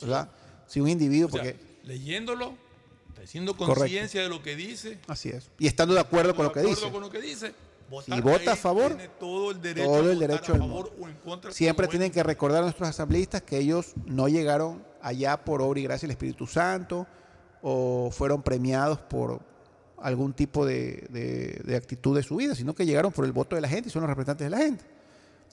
[0.00, 0.30] ¿verdad?
[0.66, 2.54] Si un individuo, O sea, porque leyéndolo,
[3.24, 3.74] está Correcto.
[3.80, 4.98] conciencia de lo que dice.
[5.08, 6.78] así es, y estando de acuerdo con lo que de dice.
[6.86, 7.54] acuerdo con lo que dice.
[8.04, 10.54] Si votar vota a favor, tiene todo el derecho, todo a el votar derecho a
[10.58, 11.04] del favor mundo.
[11.04, 11.50] o en contra.
[11.50, 15.82] Siempre tienen que recordar a nuestros asambleístas que ellos no llegaron allá por obra y
[15.82, 17.06] gracia del Espíritu Santo
[17.62, 19.40] o fueron premiados por
[19.98, 23.56] algún tipo de, de- de actitud de su vida, sino que llegaron por el voto
[23.56, 24.84] de la gente y son los representantes de la gente.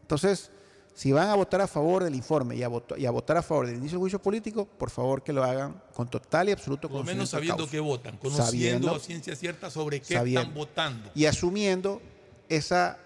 [0.01, 0.51] Entonces,
[0.97, 3.43] si van a votar a favor del informe y a, voto- y a votar a
[3.43, 6.89] favor del inicio del juicio político, por favor que lo hagan con total y absoluto
[6.89, 7.71] Por lo menos conocimiento sabiendo causa.
[7.71, 10.41] que votan, conociendo Sabiendo- a ciencia cierta sobre qué sabiendo.
[10.41, 11.11] están votando.
[11.13, 12.01] y asumiendo
[12.49, 12.97] esa,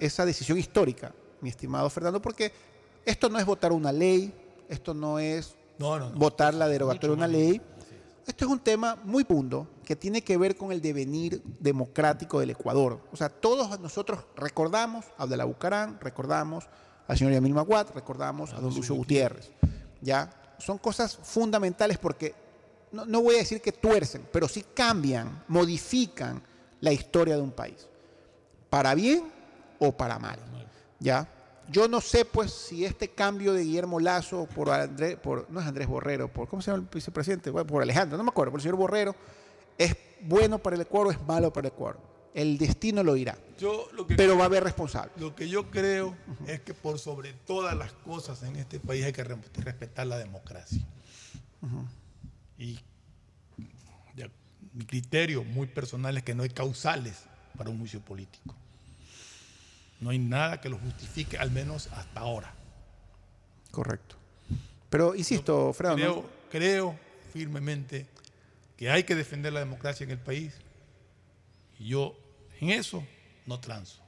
[0.00, 2.50] esa decisión histórica, mi estimado Fernando, porque
[3.04, 4.34] esto no es votar una ley,
[4.68, 6.18] esto no es No, no, no.
[6.18, 7.60] votar la derogatoria de una ley,
[8.26, 12.50] esto es un tema muy punto que tiene que ver con el devenir democrático del
[12.50, 12.98] Ecuador.
[13.12, 16.64] O sea, todos nosotros recordamos a Abdalá Bucarán, recordamos
[17.06, 19.50] al señor Yamil Maguad, recordamos a don Lucio Gutiérrez.
[20.00, 20.30] ¿ya?
[20.58, 22.34] Son cosas fundamentales porque
[22.92, 26.42] no, no voy a decir que tuercen, pero sí cambian, modifican
[26.80, 27.86] la historia de un país.
[28.70, 29.24] Para bien
[29.78, 30.38] o para mal.
[30.98, 31.28] ¿Ya?
[31.68, 35.66] Yo no sé, pues, si este cambio de Guillermo Lazo por Andrés, por, no es
[35.66, 37.50] Andrés Borrero, por, ¿cómo se llama el vicepresidente?
[37.50, 39.14] Bueno, por Alejandro, no me acuerdo, por el señor Borrero,
[39.76, 41.98] es bueno para el Ecuador o es malo para el Ecuador.
[42.36, 43.38] El destino lo dirá.
[43.58, 45.10] Yo lo que Pero va a haber responsable.
[45.16, 46.14] Lo que yo creo
[46.46, 50.18] es que por sobre todas las cosas en este país hay que re- respetar la
[50.18, 50.82] democracia.
[52.58, 52.78] Y
[54.14, 54.28] ya,
[54.74, 57.22] mi criterio muy personal es que no hay causales
[57.56, 58.54] para un juicio político.
[59.98, 62.54] No hay nada que lo justifique, al menos hasta ahora.
[63.70, 64.14] Correcto.
[64.90, 66.98] Pero insisto, Fernando, Creo, creo
[67.32, 68.06] firmemente
[68.76, 70.52] que hay que defender la democracia en el país.
[71.78, 72.14] Y yo
[72.60, 73.02] en eso
[73.46, 74.02] no transo.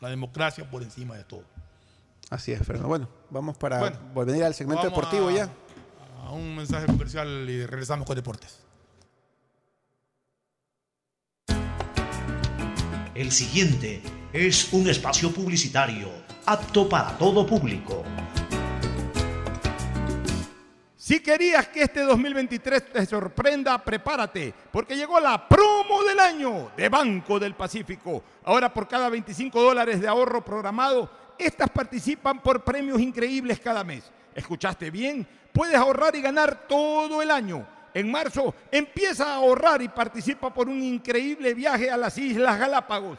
[0.00, 1.44] La democracia por encima de todo.
[2.30, 2.88] así es, Fernando.
[2.88, 5.50] Bueno, vamos para Bueno, volver al segmento Vamos deportivo a- ya.
[6.24, 8.60] A un mensaje comercial y regresamos con deportes.
[13.14, 14.02] El siguiente
[14.32, 16.08] es un espacio publicitario
[16.46, 18.02] apto para todo público.
[21.10, 26.88] Si querías que este 2023 te sorprenda, prepárate, porque llegó la promo del año de
[26.88, 28.22] Banco del Pacífico.
[28.44, 34.08] Ahora por cada 25 dólares de ahorro programado, estas participan por premios increíbles cada mes.
[34.36, 35.26] ¿Escuchaste bien?
[35.52, 37.66] Puedes ahorrar y ganar todo el año.
[37.92, 43.18] En marzo empieza a ahorrar y participa por un increíble viaje a las Islas Galápagos.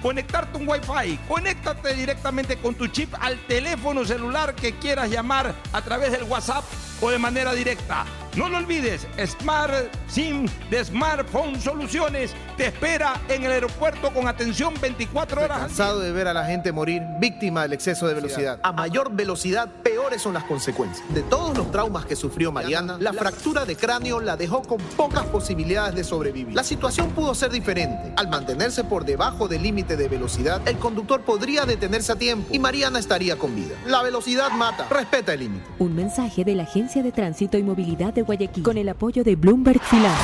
[0.00, 1.18] conectarte un Wi-Fi.
[1.28, 6.64] Conéctate directamente con tu chip al teléfono celular que quieras llamar a través del WhatsApp
[7.00, 8.04] o de manera directa.
[8.36, 9.74] No lo olvides, Smart
[10.06, 15.58] SIM de Smartphone Soluciones te espera en el aeropuerto con atención 24 horas.
[15.58, 18.60] Cansado de ver a la gente morir víctima del exceso de velocidad.
[18.62, 21.02] A mayor velocidad, peores son las consecuencias.
[21.12, 25.24] De todos los traumas que sufrió Mariana, la fractura de cráneo la dejó con pocas
[25.26, 26.54] posibilidades de sobrevivir.
[26.54, 28.12] La situación pudo ser diferente.
[28.16, 32.60] Al mantenerse por debajo del límite de velocidad, el conductor podría detenerse a tiempo y
[32.60, 33.74] Mariana estaría con vida.
[33.84, 34.86] La velocidad mata.
[34.88, 35.64] Respeta el límite.
[35.80, 39.34] Un mensaje de la Agencia de Tránsito y Movilidad de Guayaquil con el apoyo de
[39.34, 40.16] Bloomberg Filar.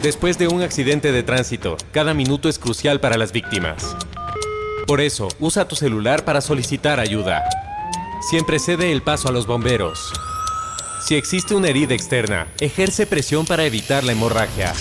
[0.00, 3.96] Después de un accidente de tránsito, cada minuto es crucial para las víctimas.
[4.86, 7.42] Por eso, usa tu celular para solicitar ayuda.
[8.28, 10.10] Siempre cede el paso a los bomberos.
[11.06, 14.72] Si existe una herida externa, ejerce presión para evitar la hemorragia.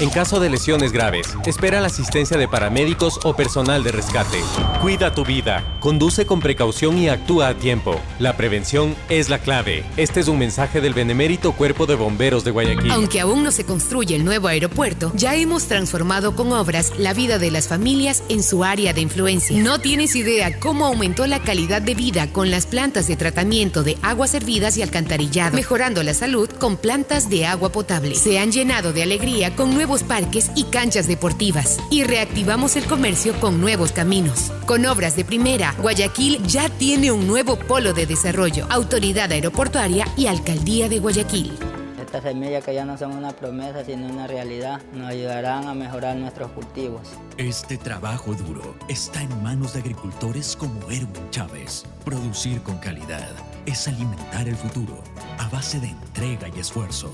[0.00, 4.40] En caso de lesiones graves, espera la asistencia de paramédicos o personal de rescate.
[4.80, 8.00] Cuida tu vida, conduce con precaución y actúa a tiempo.
[8.18, 9.84] La prevención es la clave.
[9.96, 12.92] Este es un mensaje del benemérito Cuerpo de Bomberos de Guayaquil.
[12.92, 17.38] Aunque aún no se construye el nuevo aeropuerto, ya hemos transformado con obras la vida
[17.38, 19.60] de las familias en su área de influencia.
[19.60, 23.98] No tienes idea cómo aumentó la calidad de vida con las plantas de tratamiento de
[24.02, 28.14] aguas servidas y alcantarillado, mejorando la salud con plantas de agua potable.
[28.14, 31.80] Se han llenado de alegría con nuevos parques y canchas deportivas.
[31.90, 34.52] Y reactivamos el comercio con nuevos caminos.
[34.66, 40.28] Con obras de primera, Guayaquil ya tiene un nuevo polo de desarrollo, autoridad aeroportuaria y
[40.28, 41.58] alcaldía de Guayaquil.
[42.00, 46.16] Estas semillas que ya no son una promesa sino una realidad nos ayudarán a mejorar
[46.16, 47.02] nuestros cultivos.
[47.36, 51.84] Este trabajo duro está en manos de agricultores como Erwin Chávez.
[52.04, 53.28] Producir con calidad
[53.66, 55.02] es alimentar el futuro
[55.38, 57.12] a base de entrega y esfuerzo.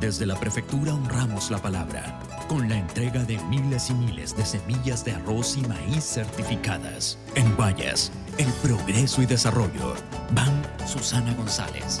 [0.00, 2.18] Desde la prefectura honramos la palabra
[2.48, 7.18] con la entrega de miles y miles de semillas de arroz y maíz certificadas.
[7.34, 9.94] En Vallas, el progreso y desarrollo.
[10.32, 12.00] Van Susana González,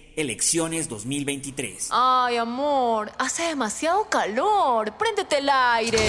[0.15, 1.89] elecciones 2023.
[1.91, 4.93] Ay, amor, hace demasiado calor.
[4.97, 5.99] Préndete el aire.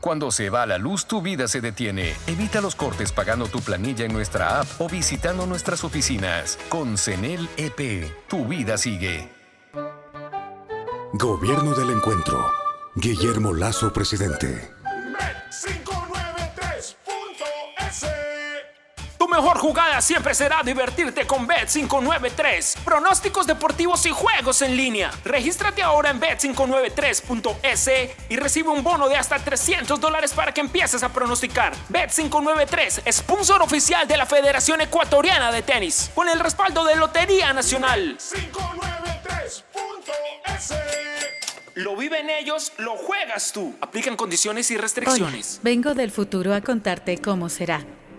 [0.00, 2.14] Cuando se va la luz, tu vida se detiene.
[2.26, 6.58] Evita los cortes pagando tu planilla en nuestra app o visitando nuestras oficinas.
[6.70, 9.28] Con CENEL EP, tu vida sigue.
[11.12, 12.50] Gobierno del Encuentro.
[12.94, 14.79] Guillermo Lazo, presidente.
[19.20, 22.78] Tu mejor jugada siempre será divertirte con Bet593.
[22.84, 25.10] Pronósticos deportivos y juegos en línea.
[25.26, 27.90] Regístrate ahora en Bet593.es
[28.30, 31.74] y recibe un bono de hasta 300 dólares para que empieces a pronosticar.
[31.90, 38.16] Bet593, sponsor oficial de la Federación Ecuatoriana de Tenis, con el respaldo de Lotería Nacional.
[38.16, 39.64] 593.es
[41.74, 43.74] Lo viven ellos, lo juegas tú.
[43.82, 45.56] Aplican condiciones y restricciones.
[45.56, 47.84] Hola, vengo del futuro a contarte cómo será.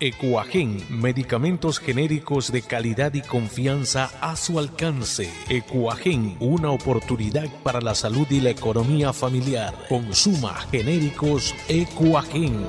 [0.00, 5.28] Ecuagen, medicamentos genéricos de calidad y confianza a su alcance.
[5.48, 9.74] Ecuagen, una oportunidad para la salud y la economía familiar.
[9.88, 12.64] Consuma genéricos Ecuagen.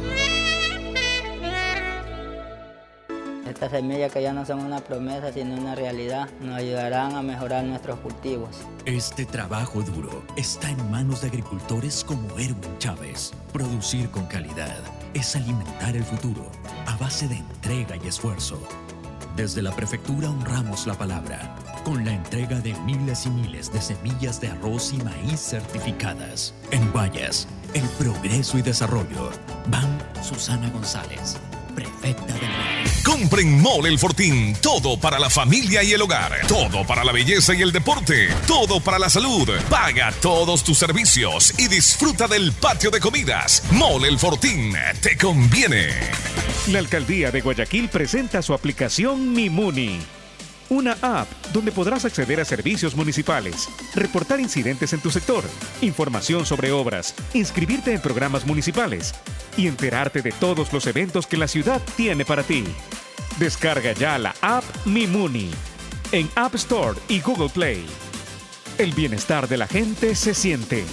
[3.48, 7.64] Estas semillas que ya no son una promesa sino una realidad nos ayudarán a mejorar
[7.64, 8.50] nuestros cultivos.
[8.86, 13.34] Este trabajo duro está en manos de agricultores como Erwin Chávez.
[13.54, 14.80] Producir con calidad
[15.14, 16.52] es alimentar el futuro
[16.86, 18.62] a base de entrega y esfuerzo.
[19.36, 24.42] Desde la prefectura honramos la palabra con la entrega de miles y miles de semillas
[24.42, 26.54] de arroz y maíz certificadas.
[26.72, 29.32] En Guayas, el progreso y desarrollo.
[29.68, 31.38] Van Susana González,
[31.76, 32.69] prefecta del
[33.20, 34.56] Compren Mole El Fortín.
[34.62, 36.40] Todo para la familia y el hogar.
[36.48, 38.30] Todo para la belleza y el deporte.
[38.48, 39.50] Todo para la salud.
[39.70, 43.62] Paga todos tus servicios y disfruta del patio de comidas.
[43.72, 44.74] Mole El Fortín.
[45.02, 45.90] Te conviene.
[46.70, 50.00] La alcaldía de Guayaquil presenta su aplicación Mimuni.
[50.70, 55.44] Una app donde podrás acceder a servicios municipales, reportar incidentes en tu sector,
[55.82, 59.14] información sobre obras, inscribirte en programas municipales
[59.58, 62.64] y enterarte de todos los eventos que la ciudad tiene para ti.
[63.40, 65.50] Descarga ya la app Mimuni
[66.12, 67.86] en App Store y Google Play.
[68.78, 70.84] El bienestar de la gente se siente.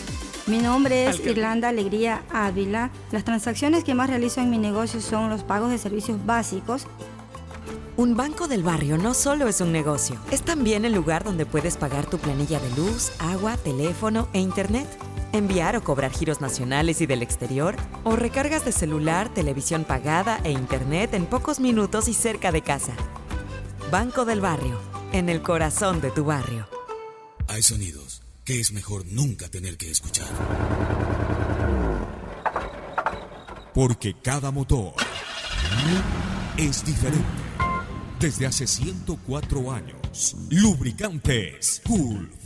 [0.47, 2.93] Mi nombre es Irlanda Alegría Ávila.
[3.11, 6.87] Las transacciones que más realizo en mi negocio son los pagos de servicios básicos.
[7.97, 11.77] Un banco del barrio no solo es un negocio, es también el lugar donde puedes
[11.77, 14.87] pagar tu planilla de luz, agua, teléfono e internet,
[15.37, 20.51] enviar o cobrar giros nacionales y del exterior, o recargas de celular, televisión pagada e
[20.51, 22.95] internet en pocos minutos y cerca de casa.
[23.91, 24.81] Banco del barrio,
[25.13, 26.69] en el corazón de tu barrio.
[27.49, 30.29] Hay sonidos que es mejor nunca tener que escuchar.
[33.75, 34.95] Porque cada motor
[36.57, 37.25] es diferente.
[38.21, 42.46] Desde hace 104 años, Lubricantes Gulf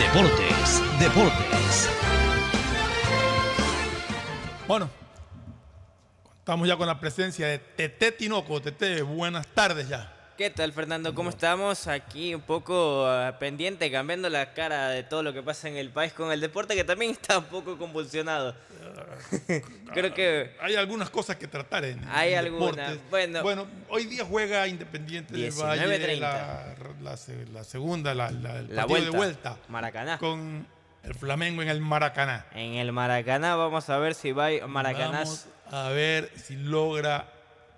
[0.00, 1.90] Deportes, Deportes.
[4.66, 4.88] Bueno,
[6.38, 8.62] estamos ya con la presencia de Tete Tinoco.
[8.62, 10.19] Tete, buenas tardes ya.
[10.40, 11.14] ¿Qué tal, Fernando?
[11.14, 11.86] ¿Cómo estamos?
[11.86, 15.90] Aquí un poco uh, pendiente, cambiando la cara de todo lo que pasa en el
[15.90, 18.56] país con el deporte, que también está un poco convulsionado.
[19.92, 20.56] Creo que...
[20.62, 22.98] Hay algunas cosas que tratar en Hay algunas.
[23.10, 26.18] Bueno, Bueno, hoy día juega Independiente del Valle 19:30.
[26.18, 27.18] la, la,
[27.52, 29.18] la segunda, la, la, el partido de vuelta.
[29.18, 29.56] vuelta.
[29.68, 30.16] Maracaná.
[30.16, 30.66] Con
[31.02, 32.46] el Flamengo en el Maracaná.
[32.54, 35.18] En el Maracaná vamos a ver si va Maracaná.
[35.18, 37.30] Vamos a ver si logra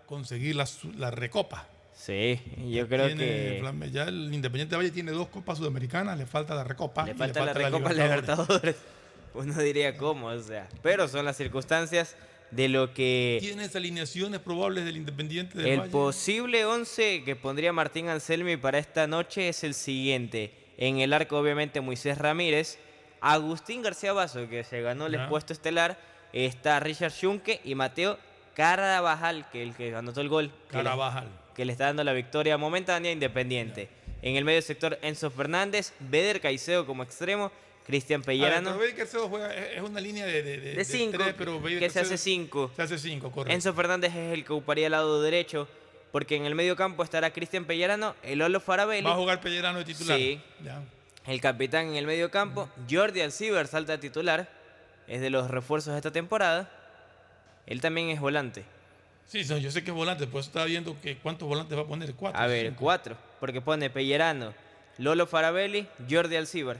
[0.06, 1.66] conseguir la recopa.
[2.04, 6.52] Sí, yo creo Tiene que ya el Independiente Valle tiene dos copas sudamericanas, le falta
[6.52, 7.06] la recopa.
[7.06, 8.74] le falta la Recopa Libertadores.
[9.34, 10.68] Uno diría cómo, o sea.
[10.82, 12.16] Pero son las circunstancias
[12.50, 15.92] de lo que ¿Tienes alineaciones probables del Independiente del el Valle?
[15.92, 20.52] posible 11 que pondría Martín Anselmi para esta noche es el siguiente.
[20.78, 22.80] En el arco, obviamente, Moisés Ramírez,
[23.20, 25.28] Agustín García Basso, que se ganó el Ya.
[25.28, 25.96] puesto estelar,
[26.32, 28.18] está Richard Schunke y Mateo
[28.54, 30.50] Carabajal, que el que anotó el gol.
[30.68, 31.28] Carabajal.
[31.54, 33.88] Que le está dando la victoria momentánea a Independiente.
[34.22, 37.50] En el medio sector, Enzo Fernández, Beder Caicedo como extremo,
[37.86, 38.78] Cristian ver, Pellerano.
[38.96, 42.00] Caicedo juega, es una línea de, de, de- De cinco, tres, pero Baker que se
[42.00, 42.70] hace cinco.
[42.76, 43.52] Se hace cinco, correcto.
[43.54, 45.66] Enzo Fernández es el que ocuparía el lado derecho,
[46.12, 49.04] porque en el medio campo estará Cristian Pellerano, el Olo Farabelli.
[49.06, 50.16] Va a jugar Pellerano de titular.
[50.16, 50.40] Sí.
[50.64, 50.80] Ya.
[51.26, 54.48] El capitán en el medio campo, Jordi Alcibar salta a titular,
[55.08, 56.70] es de los refuerzos de esta temporada.
[57.66, 58.64] Él también es volante.
[59.32, 62.12] Sí, yo sé que es volante, pues estaba viendo que cuántos volantes va a poner.
[62.12, 62.38] Cuatro.
[62.38, 62.80] A ver, cinco.
[62.82, 64.52] cuatro, porque pone Pellerano,
[64.98, 66.78] Lolo Farabelli, Jordi Alcibar.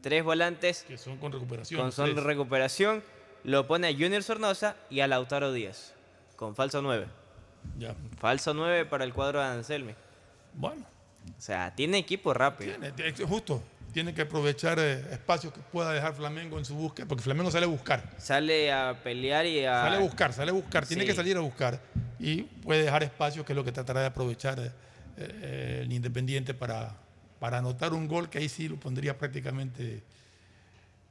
[0.00, 1.78] Tres volantes Que son con recuperación.
[1.78, 2.24] con son tres.
[2.24, 3.02] recuperación.
[3.44, 5.92] Lo pone a Junior Sornosa y a Lautaro Díaz,
[6.36, 7.06] con falso 9.
[7.78, 7.94] Ya.
[8.18, 9.94] Falso 9 para el cuadro de Anselmi.
[10.54, 10.86] Bueno.
[11.36, 12.74] O sea, tiene equipo rápido.
[12.96, 13.62] Tiene- justo.
[13.92, 17.66] Tiene que aprovechar eh, espacios que pueda dejar Flamengo en su búsqueda, porque Flamengo sale
[17.66, 18.02] a buscar.
[18.18, 19.82] Sale a pelear y a...
[19.82, 20.86] Sale a buscar, sale a buscar.
[20.86, 21.08] Tiene Sí.
[21.08, 21.80] que salir a buscar.
[22.18, 24.70] y puede dejar espacio, que es lo que tratará de aprovechar eh,
[25.18, 26.94] eh, el Independiente para,
[27.40, 30.02] para anotar un gol que ahí sí lo pondría prácticamente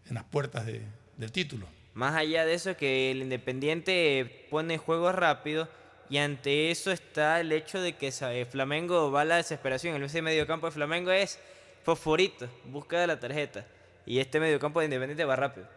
[0.09, 0.81] en las puertas de-
[1.17, 1.67] del título.
[1.93, 5.67] Más allá de eso, que el Independiente pone juego rápido
[6.09, 8.11] y ante eso está el hecho de que
[8.49, 9.95] Flamengo va a la desesperación.
[9.95, 11.39] El ese mediocampo de Flamengo es
[11.83, 13.65] fosforito, busca la tarjeta.
[14.05, 15.67] Y este mediocampo de Independiente va rápido.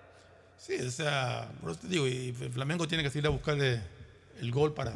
[0.56, 3.80] Sí, o sea, por eso te digo, y el Flamengo tiene que salir a buscarle
[4.40, 4.92] el gol para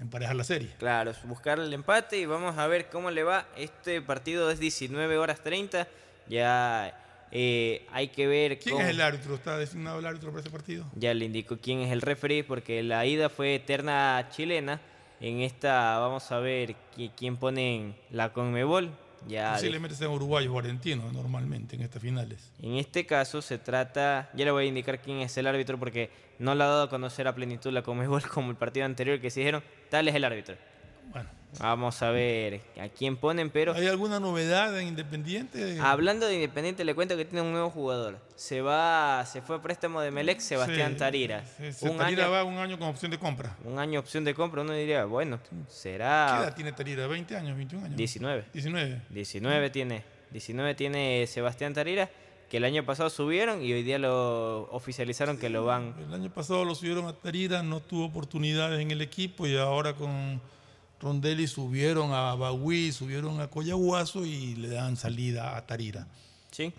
[0.00, 0.70] emparejar la serie.
[0.78, 3.46] Claro, buscar el empate y vamos a ver cómo le va.
[3.56, 5.88] Este partido es 19 horas 30.
[6.28, 6.98] Ya
[7.32, 9.34] eh, hay que ver ¿Quién cómo- es el árbitro?
[9.34, 10.84] ¿Está designado el árbitro para ese partido?
[10.94, 14.80] Ya le indico quién es el referee porque la ida fue eterna chilena.
[15.20, 18.90] En esta vamos a ver qui- quién pone en la Conmebol.
[19.28, 22.50] Ya Posiblemente sean uruguayos o argentinos normalmente en estas finales.
[22.60, 26.10] en este caso se trata, ya le voy a indicar quién es el árbitro porque
[26.38, 29.30] no le ha dado a conocer a plenitud la Conmebol como el partido anterior que
[29.30, 30.56] se dijeron, tal es el árbitro.
[31.12, 31.41] Bueno.
[31.58, 33.74] Vamos a ver a quién ponen, pero...
[33.74, 35.78] ¿Hay alguna novedad en Independiente?
[35.80, 38.18] Hablando de Independiente, le cuento que tiene un nuevo jugador.
[38.36, 41.44] Se va, se fue a préstamo de Melec, Sebastián Sí, Tarira.
[41.82, 43.54] un, Tarira año, va un año con opción de compra.
[43.64, 47.06] un año opción de compra, uno diría, bueno, ¿Qué será edad tiene Tarira?
[47.06, 47.58] ¿20 años?
[47.58, 47.96] ¿21 años?
[47.96, 48.44] 19.
[48.52, 49.02] 19.
[49.10, 52.08] 19 tiene, 19 tiene Sebastián Tarira,
[52.48, 55.94] que el año pasado subieron y hoy día lo oficializaron que lo van.
[55.98, 59.94] El año pasado lo subieron a Tarira, no tuvo oportunidades en el equipo y ahora
[59.94, 60.40] con
[61.02, 66.06] Rondelli subieron a Bagui, subieron a Coyahuaso y le dan salida a Tarira.
[66.52, 66.72] Sí.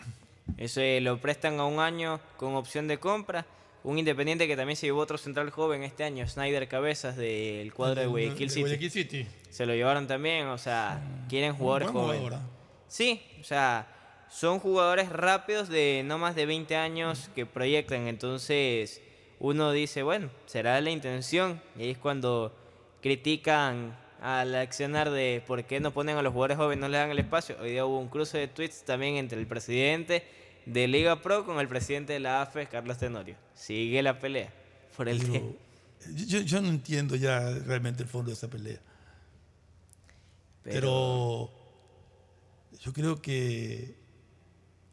[0.58, 3.46] Ese lo prestan a un año con opción de compra.
[3.84, 8.00] Un independiente que también se llevó otro central joven este año, Snyder Cabezas del cuadro
[8.00, 8.62] de Guayaquil De City.
[8.62, 9.28] Guayaquil City.
[9.50, 12.32] Se lo llevaron también, o sea, quieren jugadores jóvenes.
[12.32, 12.42] ¿ah?
[12.88, 13.88] Sí, o sea,
[14.32, 18.08] son jugadores rápidos de no más de 20 años que proyectan.
[18.08, 19.02] Entonces,
[19.40, 21.62] uno dice, bueno, será la intención.
[21.78, 22.56] Y ahí es cuando
[23.02, 27.12] critican al accionar de por qué no ponen a los jugadores jóvenes, no le dan
[27.12, 27.58] el espacio.
[27.60, 30.24] Hoy día hubo un cruce de tweets también entre el presidente
[30.66, 33.36] de Liga Pro con el presidente de la AFE, Carlos Tenorio.
[33.54, 34.50] Sigue la pelea
[34.96, 35.48] por el Pero tema.
[36.26, 38.80] yo, yo no entiendo ya realmente el fondo de esa pelea.
[40.64, 41.52] Pero,
[42.80, 43.94] yo creo que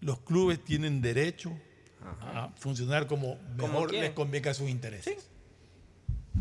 [0.00, 1.56] los clubes tienen derecho
[2.02, 5.28] a funcionar como mejor les convenga a sus intereses.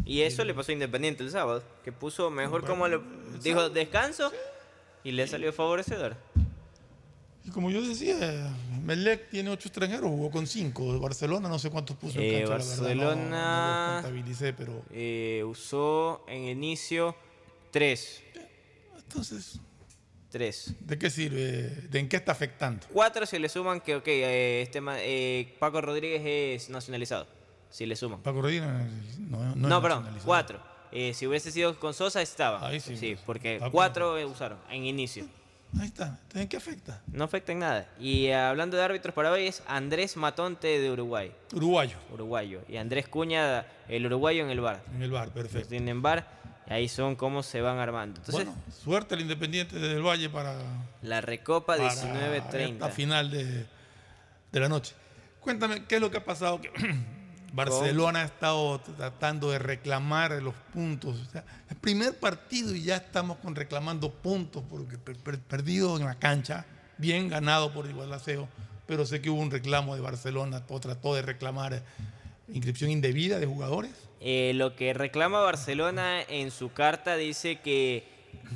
[0.06, 3.02] Y eso le pasó a Independiente el sábado, que puso mejor como lo
[3.44, 4.32] dijo descanso
[5.03, 6.16] y le salió favorecedor.
[7.45, 8.53] Y como yo decía,
[8.84, 10.99] Melec tiene ocho extranjeros, jugó con cinco.
[10.99, 14.84] Barcelona no sé cuántos puso en Eh, cancha, la verdad, no- Barcelona no contabilicé, pero
[14.91, 17.16] eh, usó en inicio
[17.72, 18.22] tres.
[18.98, 19.60] Entonces,
[20.30, 20.76] Tres.
[20.82, 21.41] ¿de qué sirve?
[21.90, 22.86] ¿De en qué está afectando?
[22.94, 27.26] Cuatro si le suman que, ok, eh, este, eh, Paco Rodríguez es nacionalizado.
[27.70, 28.22] Si le suman.
[28.22, 28.66] Paco Rodríguez
[29.20, 30.60] no, no, No, es perdón, cuatro.
[30.91, 32.72] Eh, si hubiese sido con Sosa, estaba.
[32.80, 35.26] sí, porque Paco- cuatro eh, usaron en inicio.
[35.80, 36.08] Ahí está.
[36.08, 37.04] Entonces, ¿En qué afecta?
[37.12, 37.88] No afecta en nada.
[38.00, 41.32] Y eh, hablando de árbitros para hoy es Andrés Matonte de Uruguay.
[41.54, 41.98] Uruguayo.
[42.12, 42.62] Uruguayo.
[42.68, 44.82] Y Andrés Cuña, el uruguayo en el bar.
[44.96, 45.70] En el bar, perfecto.
[45.70, 46.40] Tienen bar.
[46.68, 48.20] Ahí son cómo se van armando.
[48.20, 50.56] Entonces, bueno, suerte al Independiente del Valle para,
[51.04, 52.74] la Recopa para 19-30.
[52.74, 53.66] esta final de,
[54.52, 54.94] de la noche.
[55.40, 56.60] Cuéntame, ¿qué es lo que ha pasado?
[57.54, 61.20] Barcelona ha estado tratando de reclamar los puntos.
[61.20, 65.98] O sea, el primer partido y ya estamos con reclamando puntos porque per- per- perdido
[65.98, 66.66] en la cancha,
[66.98, 68.48] bien ganado por Igualaceo,
[68.86, 71.82] pero sé que hubo un reclamo de Barcelona, o trató de reclamar eh,
[72.50, 73.92] inscripción indebida de jugadores.
[74.22, 78.04] Eh, lo que reclama Barcelona en su carta dice que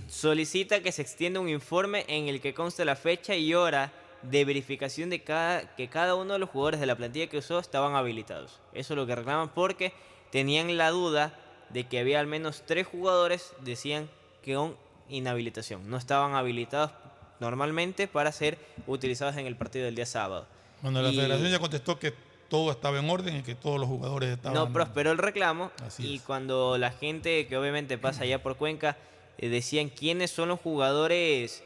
[0.07, 3.91] solicita que se extienda un informe en el que conste la fecha y hora
[4.23, 7.59] de verificación de cada, que cada uno de los jugadores de la plantilla que usó
[7.59, 8.59] estaban habilitados.
[8.73, 9.93] Eso es lo que reclaman porque
[10.31, 11.33] tenían la duda
[11.69, 14.09] de que había al menos tres jugadores, decían
[14.43, 14.75] que con
[15.09, 15.89] inhabilitación.
[15.89, 16.91] No estaban habilitados
[17.39, 20.45] normalmente para ser utilizados en el partido del día sábado.
[20.81, 22.13] Bueno, la Y- federación ya contestó que
[22.49, 24.53] todo estaba en orden y que todos los jugadores estaban...
[24.53, 26.21] No prosperó el reclamo Así y es.
[26.21, 28.95] cuando la gente que obviamente pasa allá por Cuenca
[29.39, 31.63] eh, decían quiénes son los jugadores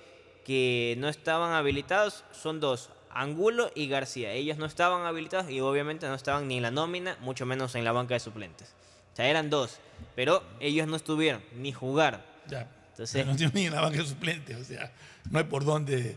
[0.48, 4.32] que no estaban habilitados, son dos, Angulo y García.
[4.32, 7.84] Ellos no estaban habilitados y obviamente no estaban ni en la nómina, mucho menos en
[7.84, 8.70] la banca de suplentes.
[9.12, 9.80] O sea, eran dos,
[10.16, 12.22] pero ellos no estuvieron ni jugaron.
[12.48, 12.66] Ya.
[12.92, 14.90] Entonces, no tiene ni en la banca de suplentes, o sea,
[15.30, 16.16] no hay por dónde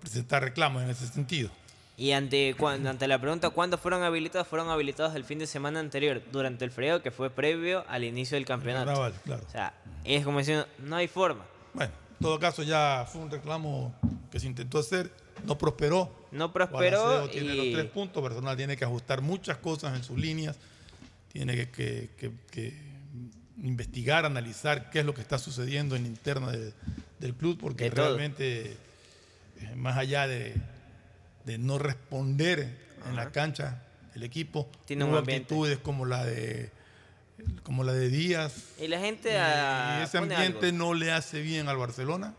[0.00, 1.50] presentar reclamos en ese sentido.
[1.98, 5.80] Y ante, cuando, ante la pregunta cuándo fueron habilitados, fueron habilitados el fin de semana
[5.80, 8.86] anterior, durante el feriado que fue previo al inicio del campeonato.
[8.86, 9.44] carnaval, claro.
[9.46, 9.74] O sea,
[10.04, 11.44] es como diciendo, no hay forma.
[11.74, 13.94] Bueno, en todo caso ya fue un reclamo
[14.30, 15.10] que se intentó hacer,
[15.44, 16.26] no prosperó.
[16.32, 20.02] No prosperó Gualaceo tiene y- los tres puntos, personal tiene que ajustar muchas cosas en
[20.04, 20.56] sus líneas,
[21.32, 22.86] tiene que, que- que- que
[23.62, 26.72] investigar, analizar qué es lo que está sucediendo en la interna de-
[27.18, 28.76] del club, porque De realmente,
[29.60, 30.54] eh, más allá de,
[31.44, 32.76] de no responder
[33.08, 33.82] en la cancha,
[34.14, 36.70] el equipo Tiene actitudes como la de
[37.62, 38.52] como la de Díaz.
[38.80, 42.34] Y la gente y ah, ese ambiente no le hace bien al Barcelona.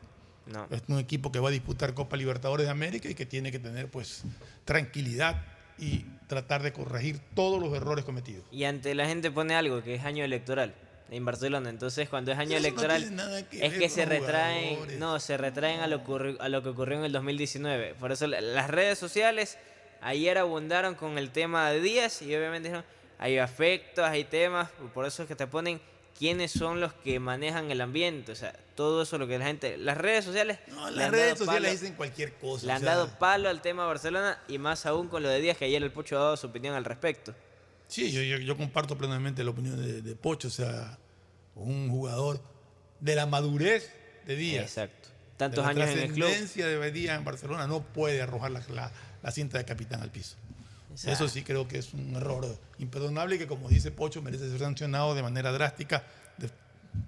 [0.45, 0.65] No.
[0.71, 3.59] Es un equipo que va a disputar Copa Libertadores de América y que tiene que
[3.59, 4.23] tener pues
[4.65, 5.41] tranquilidad
[5.77, 8.45] y tratar de corregir todos los errores cometidos.
[8.51, 10.73] Y ante la gente pone algo que es año electoral
[11.11, 11.69] en Barcelona.
[11.69, 14.99] Entonces, cuando es año Eso no electoral, nada que es que se retraen, jugadores.
[14.99, 16.01] no, se retraen a lo,
[16.39, 17.95] a lo que ocurrió en el 2019.
[17.99, 19.57] Por eso la- las redes sociales
[20.01, 22.85] ayer abundaron con el tema de Díaz y obviamente dijeron,
[23.19, 25.80] hay afectos, hay temas, por eso es que te ponen
[26.18, 29.77] quiénes son los que manejan el ambiente, o sea, todo eso lo que la gente,
[29.77, 32.65] las redes sociales, No, las redes sociales palo- dicen cualquier cosa.
[32.65, 35.39] le o han sea, dado palo al tema Barcelona y más aún con lo de
[35.41, 37.35] Díaz, que ayer el Pocho ha dado su opinión al respecto.
[37.88, 40.98] Sí, yo, yo- yo comparto plenamente la opinión de, de Pocho, o sea,
[41.56, 42.41] un jugador
[42.99, 43.91] de la madurez
[44.26, 44.64] de Díaz.
[44.64, 45.10] Exacto.
[45.38, 46.30] Tantos de la años en el club.
[46.30, 48.91] de Díaz en Barcelona no puede arrojar la, la-
[49.22, 50.35] la cinta de capitán al piso.
[51.05, 52.45] Eso sí creo que es un error
[52.79, 56.03] imperdonable y que, como dice Pocho, merece ser sancionado de manera drástica,
[56.37, 56.49] de-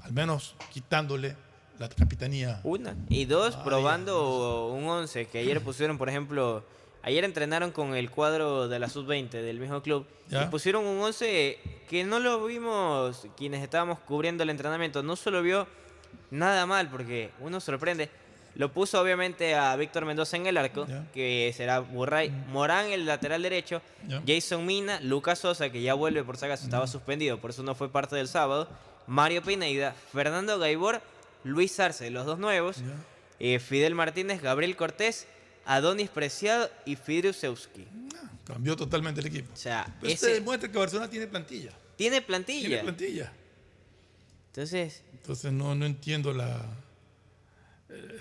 [0.01, 1.35] al menos quitándole
[1.79, 2.59] la capitanía.
[2.63, 2.95] Una.
[3.09, 6.63] Y dos, Ay, probando un 11 que ayer pusieron, por ejemplo,
[7.01, 10.43] ayer entrenaron con el cuadro de la sub-20 del mismo club Ya.
[10.43, 11.57] y pusieron un 11
[11.89, 15.65] que no lo vimos quienes estábamos cubriendo el entrenamiento, no se lo vio
[16.31, 18.09] nada mal porque uno sorprende.
[18.59, 23.41] Lo puso obviamente a Víctor Mendoza en el arco, que será Burray, Morán el lateral
[23.41, 23.81] derecho.
[24.27, 27.73] Jason Mina, Lucas Sosa, que ya vuelve por si acaso, estaba suspendido, por eso no
[27.73, 28.67] fue parte del sábado,
[29.07, 31.01] Mario Pineida, Fernando Gaibor,
[31.45, 32.83] Luis Arce, los dos nuevos,
[33.39, 35.25] eh, Fidel Martínez, Gabriel Cortés,
[35.65, 37.87] Adonis Preciado y Fidriusewski.
[38.43, 39.53] Cambió totalmente el equipo.
[39.53, 41.71] O sea, Pero ese se demuestra que Barcelona tiene plantilla.
[41.95, 42.67] tiene plantilla.
[42.67, 43.31] Tiene plantilla.
[44.47, 46.65] Entonces, Entonces no, no entiendo la
[47.89, 48.19] eh,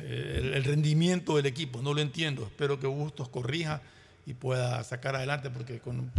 [0.00, 2.44] el, el rendimiento del equipo, no lo entiendo.
[2.44, 3.80] Espero que Bustos corrija
[4.26, 6.10] y pueda sacar adelante porque con,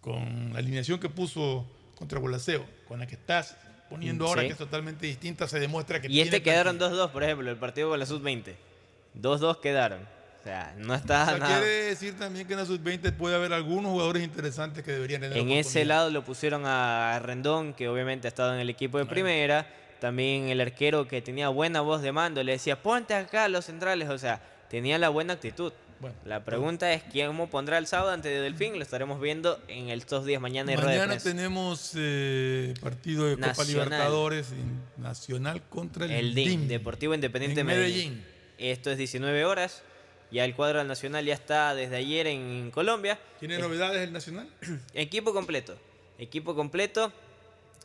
[0.00, 1.66] con la alineación que puso
[1.96, 3.56] contra Bolaseo, con la que estás
[3.90, 4.48] poniendo ahora, Sí.
[4.48, 7.88] que es totalmente distinta, se demuestra que y este quedaron 2-2, por ejemplo, el partido
[7.90, 8.54] con la sub-20.
[9.20, 10.00] 2-2 quedaron.
[10.40, 11.58] O sea, no está O sea, nada.
[11.58, 15.36] quiere decir también que en la sub-20 puede haber algunos jugadores interesantes que deberían tener
[15.36, 19.06] En ese lado lo pusieron a Rendón, que obviamente ha estado en el equipo de
[19.06, 19.66] primera.
[20.00, 23.64] También el arquero que tenía buena voz de mando, le decía, ponte acá a los
[23.64, 24.08] centrales.
[24.08, 25.72] O sea, tenía la buena actitud.
[26.24, 28.74] la pregunta es quién pondrá el sábado ante Delfín.
[28.76, 33.64] Lo estaremos viendo en estos días mañana en de Mañana tenemos eh, partido de Copa.
[33.64, 34.52] Libertadores
[34.96, 36.68] nacional contra el, El DIN, DIM.
[36.68, 38.10] Deportivo Independiente En Medellín.
[38.12, 38.24] Medellín.
[38.58, 39.82] Esto es 19 horas.
[40.30, 43.18] Ya el cuadro del Nacional ya está desde ayer en Colombia.
[43.40, 44.46] ¿Tiene Eh, novedades el Nacional?
[44.94, 45.76] Equipo completo.
[46.18, 47.12] Equipo completo.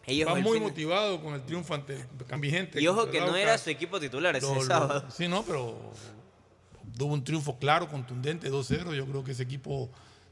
[0.05, 1.95] Ellos Va muy fin- motivado con el triunfo ante
[2.30, 2.81] el Vigente.
[2.81, 5.05] Y ojo que no era su equipo titular ese Lo- lo- sábado.
[5.15, 5.77] Sí, no, pero
[6.97, 8.93] tuvo un triunfo claro, contundente, 2-0.
[8.93, 9.89] Yo creo que ese equipo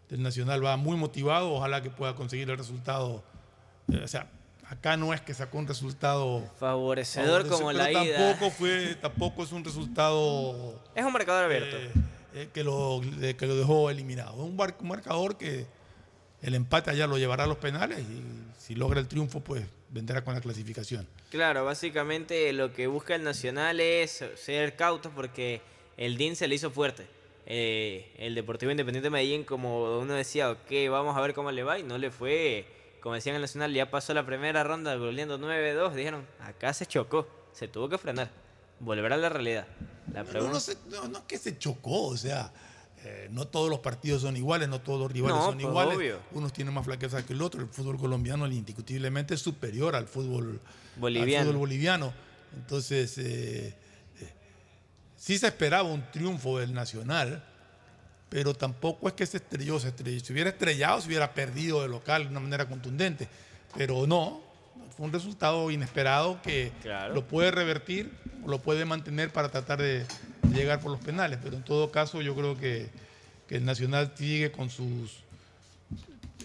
[0.10, 1.52] del Nacional va muy motivado.
[1.53, 3.23] Ojalá que pueda conseguir el resultado.
[3.91, 4.27] Eh, o sea,
[4.68, 8.18] acá no es que sacó un resultado Favorecedor como la ida.
[8.18, 11.77] Tampoco, fue, tampoco es un resultado Es un marcador abierto.
[11.77, 11.91] eh,
[12.34, 13.02] eh, que, lo,
[13.38, 14.34] que lo dejó eliminado.
[14.35, 15.65] Un, bar- un marcador que
[16.41, 18.22] el empate allá lo llevará a los penales y
[18.72, 21.06] si logra el triunfo, pues vendrá con la clasificación.
[21.30, 25.61] Claro, básicamente lo que busca el Nacional es ser cautos porque
[25.98, 27.06] el DIN se le hizo fuerte.
[27.48, 31.64] Eh, el Deportivo Independiente de Medellín, como uno decía, ok, vamos a ver cómo le
[31.64, 32.65] va, y no le fue.
[33.02, 35.93] Como decían el Nacional, ya pasó la primera ronda goleando 9-2.
[35.93, 38.30] Dijeron, acá se chocó, se tuvo que frenar,
[38.80, 39.68] volver a la realidad.
[40.14, 42.53] La No, no, no, no es que se chocó, o sea,
[43.03, 45.98] eh, no todos los partidos son iguales, no todos los rivales No, son pues, iguales.
[45.98, 46.19] obvio.
[46.34, 47.61] Unos tienen más flaqueza que el otro.
[47.61, 50.60] El fútbol colombiano indiscutiblemente es superior al fútbol
[50.98, 51.40] Boliviano.
[51.40, 52.14] al fútbol boliviano.
[52.56, 53.68] Entonces, eh,
[54.19, 54.34] eh,
[55.18, 57.44] sí se esperaba un triunfo del Nacional,
[58.30, 60.19] pero tampoco es que se estrelló, se estrelló.
[60.23, 63.28] Si hubiera estrellado, se hubiera perdido de local de una manera contundente.
[63.76, 64.41] Pero no,
[64.95, 67.14] fue un resultado inesperado que Claro.
[67.14, 68.11] lo puede revertir,
[68.43, 69.99] o lo puede mantener para tratar de,
[70.43, 71.39] de llegar por los penales.
[71.43, 72.89] Pero en todo caso, yo creo que,
[73.48, 75.23] que el Nacional sigue con sus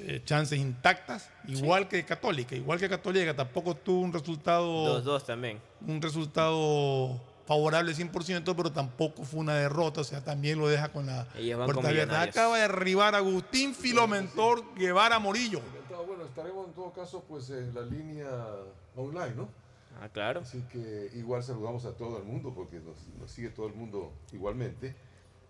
[0.03, 2.55] eh, chances intactas, igual que Católica.
[2.55, 5.59] Igual que Católica, tampoco tuvo un resultado 2-2 también.
[5.87, 11.07] un resultado favorable 100%, pero tampoco fue una derrota, o sea, también lo deja con
[11.07, 11.27] la
[11.65, 12.21] puerta abierta.
[12.23, 15.63] Acaba de arribar Agustín Filomentor Guevara Morillo.
[16.05, 18.29] Bueno, estaremos en todo caso pues en la línea
[18.97, 19.49] online, ¿no?
[20.01, 20.41] Ah, claro.
[20.41, 24.13] Así que igual saludamos a todo el mundo porque nos, nos sigue todo el mundo
[24.33, 24.95] igualmente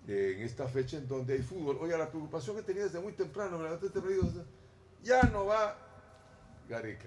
[0.06, 1.78] eh, en esta fecha en donde hay fútbol.
[1.81, 4.23] Oiga, la preocupación que tenía desde muy temprano, me levanté temprano,
[5.02, 5.77] ya no va
[6.68, 7.06] Gareca.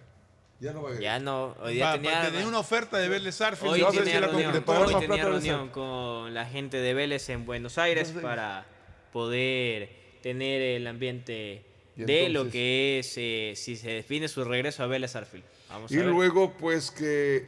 [0.60, 0.99] Ya no va a ir.
[0.99, 1.56] Ya no.
[1.61, 3.82] Hoy día Va, tenía, tenía una oferta de Vélez Arfield.
[3.82, 4.86] hoy tenía la reunión, concretó.
[4.86, 8.66] hoy tenía reunión con la gente de Vélez en Buenos Aires Entonces- para
[9.14, 9.90] poder
[10.22, 11.66] tener el ambiente
[12.05, 15.43] De lo que es eh, si se define su regreso a Vélez Arfield.
[15.69, 16.07] Vamos Y a ver.
[16.09, 17.47] luego, pues que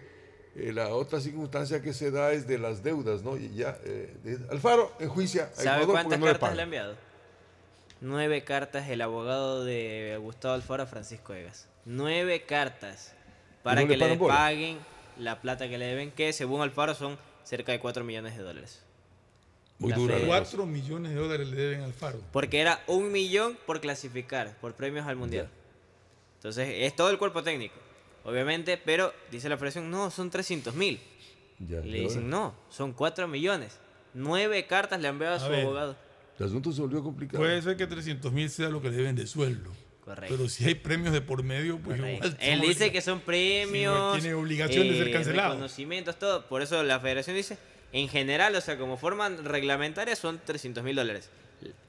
[0.56, 3.38] eh, la otra circunstancia que se da es de las deudas, ¿no?
[3.38, 6.56] Y ya, eh, de- Alfaro enjuicia a ¿Sabe Ecuador cuántas no le cartas pagan.
[6.58, 6.96] le ha enviado?
[8.02, 11.68] Nueve cartas el abogado de Gustavo Alfaro a Francisco Egas.
[11.86, 13.14] Nueve cartas
[13.64, 14.34] para no le que le bola?
[14.36, 14.80] paguen
[15.18, 18.82] la plata que le deben, que según Alfaro son cerca de 4 millones de dólares.
[19.82, 20.16] Muy dura.
[20.16, 20.40] fe- la cosa.
[20.58, 22.20] 4 millones de dólares le deben al Faro.
[22.32, 25.50] Porque era un millón por clasificar, por premios al mundial.
[26.38, 27.76] Entonces, es todo el cuerpo técnico,
[28.24, 31.00] obviamente, pero dice la federación, no, son 300 mil.
[31.60, 33.78] Ya, Y le ya dicen, no, son 4 millones.
[34.14, 35.62] Nueve cartas le han enviado a A su ver.
[35.66, 35.96] abogado.
[36.40, 37.44] El asunto se volvió complicado.
[37.44, 39.72] Puede ser que 300 mil sea lo que le deben de sueldo.
[40.04, 40.36] Correcto.
[40.36, 42.36] Pero si hay premios de por medio, pues igual.
[42.40, 44.20] Él dice que son Sí, premios.
[44.20, 45.50] tiene obligación de ser eh, cancelado.
[45.52, 46.48] Reconocimientos, todo.
[46.48, 47.60] Por eso la federación dice,
[47.94, 51.30] en general, o sea, como forma reglamentaria, son 300 mil dólares.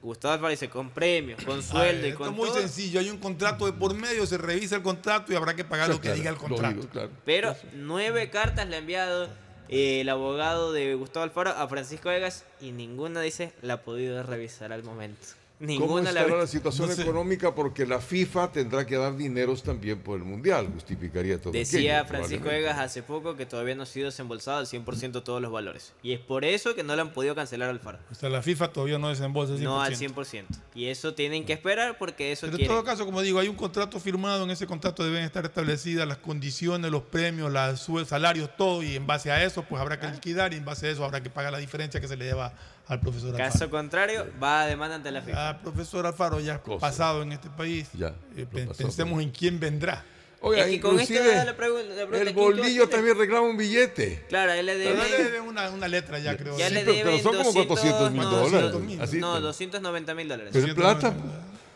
[0.03, 2.59] Gustavo Alfaro dice, con premios, con sueldo ver, y con es muy todo.
[2.59, 2.99] sencillo.
[2.99, 5.93] Hay un contrato de por medio, se revisa el contrato y habrá que pagar Sí,
[5.93, 6.87] lo que claro, diga el contrato.
[6.89, 7.09] claro.
[7.25, 9.29] Pero nueve cartas le ha enviado
[9.69, 14.21] eh, el abogado de Gustavo Alfaro a Francisco Vegas y ninguna dice la ha podido
[14.21, 15.25] revisar al momento.
[15.63, 17.03] ¿Cómo Ninguna la estará la situación no sé.
[17.03, 17.55] económica?
[17.55, 22.09] Porque la FIFA tendrá que dar dineros también por el Mundial, justificaría todo Decía aquello,
[22.09, 22.49] Francisco.
[22.49, 25.93] Vegas hace poco que todavía no ha sido desembolsado al 100% todos los valores.
[26.03, 27.99] Y es por eso que no le han podido cancelar al Faro.
[28.11, 29.63] O sea, la FIFA todavía no desembolsa el 100%.
[29.63, 30.45] No al 100%.
[30.75, 32.75] Y eso tienen que esperar porque eso Pero en quieren.
[32.75, 36.17] todo caso, como digo, hay un contrato firmado, en ese contrato deben estar establecidas las
[36.17, 40.53] condiciones, los premios, los salarios, todo, y en base a eso, pues habrá que liquidar,
[40.53, 42.53] y en base a eso habrá que pagar la diferencia que se le lleva
[42.87, 43.51] al profesor Alfaro.
[43.51, 45.49] Caso contrario, va a demanda ante la FIFA.
[45.49, 46.79] Ah, profesor Alfaro ya Cosa.
[46.79, 47.87] pasado en este país.
[47.93, 50.03] Ya, Eh, pasó, pensemos en quién vendrá.
[50.45, 53.55] Oiga, Es que con esto la pregu- la pregunta, el ¿quién bolillo también reclama un
[53.55, 54.25] billete.
[54.27, 55.09] Claro, él le debe.
[55.09, 56.57] le debe una, una letra ya, creo.
[56.57, 60.13] Ya Sí, le pero- son como 400 mil no, dólares, no, así, no, pero- 290
[60.13, 60.51] mil dólares.
[60.51, 61.13] Pero en plata.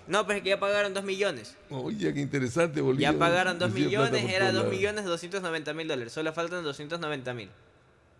[0.07, 1.55] No, pero es que ya pagaron 2 millones.
[1.69, 3.01] Oye, qué interesante, bolillo.
[3.11, 4.75] Ya pagaron 2 Recibe plata millones, era todos 2 lados.
[4.77, 6.11] millones 290 mil dólares.
[6.13, 7.49] Solo faltan 290 mil.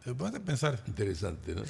[0.07, 0.79] Se puede pensar.
[0.87, 1.63] Interesante, ¿no?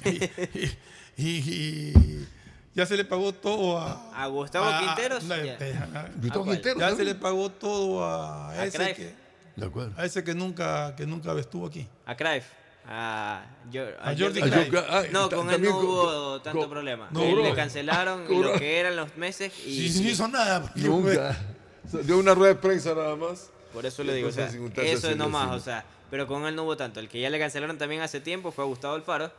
[1.16, 2.26] Y, y
[2.72, 4.12] ya se le pagó todo a.
[4.14, 5.58] A Gustavo Quinteros, no, ya.
[5.58, 6.56] te- a- Gustavo ¿A cuál?
[6.60, 8.96] Quintero ya se le pagó todo a, A ese Cruyff.
[8.96, 9.14] que,
[9.56, 9.92] De acuerdo.
[10.00, 11.88] a ese que nunca que nunca estuvo aquí.
[12.06, 12.44] A Cruyff.
[12.86, 14.84] A, Jor- A Jordi Ah, Cruyff.
[14.88, 17.08] ah, No, con él no hubo tanto problema.
[17.10, 17.42] no, Él bro.
[17.42, 18.52] le cancelaron Cobró.
[18.52, 20.60] lo que eran los meses y Sí, sí, no hizo nada.
[20.62, 21.36] fue- Nunca.
[22.04, 23.50] Dio una rueda de prensa nada más.
[23.72, 24.46] Por eso le digo, o sea,
[24.82, 27.00] eso es nomás, o sea, pero con él no hubo tanto.
[27.00, 29.32] El que ya le cancelaron también hace tiempo fue a Gustavo Alfaro,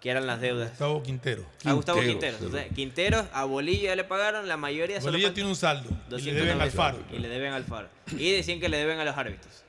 [0.00, 0.70] que eran las deudas.
[0.70, 1.44] Gustavo Quintero.
[1.64, 2.40] A Gustavo Quinteros, Quinteros.
[2.42, 2.74] O sea, seguro.
[2.76, 5.88] Quinteros, a Bolillo ya le pagaron, la mayoría solo falta tiene un saldo.
[5.90, 6.70] Y le 290 deben al.
[6.70, 6.98] Faro.
[7.12, 7.88] Y le deben al Faro.
[8.12, 9.62] Y decían que le deben a los árbitros.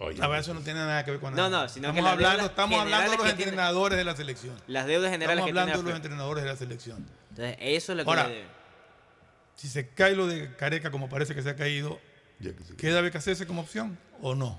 [0.00, 1.62] Oye, A ver, eso no tiene nada que ver con No, nada.
[1.64, 4.16] no, sino estamos que las hablando, deudas estamos hablando de los tiene- entrenadores de la
[4.16, 4.56] selección.
[4.66, 7.06] Las deudas generales Estamos que tiene hablando de los entrenadores de la selección.
[7.30, 8.48] Entonces, eso es lo que Ahora, le deben.
[9.54, 12.00] Si se cae lo de Careca, como parece que se ha caído,
[12.76, 14.58] ¿queda BKCS como opción o no?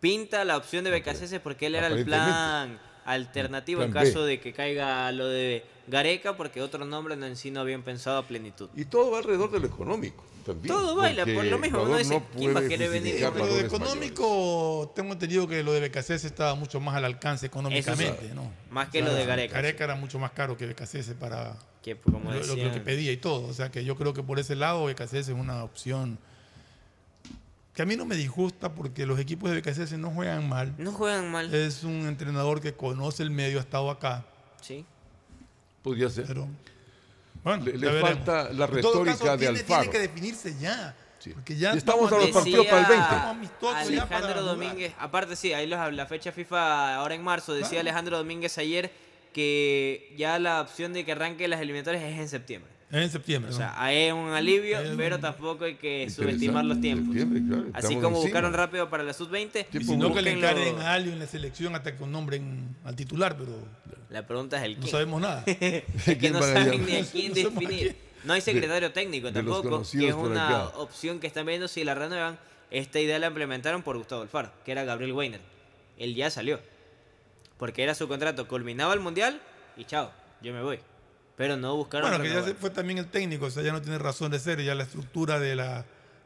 [0.00, 4.00] Pinta la opción de BKCS porque él era el plan alternativo en B.
[4.00, 7.82] caso de que caiga lo de Gareca, porque otro nombre no, en sí no habían
[7.82, 8.68] pensado a plenitud.
[8.74, 10.74] Y todo va alrededor de lo económico también.
[10.74, 13.14] Todo baila por lo mismo, uno dice, no ¿quién va a querer venir?
[13.32, 17.46] Pero lo de económico, tengo entendido que lo de BKCS estaba mucho más al alcance
[17.46, 18.50] económicamente, ¿no?
[18.70, 19.54] Más que lo de Gareca.
[19.54, 23.12] Gareca era mucho más caro que BKCS para Que como lo, lo- lo que pedía
[23.12, 23.46] y todo.
[23.48, 26.18] O sea que yo creo que por ese lado BKCS es una opción
[27.76, 30.74] que a mí no me disgusta porque los equipos de BKCS no juegan mal.
[30.78, 31.54] no juegan mal.
[31.54, 34.24] Es un entrenador que conoce el medio, ha estado acá.
[34.62, 34.84] Sí.
[35.82, 36.26] Podría ser.
[36.26, 36.48] Pero
[37.44, 39.82] bueno, Le- falta la En todo retórica caso, de tiene, Alfaro.
[39.82, 40.96] Tiene que definirse ya.
[41.18, 41.30] Sí.
[41.34, 43.02] Porque ya estamos a los partidos para el 20.
[43.04, 44.44] Estamos amistosos ya para Alejandro jugar.
[44.56, 47.80] Domínguez, aparte sí, ahí los, la fecha FIFA ahora en marzo, decía Claro.
[47.82, 48.90] Alejandro Domínguez ayer
[49.32, 52.70] que ya la opción de que arranque las eliminatorias es en septiembre.
[52.90, 53.48] Es en septiembre.
[53.50, 53.58] O ¿no?
[53.58, 57.14] sea, hay un alivio, Es un- pero tampoco hay que subestimar los tiempos.
[57.16, 58.22] Claro, Así como encima.
[58.22, 61.26] buscaron rápido para la sub-20, y si no que le encarguen a alguien en la
[61.26, 63.52] selección hasta que nombren al titular, pero
[64.08, 64.90] La pregunta es el no quién.
[64.92, 65.42] sabemos nada.
[65.46, 65.84] es que
[66.18, 66.80] ¿Quién no saben llamar?
[66.88, 67.96] ni a quién No definir.
[68.22, 70.78] No hay secretario técnico de tampoco, que es una acá.
[70.78, 72.38] opción que están viendo si la renuevan.
[72.72, 75.40] Esta idea la implementaron por Gustavo Alfaro, que era Gabriel Weiner.
[75.98, 76.58] Él ya salió.
[77.58, 79.40] Porque era su contrato, culminaba el mundial
[79.76, 80.10] y chao,
[80.42, 80.78] yo me voy.
[81.36, 83.82] Pero no buscaron Bueno, que ya se fue también el técnico, o sea, ya no
[83.82, 85.84] tiene razón de ser, ya la estructura de, la,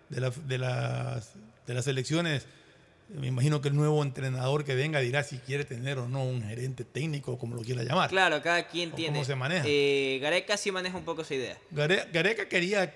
[0.08, 1.32] de, la- de las,
[1.66, 2.46] de las elecciones
[3.18, 6.42] Me imagino que el nuevo entrenador que venga dirá si quiere tener o no un
[6.42, 8.08] gerente técnico, como lo quiera llamar.
[8.08, 9.14] Claro, cada quien O tiene.
[9.14, 9.64] cómo se maneja.
[9.66, 11.58] Eh, Gareca sí maneja un poco esa idea.
[11.72, 12.94] Gare- Gareca quería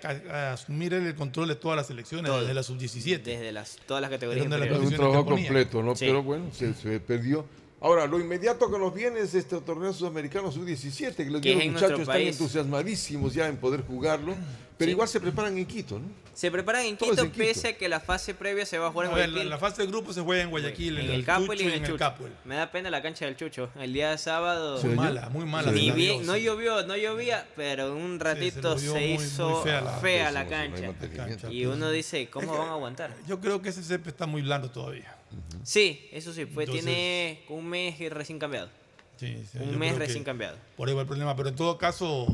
[0.52, 2.42] asumir el control de todas las selecciones, Todo.
[2.42, 3.22] desde la sub-17.
[3.24, 4.46] Desde las, todas las categorías.
[4.46, 5.96] Era un trabajo completo, ¿no?
[5.96, 6.06] Sí.
[6.06, 7.44] Pero bueno, se, se perdió.
[7.84, 11.56] Ahora, lo inmediato que nos viene es este torneo sudamericano sub-17, que los, Que es
[11.56, 12.30] los en muchachos están país.
[12.30, 14.34] entusiasmadísimos ya en poder jugarlo,
[14.78, 16.06] pero igual se preparan en Quito, ¿no?
[16.32, 17.44] Se preparan en Quito, en Quito.
[17.44, 19.50] pese a que la fase previa se va a jugar en A ver, la, Guayaquil.
[19.50, 21.80] la fase de grupo se juega en Guayaquil, en en, el Capuel y en el
[21.82, 21.98] Chucho.
[21.98, 22.32] Capuel.
[22.46, 23.68] Me da pena la cancha del Chucho.
[23.78, 24.80] El día de sábado.
[24.82, 25.70] Muy mala, muy mala.
[25.70, 26.40] Ni se la bien, no sí.
[26.42, 30.42] llovió, no llovía, pero en un ratito vio se, muy- muy hizo fea fea la-
[30.42, 30.86] la, no hay cancha.
[30.86, 31.50] mantenimiento.
[31.52, 33.14] y uno dice, ¿cómo Es que- van a aguantar?
[33.28, 35.14] Yo creo que ese césped está muy blando todavía.
[35.62, 38.68] Sí, eso sí, fue, Entonces- tiene un mes recién cambiado.
[39.16, 40.56] Sí, sí, un mes recién cambiado.
[40.76, 42.26] Por ahí va el problema, pero en todo caso,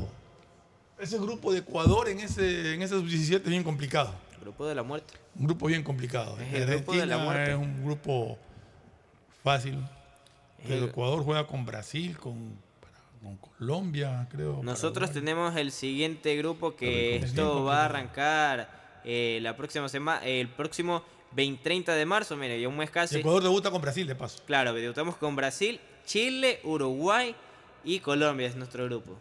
[0.98, 4.14] ese grupo de Ecuador en ese, en ese sub-17 es bien complicado.
[4.40, 5.12] Grupo de la muerte.
[5.36, 6.38] Un grupo bien complicado.
[6.40, 7.50] Es el grupo de la muerte.
[7.52, 8.38] Es un grupo
[9.44, 9.78] fácil.
[10.62, 12.54] Pero el- Ecuador juega con Brasil, con,
[13.22, 14.60] con Colombia, creo.
[14.62, 20.48] Nosotros tenemos el siguiente grupo que esto va a arrancar eh, la próxima semana, el
[20.48, 23.18] próximo 20, 30 de marzo, mire, ya un mes casi.
[23.18, 24.42] Ecuador debuta con Brasil, de paso.
[24.46, 27.34] Claro, debutamos con Brasil, Chile, Uruguay
[27.84, 29.16] y Colombia es nuestro grupo.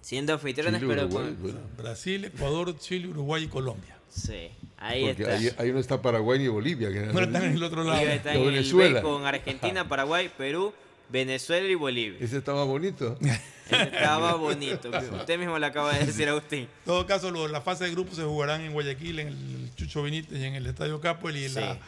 [0.00, 1.42] Siendo anfitriones, Chile, pero Uruguay, con...
[1.42, 1.58] bueno.
[1.76, 3.96] Brasil, Ecuador, Chile, Uruguay y Colombia.
[4.08, 5.34] Sí, ahí Porque está.
[5.34, 6.90] ahí, ahí no está Paraguay ni Bolivia.
[6.90, 8.00] Que No están en el otro lado.
[8.00, 9.02] Está O en el Venezuela.
[9.02, 10.72] Con Argentina, Paraguay, Perú,
[11.10, 12.18] Venezuela y Bolivia.
[12.20, 13.16] Ese estaba bonito.
[13.20, 14.90] Ese Estaba bonito.
[15.14, 16.60] Usted mismo lo acaba de decir, Agustín.
[16.60, 20.02] En todo caso, lo- la fase de grupos se jugarán en Guayaquil, en el Chucho
[20.02, 21.36] Benítez y en el Estadio Capuel.
[21.36, 21.54] Y Sí.
[21.56, 21.78] la-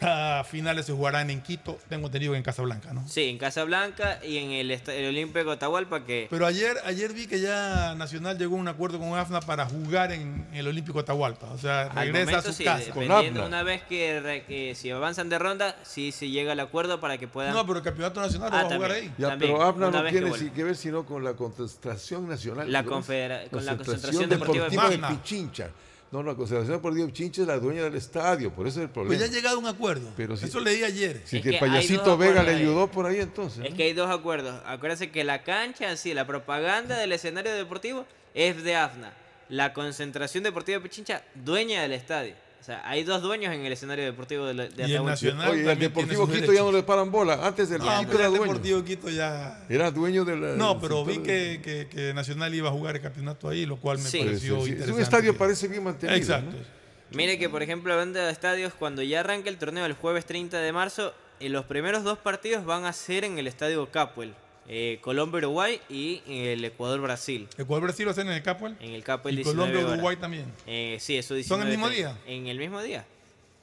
[0.00, 3.06] las finales se jugarán en Quito, tengo entendido que en Casablanca, ¿no?
[3.08, 6.26] Sí, en Casablanca y en el, el Olímpico Atahualpa que...
[6.28, 10.12] Pero ayer, ayer vi que ya Nacional llegó a un acuerdo con AFNA para jugar
[10.12, 11.46] en el Olímpico Atahualpa.
[11.50, 12.84] O sea, regresa a momento su sí, casa.
[12.86, 17.00] dependiendo una vez que, re- que si avanzan de ronda, sí se llega al acuerdo
[17.00, 17.54] para que puedan...
[17.54, 19.12] No, pero el Campeonato Nacional lo Ah, va a jugar ahí.
[19.16, 22.70] Ya, También, pero AFNA no tiene que que ver sino con la concentración nacional.
[22.70, 25.70] La confedera- con la Concentración Concentración Deportiva de Deportiva de Pichincha.
[26.16, 28.88] No, la Concentración Deportiva de Pichincha es la dueña del estadio, por eso es el
[28.90, 29.20] Pues problema.
[29.26, 30.08] ya ha llegado a un acuerdo.
[30.16, 31.20] Pero si- Eso leí ayer.
[31.26, 33.62] Si Es que el payasito Vega le ayudó por ahí entonces.
[33.62, 33.76] Es ¿no?
[33.76, 34.58] que hay dos acuerdos.
[34.64, 39.12] Acuérdense que la cancha, sí, la propaganda del escenario deportivo es de AFNA.
[39.50, 42.34] La concentración deportiva de Pichincha, dueña del estadio.
[42.66, 45.04] O sea, hay dos dueños en el escenario deportivo de, la- de Y el.
[45.04, 46.74] Nacional Oye, el Deportivo Quito ya no derechos.
[46.74, 47.46] le paran bola.
[47.46, 48.42] Antes del No, Quito era el dueño.
[48.44, 49.64] Deportivo Quito ya...
[49.68, 50.56] Era dueño de la.
[50.56, 53.76] No, pero del vi que, que- que Nacional iba a jugar el campeonato ahí, lo
[53.76, 54.18] cual me Sí.
[54.18, 54.62] Pareció sí, sí.
[54.62, 54.92] Es interesante.
[54.96, 56.16] un estadio que- parece bien mantenido.
[56.18, 56.56] Exacto.
[56.56, 57.16] ¿no?
[57.16, 60.58] Mire que, por ejemplo, hablando de estadios, cuando ya arranca el torneo el jueves 30
[60.58, 64.34] de marzo, eh, los primeros dos partidos van a ser en el estadio Capuel.
[64.68, 67.48] Eh, Colombia-Uruguay y el Ecuador-Brasil.
[67.56, 68.76] Ecuador-Brasil lo hacen en el Capuel.
[68.80, 70.52] En el Capuel Y 19 Colombia-Uruguay también.
[70.66, 72.18] Eh, sí, eso ¿Son el 19 mismo día?
[72.26, 73.04] En el mismo día.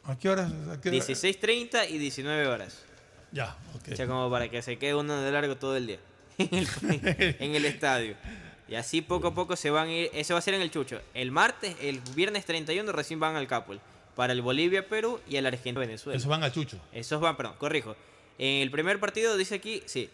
[0.06, 0.52] ¿A qué horas?
[0.70, 0.98] a qué hora?
[0.98, 2.84] 16.30 y 19 horas.
[3.32, 3.90] Ya, ok.
[3.92, 6.00] O sea, como para que se quede uno de largo todo el día.
[6.38, 6.68] en, el,
[7.40, 8.16] en el estadio.
[8.68, 10.10] Y así poco a poco se van a ir.
[10.14, 11.02] Eso va a ser en el Chucho.
[11.14, 13.80] El martes, el viernes 31 recién van al Capuel.
[14.16, 16.18] Para el Bolivia-Perú y el Argentina-Venezuela.
[16.18, 16.80] Esos van a Chucho.
[16.92, 17.96] Esos van, perdón, corrijo.
[18.38, 20.10] En el primer partido dice aquí, sí,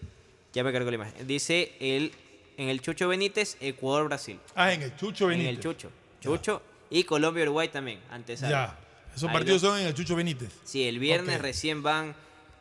[0.54, 1.28] ya me cargó la imagen.
[1.28, 2.12] Dice el,
[2.58, 4.40] en el Chucho Benítez, Ecuador-Brasil.
[4.56, 5.50] Ah, en el Chucho Benítez.
[5.50, 5.92] En el Chucho.
[6.22, 8.42] Chucho y Colombia-Uruguay también, antes.
[8.42, 8.78] Ya.
[9.16, 10.50] Esos Ahí partidos lo- son en el Chucho Benítez.
[10.64, 12.16] Sí, el viernes recién van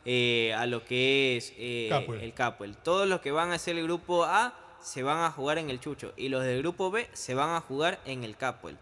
[0.05, 2.21] eh, a lo que es eh, Capuel.
[2.21, 2.77] el Capuel.
[2.77, 5.81] Todos los que van a ser el grupo A se van a jugar en el
[5.81, 6.13] Chucho.
[6.17, 8.77] Y los del grupo B se van a jugar en el Capuel.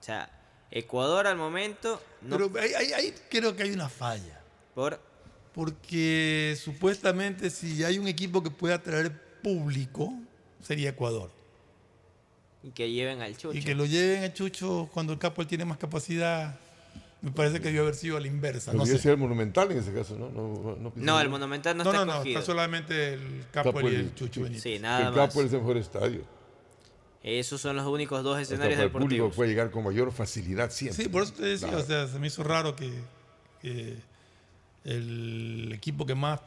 [0.00, 0.30] O sea,
[0.70, 4.40] Ecuador al momento no Pero ahí, ahí- ahí creo que hay una falla.
[4.74, 5.00] por
[5.56, 9.10] Porque supuestamente si hay un equipo que pueda traer
[9.42, 10.12] público,
[10.62, 11.30] sería Ecuador.
[12.62, 13.56] y que lleven al Chucho.
[13.56, 16.58] Y que lo lleven a Chucho cuando el Capuel tiene más capacidad,
[17.22, 18.72] me parece que debió haber sido a la inversa.
[18.72, 19.02] No, Podría sé.
[19.04, 20.28] ser el Monumental en ese caso, ¿no?
[20.30, 22.38] No, no, No, el Monumental no, no, está no, no, escogido.
[22.38, 24.62] está solamente el Capuel y el Chucho Benítez.
[24.62, 25.28] Sí, nada el más.
[25.30, 26.20] Capo es el mejor estadio.
[27.22, 29.36] Esos son los únicos dos escenarios para el público deportivos.
[29.36, 31.02] puede llegar con mayor facilidad siempre.
[31.04, 31.82] Sí, por eso te decía, Claro.
[31.82, 32.92] o sea, se me hizo raro que,
[33.62, 33.96] que
[34.86, 36.40] el equipo que más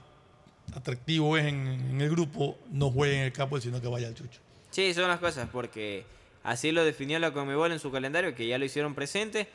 [0.74, 4.16] atractivo es en, en el grupo no juegue en el Capuel, sino que vaya al
[4.16, 4.40] Chucho.
[4.72, 6.06] Sí, son las cosas, porque
[6.44, 9.48] así lo definió la Conmebol en su calendario, que ya lo hicieron presente,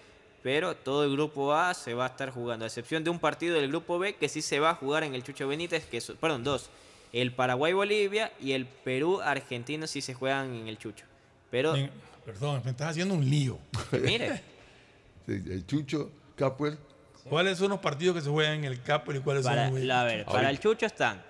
[0.43, 3.55] pero todo el grupo A se va a estar jugando, a excepción de un partido
[3.57, 6.17] del grupo B que sí se va a jugar en el Chucho Benítez, que son,
[6.17, 6.69] perdón, dos,
[7.13, 11.07] el Paraguay-Bolivia y el Perú-Argentina sí se juegan en el Chucho.
[11.51, 11.75] Pero,
[12.25, 13.59] perdón, me estás haciendo un lío.
[13.93, 14.43] mire,
[15.27, 16.77] Sí, el Chucho, Capuel.
[17.29, 19.85] ¿Cuáles son los partidos que se juegan en el Capuel y cuáles para, son los
[19.85, 21.23] la- a ver, para el Chucho están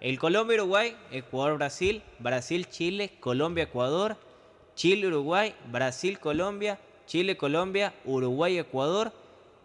[0.00, 4.16] el Colombia-Uruguay, Ecuador-Brasil, Brasil-Chile, Colombia-Ecuador,
[4.74, 9.12] Chile-Uruguay, Brasil-Colombia, Chile-Colombia, Uruguay-Ecuador,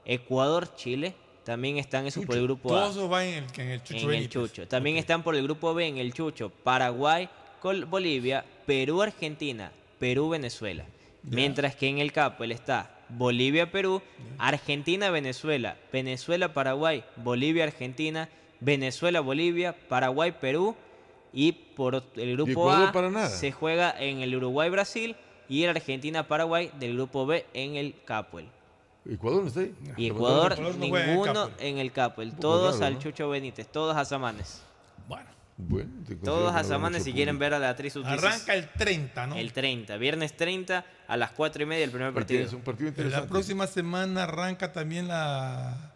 [0.06, 2.92] Ecuador-Chile, También están esos por el grupo Todos A.
[2.92, 4.30] esos van en el, en el Chucho en el.
[4.30, 4.68] Chucho.
[4.68, 7.30] También están por el grupo B en el Chucho Paraguay,
[7.62, 10.84] Col- Bolivia, Perú, Argentina, Perú, Venezuela.
[11.24, 14.02] Mientras que en el Capel está Bolivia, Perú,
[14.38, 18.30] Argentina, Venezuela, Venezuela, Paraguay, Bolivia, Argentina,
[18.60, 20.76] Venezuela, Bolivia, Paraguay, Perú
[21.34, 23.30] y por el grupo A para nada?
[23.30, 25.16] se juega en el Uruguay, Brasil
[25.48, 28.50] y el Argentina, Paraguay del grupo B en el Capel.
[29.10, 29.74] ¿Ecuador no está ahí?
[29.96, 32.30] Y Ecuador, Ecuador no juega en el ninguno en el Capel.
[32.32, 33.00] poco Todos raro, al ¿no?
[33.00, 34.62] Chucho Benítez, todos a Samanes.
[35.08, 37.96] Bueno, te considero Todos que a mucho si quieren ver a la actriz.
[38.04, 39.36] Arranca el 30, ¿no?
[39.36, 42.46] El 30, viernes 30 a las 4 y media el primer partido.
[42.46, 43.28] Es un partido La interesante.
[43.30, 45.92] próxima semana arranca también la,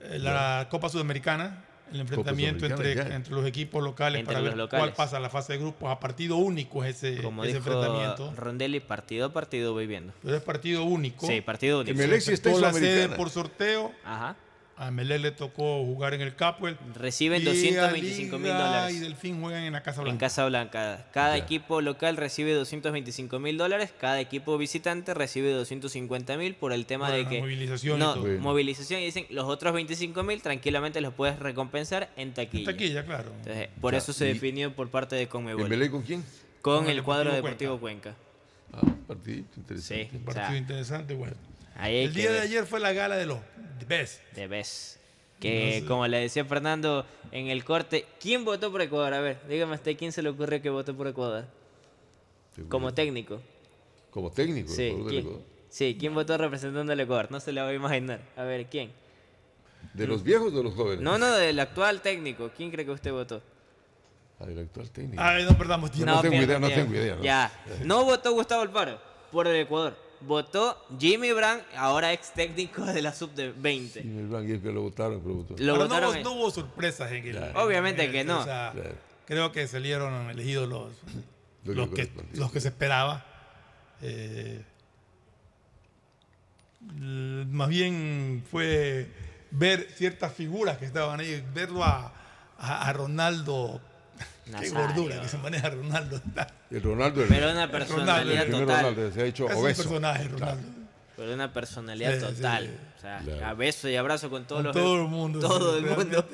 [0.00, 4.82] eh, la Copa Sudamericana, el enfrentamiento entre, entre los equipos locales Entre para ver locales.
[4.84, 5.90] cuál pasa a la fase de grupos.
[5.90, 8.34] A partido único es ese, Como ese dijo enfrentamiento.
[8.36, 10.12] Rondelli, partido a partido voy viendo.
[10.22, 11.26] Pero es partido único.
[11.26, 11.96] Sí, partido único.
[11.96, 13.92] Se aceptó la sede por sorteo.
[14.04, 14.36] Ajá.
[14.76, 16.76] A Melé le tocó jugar en el Capuel.
[16.94, 18.96] Reciben Y 225 mil dólares.
[18.96, 20.26] Y Delfín juegan en la Casa En Blanca.
[20.26, 21.06] Casa Blanca.
[21.12, 26.86] Cada equipo local recibe 225 mil dólares, cada equipo visitante recibe 250 mil por el
[26.86, 27.40] tema de que...
[27.40, 28.22] movilización y no, todo.
[28.22, 28.40] Bueno.
[28.40, 32.72] movilización y dicen los otros 25 mil tranquilamente los puedes recompensar en taquilla.
[32.72, 33.30] taquilla, claro.
[33.38, 35.62] Entonces, por eso se y- definió por parte de Conmebol.
[35.62, 36.24] ¿En Belén con quién?
[36.62, 38.16] Con, Con el, el cuadro Deportivo Deportivo Cuenca.
[38.72, 40.08] Ah, partido interesante.
[40.10, 41.36] Sí, Un o sea, partido interesante, bueno.
[41.76, 43.38] Ahí El día de ayer fue la gala de los
[43.86, 44.22] Best.
[44.32, 44.98] De vez.
[45.40, 45.84] Que No sé.
[45.86, 49.12] como le decía Fernando en el corte, ¿quién votó por Ecuador?
[49.14, 51.44] A ver, dígame usted quién se le ocurrió que votó por Ecuador.
[52.68, 53.40] Como técnico.
[54.10, 54.68] Como técnico.
[54.70, 55.18] Sí, del ¿quién?
[55.20, 55.40] Ecuador.
[55.68, 57.30] Sí, ¿quién votó representando al Ecuador?
[57.30, 58.20] No se le va a imaginar.
[58.36, 58.92] A ver, ¿quién?
[59.92, 61.00] ¿De los viejos o de los jóvenes?
[61.00, 62.50] No, no, del actual técnico.
[62.56, 63.42] ¿Quién cree que usted votó?
[64.38, 65.22] Ah, el actual técnico.
[65.22, 66.12] Ay, no perdamos tiempo.
[66.12, 67.16] No, tengo idea, no tengo idea.
[67.16, 67.22] ¿no?
[67.22, 67.52] Ya.
[67.84, 69.96] No votó Gustavo Alfaro por el Ecuador.
[70.26, 74.00] Votó Jimmy Brand, ahora ex técnico de la sub de 20.
[74.00, 75.54] Y el Blanc, y el que lo votaron, pero votó.
[75.58, 77.32] Lo Pero votaron en- no hubo sorpresas en el.
[77.36, 77.64] Claro.
[77.64, 78.40] Obviamente en el- que no.
[78.40, 78.94] o sea, Claro.
[79.26, 80.92] Creo que salieron elegidos los,
[81.64, 83.24] Lo los, que los que se esperaba.
[84.02, 84.62] Eh,
[87.50, 89.10] más bien fue
[89.50, 92.12] ver ciertas figuras que estaban ahí, verlo a,
[92.58, 93.80] a, a Ronaldo.
[94.44, 94.74] Qué Nazario.
[94.74, 96.20] gordura que se maneja Ronaldo.
[96.70, 97.22] El Ronaldo.
[97.22, 98.84] El, Pero una el personalidad primer total.
[98.84, 99.82] Ronaldo se ha hecho Es un obeso.
[99.82, 100.68] personaje, Ronaldo.
[101.16, 102.64] Pero una personalidad Sí, sí, total.
[102.66, 102.70] sí.
[102.98, 103.46] O sea, Claro.
[103.46, 104.74] a beso y abrazo con todos Con los.
[104.76, 105.38] todo el mundo.
[105.40, 106.26] Todo sí, el mundo.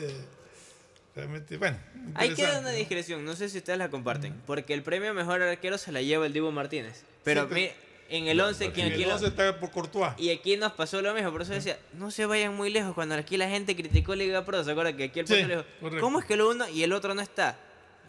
[1.14, 1.76] realmente- bueno.
[2.14, 4.34] Ahí queda una discreción, no sé si ustedes la comparten.
[4.46, 7.04] Porque el premio mejor arquero se la lleva el Divo Martínez.
[7.24, 7.74] Pero Sí, mire,
[8.08, 10.12] en el 11, quien En aquí el lo- 11 está por Courtois.
[10.18, 12.94] Y aquí nos pasó lo mismo, por eso decía, no se vayan muy lejos.
[12.94, 15.64] Cuando aquí la gente criticó Liga Pro, ¿se acuerdan que aquí el Sí, le dijo.
[16.00, 17.56] ¿cómo es que lo uno y el otro no está?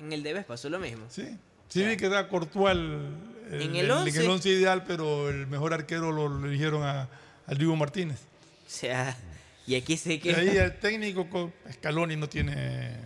[0.02, 1.06] En el Debes pasó lo mismo.
[1.10, 1.38] Sí,
[1.70, 3.10] sí vi que da Courtois el,
[3.52, 4.10] En el el- 11.
[4.18, 7.08] en el once ideal, pero el mejor arquero lo, eligieron a,
[7.48, 8.20] al Diego Martínez.
[8.66, 9.16] O sea,
[9.68, 10.36] y aquí sé Y que...
[10.36, 12.98] ahí el técnico Scaloni no tiene...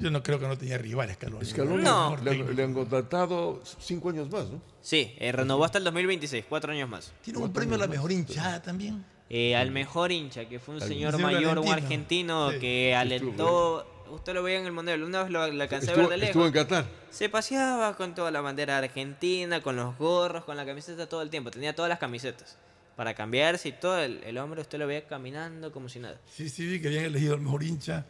[0.00, 1.44] Yo no creo que no tenía rival Scaloni.
[1.44, 2.16] Scaloni No.
[2.22, 4.62] le, han- le han contratado cinco años más, ¿no?
[4.80, 7.12] Sí, eh, renovó hasta el 2026, cuatro años más.
[7.22, 9.04] Tiene un premio a la mejor hinchada también.
[9.28, 12.44] Eh, al mejor hincha, que fue un señor señor mayor, un argentino.
[12.46, 12.58] argentino, Sí.
[12.60, 13.90] que alentó...
[14.10, 16.28] Usted lo veía en el Mundial, una vez lo, lo alcancé a ver de lejos.
[16.30, 16.84] estuvo en Qatar.
[17.10, 21.30] Se paseaba con toda la bandera argentina, con los gorros, con la camiseta todo el
[21.30, 21.50] tiempo.
[21.50, 22.56] Tenía todas las camisetas.
[22.96, 26.16] Para cambiarse y todo, el, el hombre usted lo veía caminando como si nada.
[26.32, 28.04] Sí, sí, vi que habían elegido el mejor hincha.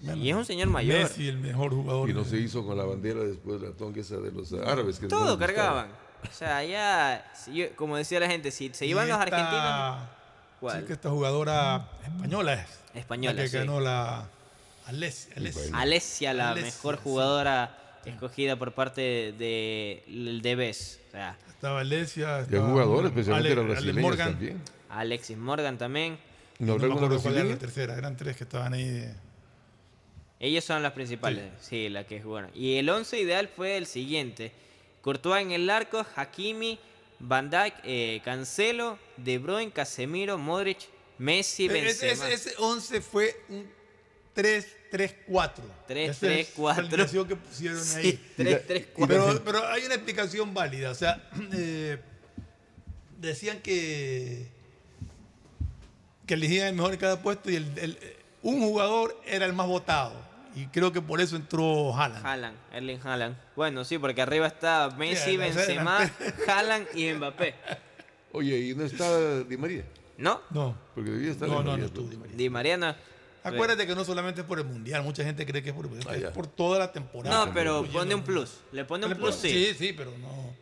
[0.00, 0.98] Y es un señor mayor.
[0.98, 2.10] Messi, el mejor jugador.
[2.10, 4.98] Y no se hizo con la bandera después de la tonga esa de los árabes.
[4.98, 5.86] Que Todo cargaban.
[6.28, 10.08] O sea, ya, si yo- como decía la gente, si se iban los argentinos...
[10.58, 10.80] ¿Cuál?
[10.80, 12.66] Sí, que esta jugadora española es.
[12.94, 13.56] Española, La que sí.
[13.58, 14.28] ganó la
[14.86, 15.32] Alessia.
[15.36, 15.70] Alessia.
[15.78, 17.00] Alesia, la mejor sí.
[17.04, 21.00] jugadora escogida por parte del de, DBS.
[21.08, 22.38] O sea, Estaba Alesia.
[22.40, 24.30] Y estaba jugadores, especialmente Ale- los Morgan.
[24.32, 24.62] también.
[24.90, 26.18] Alexis Morgan también.
[26.58, 27.96] ¿No No habrá me alguna acuerdo cuál era la tercera.
[27.96, 28.88] Eran tres que estaban ahí.
[28.88, 29.14] de-
[30.40, 32.50] Ellos son las principales, sí, la que jugaron.
[32.54, 34.50] Y el 11 ideal fue el siguiente.
[35.00, 36.78] Courtois en el arco, Hakimi,
[37.20, 40.78] Van Dijk, eh, Cancelo, De Bruyne, Casemiro, Modric,
[41.18, 42.28] Messi, E- ese, Benzema.
[42.28, 43.66] ese, ese 11 fue un
[44.34, 45.50] 3-3-4.
[45.88, 46.96] 3, Esa 3, es 4.
[46.96, 48.32] La que pusieron Sí, ahí.
[48.36, 49.06] 3, 3, 4.
[49.06, 50.90] Pero, pero hay una explicación válida.
[50.90, 51.98] O sea, eh,
[53.18, 54.48] decían que,
[56.26, 57.98] que elegían el mejor en cada puesto y el, el-
[58.42, 60.20] un jugador era el más votado.
[60.54, 62.26] Y creo que por eso entró Haaland.
[62.26, 63.36] Haaland, Erling Haaland.
[63.56, 66.10] Bueno, sí, porque arriba está Messi, Sí, Benzema.
[66.46, 67.54] Haaland y Mbappé.
[68.32, 69.84] Oye, ¿y no está Di María?
[70.18, 70.40] ¿No?
[70.50, 72.36] No, Porque debía estar no, Di no, María, no estuvo Di María.
[72.36, 72.96] Di Mariana.
[73.44, 75.90] Acuérdate que no solamente es por el mundial, mucha gente cree que es por el
[75.90, 76.32] mundial, Ah, es ya.
[76.32, 77.46] por toda la temporada.
[77.46, 78.58] No, pero pone un plus.
[78.70, 79.48] Le pone un Le plus, sí.
[79.50, 80.54] Sí, sí, pero no.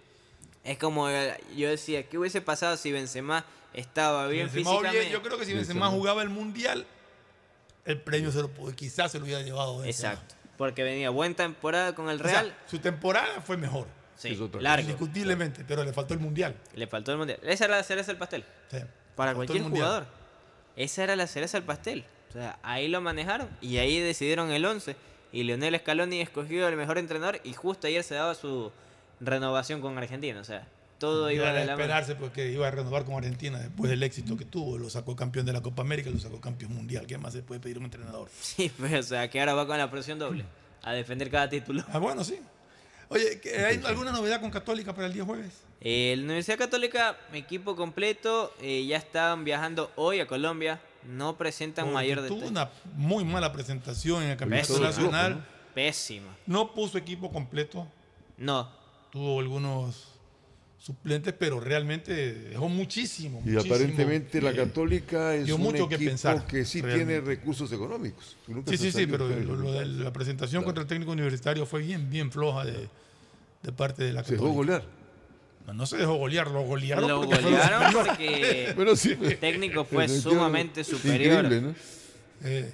[0.64, 3.44] Es como eh, yo decía, ¿qué hubiese pasado si Benzema
[3.74, 5.12] estaba bien Benzema, oye, físicamente?
[5.12, 6.86] yo creo que si Benzema jugaba el mundial,
[7.84, 9.78] el premio se lo quizás se lo hubiera llevado.
[9.78, 10.12] Benzema.
[10.14, 10.34] Exacto.
[10.56, 12.56] Porque venía buena temporada con el O sea, Real.
[12.66, 13.86] su temporada fue mejor.
[14.16, 14.82] Sí, largo.
[14.82, 16.54] Indiscutiblemente, pero le faltó el mundial.
[16.74, 17.40] Le faltó el mundial.
[17.42, 18.44] Esa era la cereza del pastel.
[18.70, 18.78] Sí.
[19.16, 20.04] Para cualquier jugador.
[20.76, 22.04] Esa era la cereza del pastel.
[22.30, 24.96] O sea, ahí lo manejaron y ahí decidieron el 11.
[25.32, 28.72] Y Leonel Scaloni escogió el mejor entrenador y justo ayer se daba su
[29.20, 30.40] renovación con Argentina.
[30.40, 30.66] O sea,
[30.98, 31.72] todo iba mano.
[31.72, 34.78] esperarse porque iba a renovar con Argentina después del éxito que tuvo.
[34.78, 37.06] Lo sacó campeón de la Copa América lo sacó campeón mundial.
[37.06, 38.28] ¿Qué más se puede pedir a un entrenador?
[38.40, 40.44] Sí, pues, o sea, que ahora va con la presión doble.
[40.82, 41.84] A defender cada título.
[41.92, 42.38] Ah, bueno, sí.
[43.08, 45.62] Oye, ¿que ¿hay alguna novedad con Católica para el día jueves?
[45.80, 50.80] Eh, la Universidad Católica, equipo completo, eh, ya están viajando hoy a Colombia.
[51.08, 52.50] No presentan Porque mayor Tuvo detalle.
[52.50, 54.86] una muy mala presentación en el Campeonato Pésima.
[54.88, 55.46] Nacional.
[55.74, 56.36] Pésima.
[56.46, 57.86] No puso equipo completo.
[58.36, 58.68] No.
[59.10, 60.08] Tuvo algunos
[60.78, 63.40] suplentes, pero realmente dejó muchísimo.
[63.44, 63.74] Y muchísimo.
[63.74, 67.12] aparentemente la Católica es dio un mucho que equipo pensar, que sí realmente.
[67.14, 68.36] tiene recursos económicos.
[68.46, 71.66] Nunca Sí, sí, sí, pero de- lo, lo de la presentación contra el técnico universitario
[71.66, 72.88] fue bien, bien floja de,
[73.62, 74.56] de parte de la Se dejó Católica.
[74.78, 74.99] golear.
[75.66, 77.06] No, no se dejó golear, lo golearon.
[77.08, 78.06] Lo porque golearon superior.
[78.06, 79.16] porque Bueno, sí.
[79.20, 80.98] el técnico fue Pero sumamente increíble,
[81.38, 81.62] superior.
[81.62, 81.74] ¿no?
[82.44, 82.72] Eh,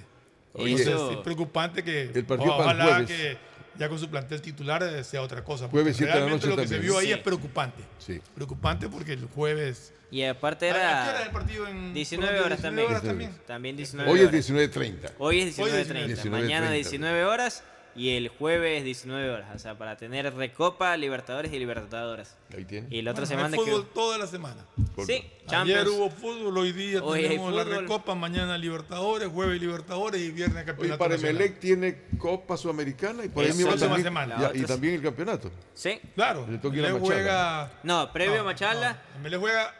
[0.53, 3.07] Oye, eso- es preocupante que El partido para el ojalá jueves.
[3.07, 3.37] que
[3.77, 5.67] ya con su plantel titular eh, sea otra cosa.
[5.67, 6.91] Jueves, siete de la realmente noche lo que se también.
[6.93, 7.11] vio ahí Sí.
[7.13, 7.83] es preocupante.
[7.99, 8.19] Sí.
[8.33, 9.93] Preocupante porque el jueves...
[10.09, 12.45] Y aparte ¿A qué hora era es el partido en 19 Colombia?
[12.45, 12.87] horas 19 también.
[12.89, 13.31] horas también.
[13.45, 14.49] También 19 Hoy es horas.
[14.49, 15.11] 19.30.
[15.19, 16.07] Hoy es Hoy es 19.30.
[16.23, 16.29] 19:30.
[16.31, 17.63] Mañana 19 horas
[17.97, 19.49] y el jueves 19 horas.
[19.55, 22.37] O sea, para tener Recopa, Libertadores y Libertadoras.
[22.55, 22.87] Ahí tiene.
[22.89, 23.71] Y la otra Bueno, hay semana que...
[23.71, 24.65] fútbol toda la semana.
[25.05, 25.89] Sí, Ayer Champions.
[25.89, 27.63] hubo fútbol, hoy día Hoy hay tenemos la.
[27.63, 31.35] Recopa, mañana Libertadores, jueves Libertadores y viernes Campeonato para Nacional.
[31.41, 34.35] Emelec tiene Copa Sudamericana y por ahí Esa mismo también, semana.
[34.53, 35.51] y otra- también el campeonato.
[35.73, 35.99] Sí.
[36.15, 36.99] Claro, Le Machala.
[36.99, 37.71] juega...
[37.83, 39.01] No, previo no, a Machala.
[39.13, 39.75] no, Emelec juega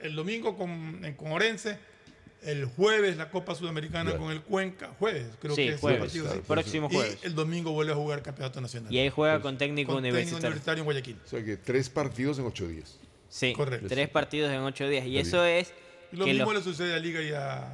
[0.00, 1.78] el domingo con, con Orense,
[2.42, 6.06] el jueves la Copa Sudamericana con el Cuenca, jueves creo Sí, que es jueves, el
[6.06, 6.24] partido.
[6.26, 6.46] claro, sí.
[6.46, 7.18] próximo Y jueves.
[7.22, 8.92] el domingo vuelve a jugar Campeonato Nacional.
[8.92, 10.48] Y ahí juega con técnico con técnico universitario.
[10.48, 11.16] universitario en Guayaquil.
[11.24, 12.98] O sea que tres partidos en ocho días.
[13.28, 13.88] Sí, Correcto.
[13.88, 15.06] tres partidos en ocho días.
[15.06, 15.72] Y Está eso es
[16.12, 17.72] Y lo que mismo los- le sucede a Liga y a,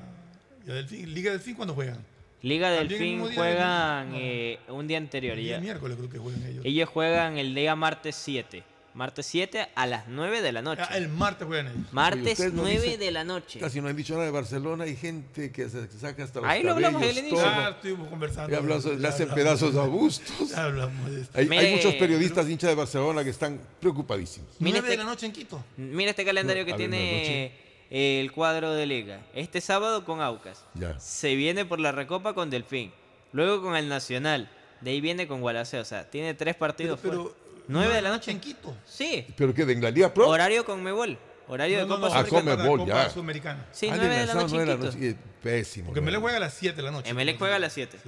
[0.66, 1.12] y a Delfín.
[1.14, 1.98] Liga Delfín cuando juegan.
[2.40, 5.38] Liga del También el Fin mismo día juegan del- eh, un día anterior.
[5.38, 5.50] El ya.
[5.52, 6.64] día miércoles creo que juegan ellos.
[6.64, 8.64] Ellos juegan el día martes 7.
[8.94, 10.82] Martes 7 a las 9 de la noche.
[10.86, 11.78] Ah, el martes juegan ellos.
[11.78, 13.58] Oye, Martes no 9 dicen- de la noche.
[13.58, 14.84] Casi no han dicho nada de Barcelona.
[14.84, 17.36] Hay gente que se saca hasta los Ahí lo hablamos al inicio.
[17.38, 18.54] Ya estuvimos conversando.
[18.76, 19.34] Eso, le hacen hablamos.
[19.34, 20.50] pedazos a bustos.
[20.50, 21.38] Ya hablamos de esto.
[21.38, 24.50] Hay, muchos periodistas hinchas de Barcelona que están preocupadísimos.
[24.58, 25.64] Mira 9 de este- la noche en Quito.
[25.78, 27.52] Mira este calendario No, que tiene
[27.90, 29.20] el cuadro de liga.
[29.34, 30.64] Este sábado con Aucas.
[30.74, 30.98] Ya.
[31.00, 32.92] Se viene por la Recopa con Delfín.
[33.32, 34.50] Luego con el Nacional.
[34.82, 35.80] De ahí viene con Gualaceo.
[35.80, 37.36] O sea, tiene tres partidos Pero, fuera.
[37.68, 38.30] 9 de la noche.
[38.30, 38.74] en Quito.
[38.86, 39.26] Sí.
[39.36, 39.64] ¿Pero qué?
[39.64, 40.28] ¿De la Liga Pro?
[40.28, 41.18] Horario con Mebol.
[41.48, 42.56] Horario de Copa no, Ah, Sudamericana.
[42.56, 43.10] Conmebol, la Copa ya.
[43.10, 43.66] Sudamericana.
[43.72, 44.56] Sí, Ah, 9 de la noche.
[44.56, 44.76] en Quito.
[44.86, 45.16] noche.
[45.42, 45.86] Pésimo.
[45.86, 47.10] Porque Melec juega a las 7 de la noche.
[47.10, 47.98] Emelec juega a las 7.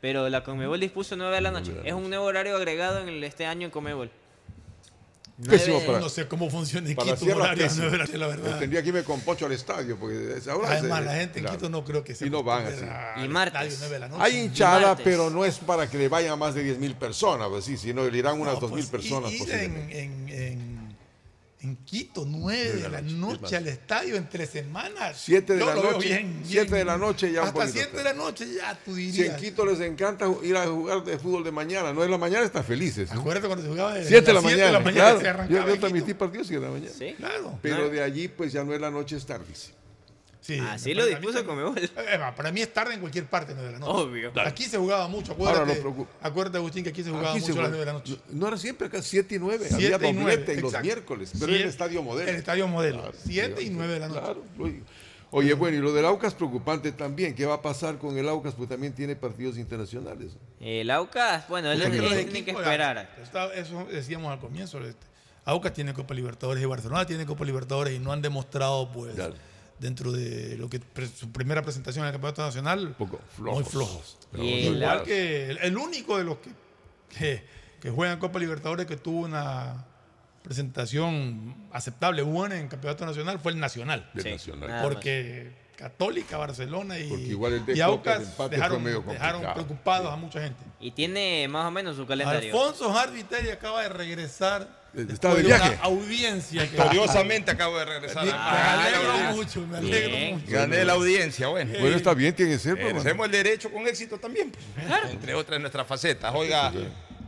[0.00, 1.72] Pero la Conmebol dispuso 9 de la noche.
[1.72, 4.10] de la Es un nuevo horario agregado en el- este año en Conmebol.
[5.44, 7.66] Pésimo para- No sé cómo funciona en Para Quito horario.
[7.76, 8.58] 9 de la verdad.
[8.58, 9.98] Tendría que irme con Pocho al estadio.
[9.98, 11.58] Porque es- ahora Además, se- la gente en claro.
[11.58, 13.24] Quito no creo que se Y no van así.
[13.24, 13.74] Y martes.
[13.74, 14.22] estadio 9 de la noche.
[14.22, 17.64] Hay hinchada, pero no es para que le vayan más de 10 mil personas, pues
[17.66, 20.02] sí, sino le irán unas No, 2 mil pues, personas ir posiblemente.
[20.02, 20.75] en, en, en,
[21.66, 25.20] en Quito, 9 de la noche al estadio entre semanas.
[25.24, 26.74] 7 de la noche, bien, 7 bien.
[26.78, 29.40] de la noche ya Hasta poquito 7 de la noche ya tú Si en dirías.
[29.40, 32.64] Quito les encanta ir a jugar de fútbol de mañana, no es la mañana, están
[32.64, 33.12] felices.
[33.12, 33.20] ¿no?
[33.20, 35.38] Acuérdate cuando se jugaba de 7 de la las siete mañana, se claro.
[35.40, 36.94] arrancaba Yo, yo transmití partidos 7 de la mañana.
[36.96, 37.14] Sí.
[37.16, 37.58] Claro.
[37.62, 37.88] Pero No.
[37.90, 39.76] de allí, pues ya no es la noche, es tardísimo.
[40.46, 41.44] Sí, Así me lo dispuso.
[41.44, 41.76] Conmebol.
[41.78, 43.92] Eh, va, para mí es tarde en cualquier parte 9 de la noche.
[44.02, 44.32] Obvio.
[44.44, 45.82] Aquí se jugaba mucho, Ahora acuérdate.
[46.22, 47.92] acuérdate, Agustín, que aquí se jugaba Aquí mucho se a las juega- 9 de la
[47.98, 48.16] noche.
[48.30, 49.66] No, no era siempre acá 7 y 9.
[49.68, 50.84] Siete Había y nueve, doblete en los exacto.
[50.86, 52.30] miércoles, pero en el estadio modelo.
[52.30, 52.98] El estadio modelo.
[53.02, 54.20] Claro, 7 y sí, 9 de la noche.
[54.20, 54.42] Claro.
[55.32, 57.34] Oye, bueno, y lo del Aucas preocupante también.
[57.34, 58.54] ¿Qué va a pasar con el Aucas?
[58.54, 60.36] Pues también tiene partidos internacionales.
[60.60, 63.10] El Aucas, bueno, él Es que los tiene que esperar.
[63.20, 64.78] está- Eso decíamos al comienzo.
[64.78, 65.04] Este,
[65.44, 69.14] Aucas tiene Copa Libertadores y Barcelona tiene Copa Libertadores y no han demostrado, pues.
[69.78, 74.18] Dentro de lo que pre- su primera presentación en el Campeonato Nacional, poco muy flojos.
[74.34, 76.50] Igual que el, el único de los que,
[77.18, 77.44] que,
[77.80, 79.84] que juegan Copa Libertadores que tuvo una
[80.42, 84.08] presentación aceptable, buena en Campeonato Nacional fue el Nacional.
[84.82, 89.54] Porque Católica, Barcelona y, Porque igual el y Aucas dejaron, medio dejaron complicado.
[89.54, 90.62] preocupados a mucha gente.
[90.80, 92.50] Y tiene más o menos su calendario.
[92.54, 94.85] Alfonso Harviteri acaba de regresar.
[94.96, 95.78] Eh, estaba de una viaje.
[95.82, 96.62] audiencia.
[96.62, 98.24] Victoriosamente acabo de regresar.
[98.24, 100.34] Me Ah, alegro mucho, me alegro Bien.
[100.38, 100.52] mucho.
[100.52, 101.72] Gané la audiencia, bueno.
[101.80, 102.74] Bueno, está bien, tiene que ser.
[102.76, 106.34] pues, Ejercemos el derecho con éxito también, pues, entre otras nuestras facetas.
[106.34, 106.72] Oiga,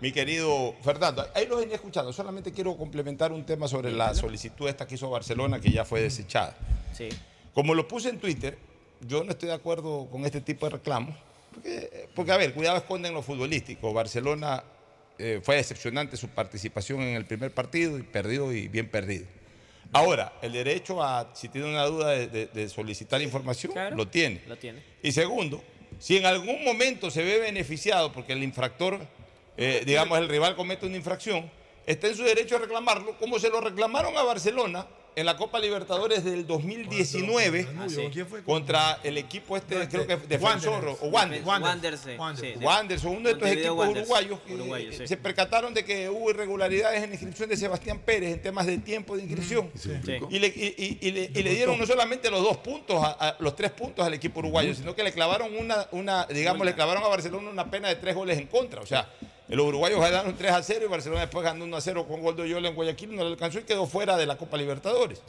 [0.01, 1.29] mi querido Fernando.
[1.35, 2.13] Ahí los venía escuchando.
[2.13, 6.01] Solamente quiero complementar un tema sobre la solicitud esta que hizo Barcelona, que ya fue
[6.01, 6.57] desechada.
[6.97, 7.09] Sí.
[7.53, 8.57] Como lo puse en Twitter,
[9.01, 11.15] yo no estoy de acuerdo con este tipo de reclamos.
[11.53, 13.93] Porque, porque, a ver, cuidado esconden lo futbolístico.
[13.93, 14.63] Barcelona
[15.19, 19.27] eh, fue decepcionante su participación en el primer partido y perdido y bien perdido.
[19.93, 24.43] Ahora, el derecho a, si tiene una duda de, de- de solicitar información, lo tiene.
[24.47, 24.83] Lo tiene.
[25.03, 25.63] Y segundo,
[25.99, 29.01] si en algún momento se ve beneficiado porque el infractor,
[29.57, 31.51] eh, digamos, el rival comete una infracción,
[31.87, 34.87] está en su derecho a reclamarlo, como se lo reclamaron a Barcelona
[35.19, 37.67] en la Copa Libertadores del 2019
[38.45, 40.99] contra el equipo este, creo que defensor Wanderers.
[41.03, 41.43] o Wander.
[41.45, 42.11] Wanderers, sí.
[42.41, 44.09] Sí, de- Wanderers, uno de estos equipos Wanderers.
[44.09, 45.07] uruguayos que Uruguayos, sí.
[45.09, 48.79] se percataron de que hubo irregularidades en la inscripción de Sebastián Pérez en temas de
[48.79, 49.71] tiempo de inscripción.
[50.31, 53.11] Y, le, y- y- y le- y le dieron no solamente los dos puntos, a-
[53.31, 56.75] a- los tres puntos al equipo uruguayo, sino que le clavaron una, una digamos, le
[56.75, 58.81] clavaron a Barcelona una pena de tres goles en contra.
[58.81, 59.09] O sea,
[59.57, 62.37] los uruguayos ganaron 3 a 0 y Barcelona después ganó 1 a 0 con gol
[62.37, 65.21] de Oyola en Guayaquil, no le alcanzó y quedó fuera de la Copa Libertadores.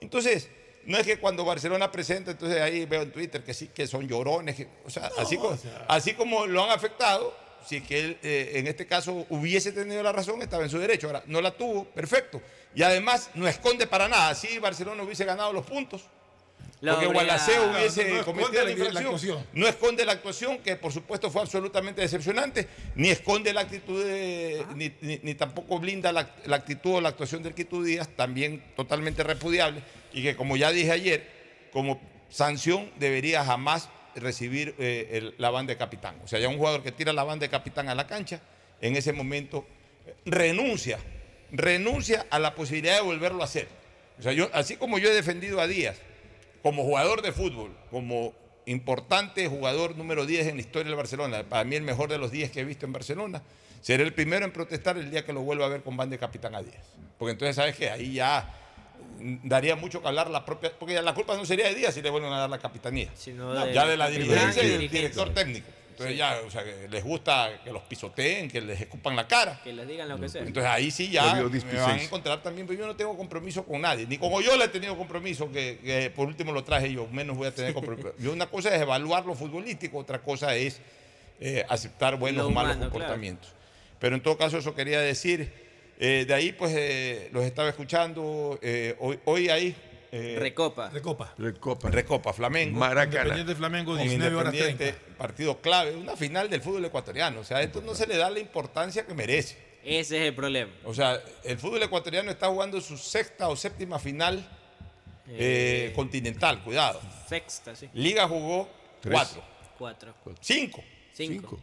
[0.00, 0.48] Entonces,
[0.86, 4.08] no es que cuando Barcelona presenta, entonces ahí veo en Twitter que sí, que son
[4.08, 7.34] llorones, que- o sea, así, como, así como lo han afectado,
[7.66, 10.78] si es que él eh, en este caso hubiese tenido la razón, estaba en su
[10.78, 11.08] derecho.
[11.08, 12.40] Ahora, no la tuvo, perfecto.
[12.74, 14.34] Y además no esconde para nada.
[14.34, 16.02] Si Barcelona hubiese ganado los puntos,
[16.82, 19.04] Lo porque Gualaceo No, hubiese no esconde cometido la infracción.
[19.04, 19.46] actuación.
[19.52, 24.64] No esconde la actuación, que por supuesto fue absolutamente decepcionante, ni esconde la actitud, de-
[24.74, 28.62] ni, ni- ni tampoco blinda la, la actitud o la actuación del Quito Díaz, también
[28.76, 29.82] totalmente repudiable,
[30.14, 31.28] y que como ya dije ayer,
[31.70, 32.00] como
[32.30, 36.16] sanción debería jamás recibir eh, el- la banda de capitán.
[36.24, 38.40] O sea, ya un jugador que tira la banda de capitán a la cancha,
[38.80, 39.66] en ese momento
[40.06, 40.98] eh, renuncia,
[41.52, 43.68] renuncia a la posibilidad de volverlo a hacer.
[44.18, 45.96] O sea, yo, así como yo he defendido a Díaz,
[46.62, 48.32] como jugador de fútbol, como
[48.66, 52.30] importante jugador número 10 en la historia del Barcelona, para mí el mejor de los
[52.30, 53.42] 10 que he visto en Barcelona,
[53.80, 56.18] seré el primero en protestar el día que lo vuelva a ver con banda de
[56.18, 56.84] capitán a Díaz.
[57.18, 57.90] Porque entonces, ¿sabes qué?
[57.90, 58.54] Ahí ya
[59.42, 62.02] daría mucho que hablar la propia, porque ya la culpa no sería de Díaz si
[62.02, 65.32] le vuelven a dar la capitanía, Sino No, ya de la dirigencia y del director
[65.34, 65.68] técnico.
[66.00, 69.60] Entonces ya, o sea, que les gusta que los pisoteen, que les escupan la cara.
[69.62, 70.42] Que les digan lo que sea.
[70.42, 73.82] Entonces ahí sí ya me van a encontrar también, pero yo no tengo compromiso con
[73.82, 74.06] nadie.
[74.06, 77.36] Ni como yo le he tenido compromiso, que, que por último lo traje yo, menos
[77.36, 78.14] voy a tener compromiso.
[78.18, 80.80] Yo una cosa es evaluar lo futbolístico, otra cosa es
[81.38, 82.90] eh, aceptar buenos o malos claro.
[82.90, 83.52] comportamientos.
[83.98, 85.52] Pero en todo caso eso quería decir.
[85.98, 88.58] Eh, de ahí pues eh, los estaba escuchando.
[88.62, 89.76] eh, hoy, hoy ahí...
[90.12, 90.90] eh, Recopa.
[90.90, 91.34] Recopa.
[91.38, 91.90] Recopa.
[91.90, 92.78] Recopa, Flamengo.
[92.78, 93.20] Maracaná.
[93.22, 95.16] Independiente Flamengo, Con 19 horas Independiente, 30.
[95.18, 97.40] Partido clave, una final del fútbol ecuatoriano.
[97.40, 99.56] O sea, esto no se le da la importancia que merece.
[99.84, 100.72] Ese es el problema.
[100.84, 104.38] O sea, el fútbol ecuatoriano está jugando su sexta o séptima final
[105.28, 107.00] eh, Eh, continental, cuidado.
[107.28, 107.88] Sexta, sí.
[107.94, 108.68] Liga jugó
[109.00, 109.14] Tres.
[109.14, 109.42] cuatro,
[109.78, 110.14] Cuatro.
[110.40, 110.82] cinco.
[111.14, 111.58] Cinco.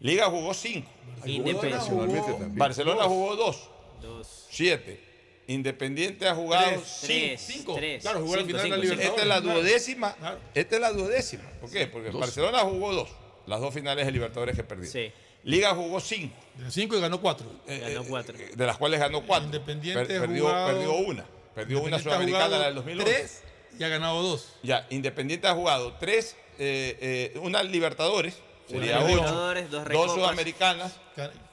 [0.00, 0.88] Liga jugó cinco.
[1.24, 1.70] Independiente.
[1.70, 2.54] Nacionalmente también.
[2.56, 3.68] Barcelona jugó dos,
[4.00, 4.46] Dos.
[4.50, 5.11] siete.
[5.48, 7.40] Independiente ha jugado Tres.
[7.40, 7.74] cinco.
[7.74, 8.02] Tres.
[8.02, 9.10] Claro, jugó la Cinco, final de la cinco, Libertadores.
[9.10, 10.14] Esta es la duodécima.
[10.14, 10.38] Claro.
[10.54, 11.44] Esta es la duodécima.
[11.60, 11.86] ¿Por qué?
[11.88, 12.20] Porque Dos.
[12.20, 13.08] Barcelona jugó dos.
[13.46, 14.90] Las dos finales de Libertadores que perdió.
[14.90, 15.12] Sí.
[15.44, 16.36] Liga jugó cinco.
[16.56, 17.46] De 5 y ganó 4.
[17.66, 18.38] eh, Ganó cuatro.
[18.38, 19.46] eh, De las cuales ganó cuatro.
[19.46, 21.24] Independiente Per- perdió, jugado- perdió una.
[21.54, 23.12] Perdió una sudamericana, la del 2011.
[23.12, 23.42] 3
[23.78, 24.48] y ha ganado 2.
[24.62, 28.36] Ya, Independiente ha jugado tres, eh, eh, una Libertadores,
[28.68, 30.14] sería Una ocho, Libertadores, dos dos Recopas.
[30.14, 30.92] sudamericanas,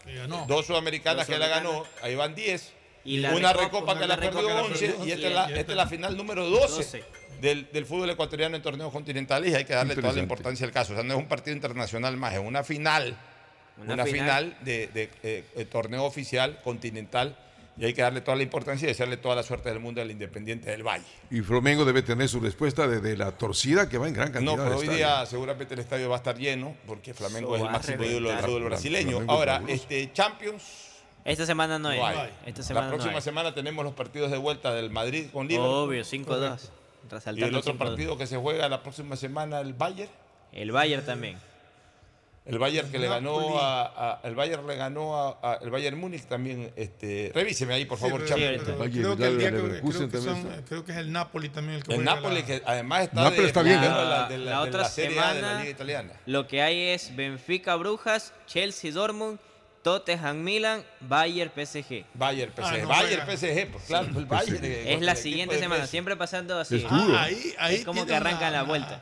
[0.03, 0.45] Que ganó.
[0.47, 2.71] dos sudamericanas Dos que la ganó, ahí van 10,
[3.09, 5.27] Y la una Recopa, recopa que la Recopa perdió que la 11 perdió y esta
[5.27, 7.03] es la, Y esta es la final número 12, 12.
[7.41, 10.71] Del, del fútbol ecuatoriano en torneos continentales y hay que darle toda la importancia al
[10.71, 10.93] caso.
[10.93, 13.17] O sea, no es un partido internacional más, es una final,
[13.81, 14.19] Una una, final.
[14.53, 17.35] final, de, de, eh, eh, torneo oficial continental
[17.77, 20.11] y hay que darle toda la importancia y desearle toda la suerte del mundo al
[20.11, 21.05] Independiente del Valle.
[21.31, 24.57] Y Flamengo debe tener su respuesta desde la torcida que va en gran cantidad.
[24.57, 24.97] No, pero hoy estadio.
[24.97, 28.39] día seguramente el estadio va a estar lleno porque Flamengo es el máximo ídolo del
[28.39, 29.09] fútbol brasileño.
[29.11, 29.73] Flamengo Ahora, fabuloso.
[29.81, 30.88] este Champions
[31.25, 31.99] Esta semana no hay.
[31.99, 32.29] no hay.
[32.45, 33.21] Esta La semana no próxima hay.
[33.21, 35.89] semana tenemos los partidos de vuelta del Madrid con Liverpool.
[35.89, 36.69] Obvio, 5-2.
[37.35, 37.77] Y el otro 5-2.
[37.77, 40.11] partido que se juega la próxima semana el Bayern.
[40.51, 41.37] El Bayern también.
[42.45, 45.99] El Bayern que le ganó a, a- el Bayern le ganó a, a- el Bayern
[45.99, 48.37] Múnich también este revíseme ahí por favor Sí, creo
[49.15, 50.65] que el día que- creo que también son- está.
[50.65, 53.41] creo que es el Napoli también el que el Napoli la- que además está Napoli
[53.41, 53.87] de, está bien, ¿eh?
[53.87, 56.13] la, de la- La de la otra Serie A de la semana- Liga Italiana.
[56.25, 59.37] Lo que hay es Benfica Brujas, Chelsea Dortmund,
[59.89, 62.05] Tottenham Milan, Bayern PSG.
[62.13, 62.87] Bayern PSG, Ah, no.
[62.89, 66.85] Bayern PSG, pues claro, el Bayern eh, Es la siguiente semana, siempre pasando así.
[66.87, 69.01] Ah, ahí, ahí es como que arrancan una- la vuelta.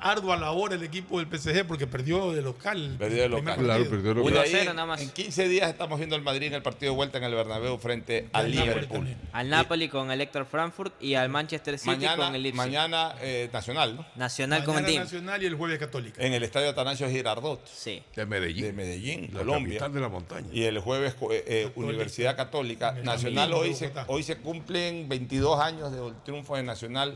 [0.00, 2.96] Ardua labor el equipo del PSG porque perdió de local.
[2.98, 3.58] Perdió de local.
[3.58, 4.42] Claro, perdió de Y de local.
[4.44, 5.00] ahí, Cero nada más.
[5.00, 7.78] En 15 días estamos viendo al Madrid en el partido de vuelta en el Bernabéu
[7.78, 9.16] frente al Liverpool.
[9.32, 12.56] Al Napoli con el Héctor Frankfurt y al Manchester City Mañana, con el Leipzig.
[12.56, 14.06] mañana eh, Nacional, ¿no?
[14.16, 15.02] Nacional con el Mañana team.
[15.04, 16.24] Nacional y el jueves Católica.
[16.24, 18.02] En el estadio Atanasio Girardot Sí.
[18.16, 18.64] De Medellín.
[18.64, 19.74] de Medellín, La Colombia.
[19.78, 20.48] capital de la montaña.
[20.52, 22.92] Y el jueves eh, eh, Universidad Católica.
[23.04, 27.14] Nacional hoy se, hoy se cumplen 22 años del triunfo de Nacional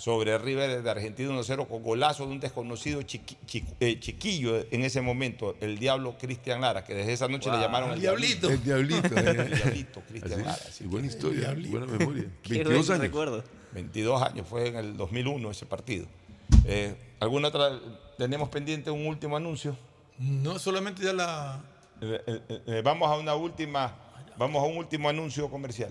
[0.00, 4.82] sobre River de Argentina 1-0 con golazo de un desconocido chiqui- chi- eh, chiquillo en
[4.82, 8.48] ese momento, el diablo Cristian Lara, que desde esa noche le llamaron El el diablito.
[8.48, 9.08] El diablito.
[9.14, 9.44] El eh.
[9.56, 10.56] diablito Cristian Así, Lara.
[10.56, 10.84] sí, sí.
[10.86, 12.24] buena historia, buena memoria.
[12.42, 13.00] Qué 22 buen años.
[13.02, 13.44] recuerdo.
[13.72, 16.06] 22 años, fue en el 2001 ese partido.
[16.64, 17.78] Eh, ¿Alguna otra?
[18.16, 19.76] Tenemos pendiente un último anuncio.
[20.18, 21.60] No solamente ya la.
[22.00, 23.94] Eh, eh, eh, vamos a una última,
[24.38, 25.90] vamos a un último anuncio comercial.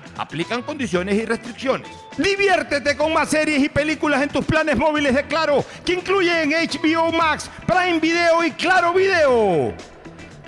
[0.17, 1.89] Aplican condiciones y restricciones.
[2.17, 7.11] Diviértete con más series y películas en tus planes móviles de Claro, que incluyen HBO
[7.11, 9.73] Max, Prime Video y Claro Video.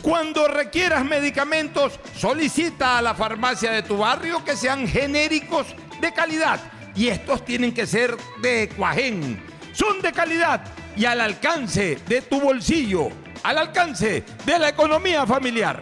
[0.02, 5.68] Cuando requieras medicamentos, solicita a la farmacia de tu barrio que sean genéricos
[6.02, 6.60] de calidad.
[6.94, 9.42] Y estos tienen que ser de Cuajén.
[9.72, 10.62] Son de calidad
[10.96, 13.10] y al alcance de tu bolsillo,
[13.44, 15.82] al alcance de la economía familiar.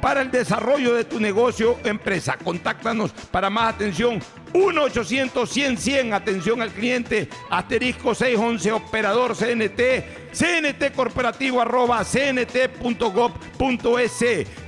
[0.00, 2.36] para el desarrollo de tu negocio o empresa.
[2.42, 4.20] Contáctanos para más atención
[4.52, 13.04] 1-800-100-100, atención al cliente, asterisco 611, operador CNT, CNT corporativo arroba cnt.gov.es.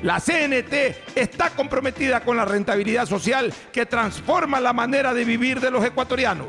[0.02, 0.74] La CNT
[1.16, 6.48] está comprometida con la rentabilidad social que transforma la manera de vivir de los ecuatorianos.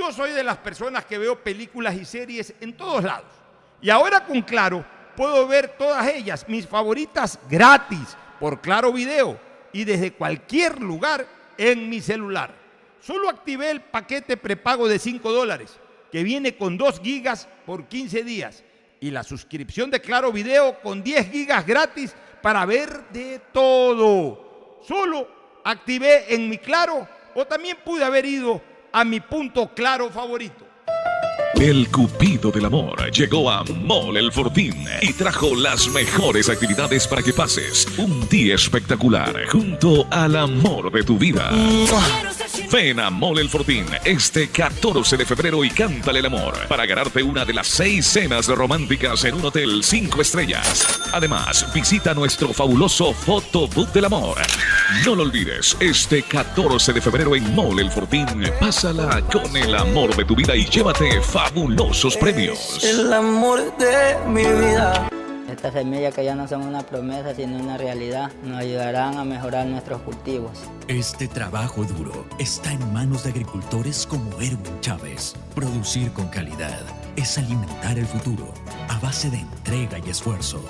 [0.00, 3.28] Yo soy de las personas que veo películas y series en todos lados.
[3.82, 4.82] Y ahora con Claro
[5.14, 9.38] puedo ver todas ellas, mis favoritas, gratis, por Claro Video
[9.74, 11.26] y desde cualquier lugar
[11.58, 12.50] en mi celular.
[13.02, 15.78] Solo activé el paquete prepago de 5 dólares,
[16.10, 18.64] que viene con 2 gigas por 15 días,
[19.00, 24.80] y la suscripción de Claro Video con 10 gigas gratis para ver de todo.
[24.82, 25.28] Solo
[25.62, 30.66] activé en mi Claro o también pude haber ido a mi punto claro favorito.
[31.60, 37.22] El Cupido del Amor llegó a Mole el Fortín y trajo las mejores actividades para
[37.22, 41.50] que pases un día espectacular junto al amor de tu vida.
[42.72, 47.22] Ven a Mole el Fortín este 14 de febrero y cántale el amor para ganarte
[47.22, 50.86] una de las seis cenas románticas en un hotel 5 estrellas.
[51.12, 54.38] Además, visita nuestro fabuloso Fotobook del Amor.
[55.04, 58.26] No lo olvides, este 14 de febrero en Mole el Fortín,
[58.58, 61.20] pásala con el amor de tu vida y llévate
[61.50, 62.82] fabulosos premios.
[62.84, 65.08] El amor de mi vida.
[65.50, 69.66] Estas semillas que ya no son una promesa, sino una realidad, nos ayudarán a mejorar
[69.66, 70.52] nuestros cultivos.
[70.86, 75.34] Este trabajo duro está en manos de agricultores como Erwin Chávez.
[75.54, 76.80] Producir con calidad
[77.16, 78.54] es alimentar el futuro
[78.88, 80.62] a base de entrega y esfuerzo.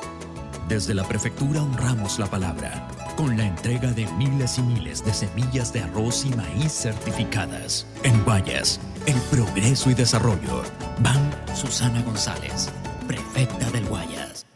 [0.68, 5.74] Desde la prefectura honramos la palabra con la entrega de miles y miles de semillas
[5.74, 7.86] de arroz y maíz certificadas.
[8.02, 10.62] En Guayas, el progreso y desarrollo.
[11.00, 12.70] Van Susana González,
[13.06, 14.46] prefecta del Guayas.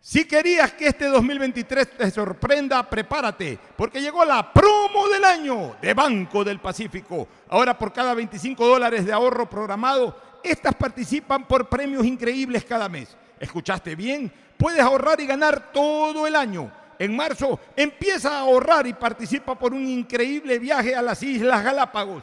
[0.00, 5.94] Si querías que este 2023 te sorprenda, prepárate, porque llegó la promo del año de
[5.94, 7.28] Banco del Pacífico.
[7.48, 13.16] Ahora por cada 25 dólares de ahorro programado, estas participan por premios increíbles cada mes.
[13.38, 14.32] ¿Escuchaste bien?
[14.56, 16.72] Puedes ahorrar y ganar todo el año.
[16.98, 22.22] En marzo empieza a ahorrar y participa por un increíble viaje a las Islas Galápagos.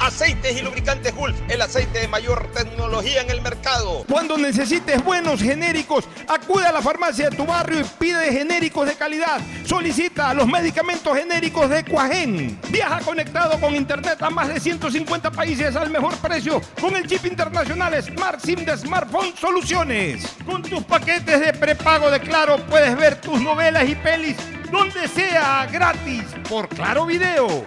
[0.00, 4.04] Aceites y lubricantes Gulf, el aceite de mayor tecnología en el mercado.
[4.08, 8.94] Cuando necesites buenos genéricos, acude a la farmacia de tu barrio y pide genéricos de
[8.94, 9.40] calidad.
[9.66, 12.58] Solicita los medicamentos genéricos de Cuajén.
[12.70, 17.26] Viaja conectado con internet a más de 150 países al mejor precio con el chip
[17.26, 20.26] internacional Smart SIM de Smartphone Soluciones.
[20.46, 24.36] Con tus paquetes de prepago de Claro puedes ver tus novelas y pelis
[24.70, 27.66] donde sea gratis por Claro Video.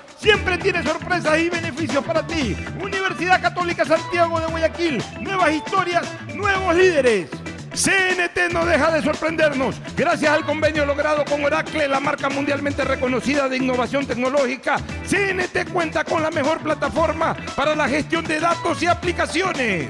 [0.21, 2.55] Siempre tiene sorpresas y beneficios para ti.
[2.79, 5.03] Universidad Católica Santiago de Guayaquil.
[5.19, 6.03] Nuevas historias,
[6.35, 7.27] nuevos líderes.
[7.73, 9.81] CNT no deja de sorprendernos.
[9.97, 14.77] Gracias al convenio logrado con Oracle, la marca mundialmente reconocida de innovación tecnológica,
[15.09, 19.89] CNT cuenta con la mejor plataforma para la gestión de datos y aplicaciones.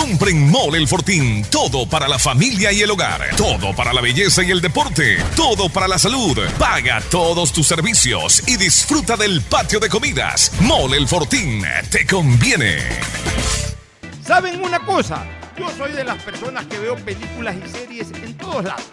[0.00, 1.44] Compren Mole el Fortín.
[1.50, 3.36] Todo para la familia y el hogar.
[3.36, 5.18] Todo para la belleza y el deporte.
[5.36, 6.38] Todo para la salud.
[6.58, 10.52] Paga todos tus servicios y disfruta del patio de comidas.
[10.62, 11.62] Mole el Fortín.
[11.90, 12.78] Te conviene.
[14.24, 15.22] ¿Saben una cosa?
[15.58, 18.86] Yo soy de las personas que veo películas y series en todos lados.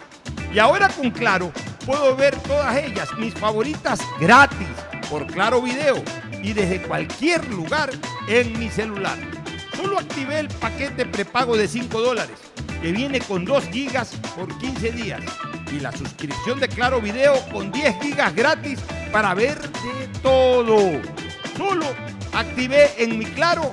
[0.52, 1.50] Y ahora con Claro
[1.86, 4.68] puedo ver todas ellas, mis favoritas, gratis,
[5.08, 6.04] por Claro Video
[6.42, 7.90] y desde cualquier lugar
[8.28, 9.37] en mi celular.
[9.78, 12.36] Solo activé el paquete prepago de 5 dólares,
[12.82, 15.20] que viene con 2 gigas por 15 días.
[15.70, 18.80] Y la suscripción de Claro Video con 10 gigas gratis
[19.12, 21.00] para ver de todo.
[21.56, 21.86] Solo
[22.32, 23.72] activé en mi Claro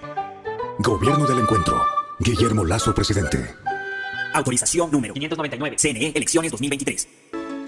[0.81, 1.79] Gobierno del Encuentro.
[2.17, 3.53] Guillermo Lazo, presidente.
[4.33, 5.75] Autorización número 599.
[5.77, 7.07] CNE, elecciones 2023.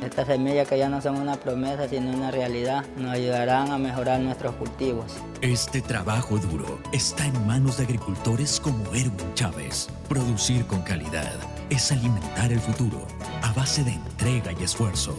[0.03, 4.19] Estas semillas que ya no son una promesa sino una realidad nos ayudarán a mejorar
[4.19, 5.13] nuestros cultivos.
[5.41, 9.89] Este trabajo duro está en manos de agricultores como Erwin Chávez.
[10.09, 11.35] Producir con calidad
[11.69, 13.05] es alimentar el futuro
[13.43, 15.15] a base de entrega y esfuerzo.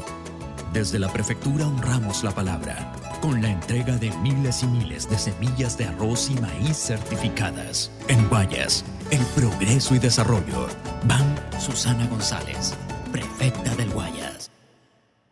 [0.72, 2.92] Desde la prefectura honramos la palabra
[3.24, 7.90] con la entrega de miles y miles de semillas de arroz y maíz certificadas.
[8.06, 10.68] En Guayas, el progreso y desarrollo.
[11.04, 12.74] Van Susana González,
[13.10, 14.50] prefecta del Guayas.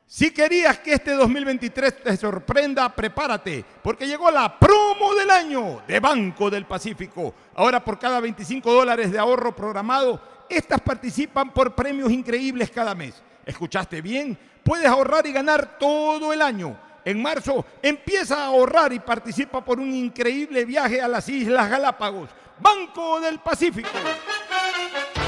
[0.06, 6.00] Si querías que este 2023 te sorprenda, prepárate, porque llegó la promo del año de
[6.00, 7.34] Banco del Pacífico.
[7.56, 13.22] Ahora por cada 25 dólares de ahorro programado, estas participan por premios increíbles cada mes.
[13.44, 14.38] ¿Escuchaste bien?
[14.64, 16.74] Puedes ahorrar y ganar todo el año.
[17.05, 22.31] En marzo empieza a ahorrar y participa por un increíble viaje a las Islas Galápagos.
[22.60, 23.89] Banco del Pacífico.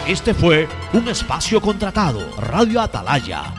[0.07, 2.21] Este fue un espacio contratado.
[2.37, 3.55] Radio Atalaya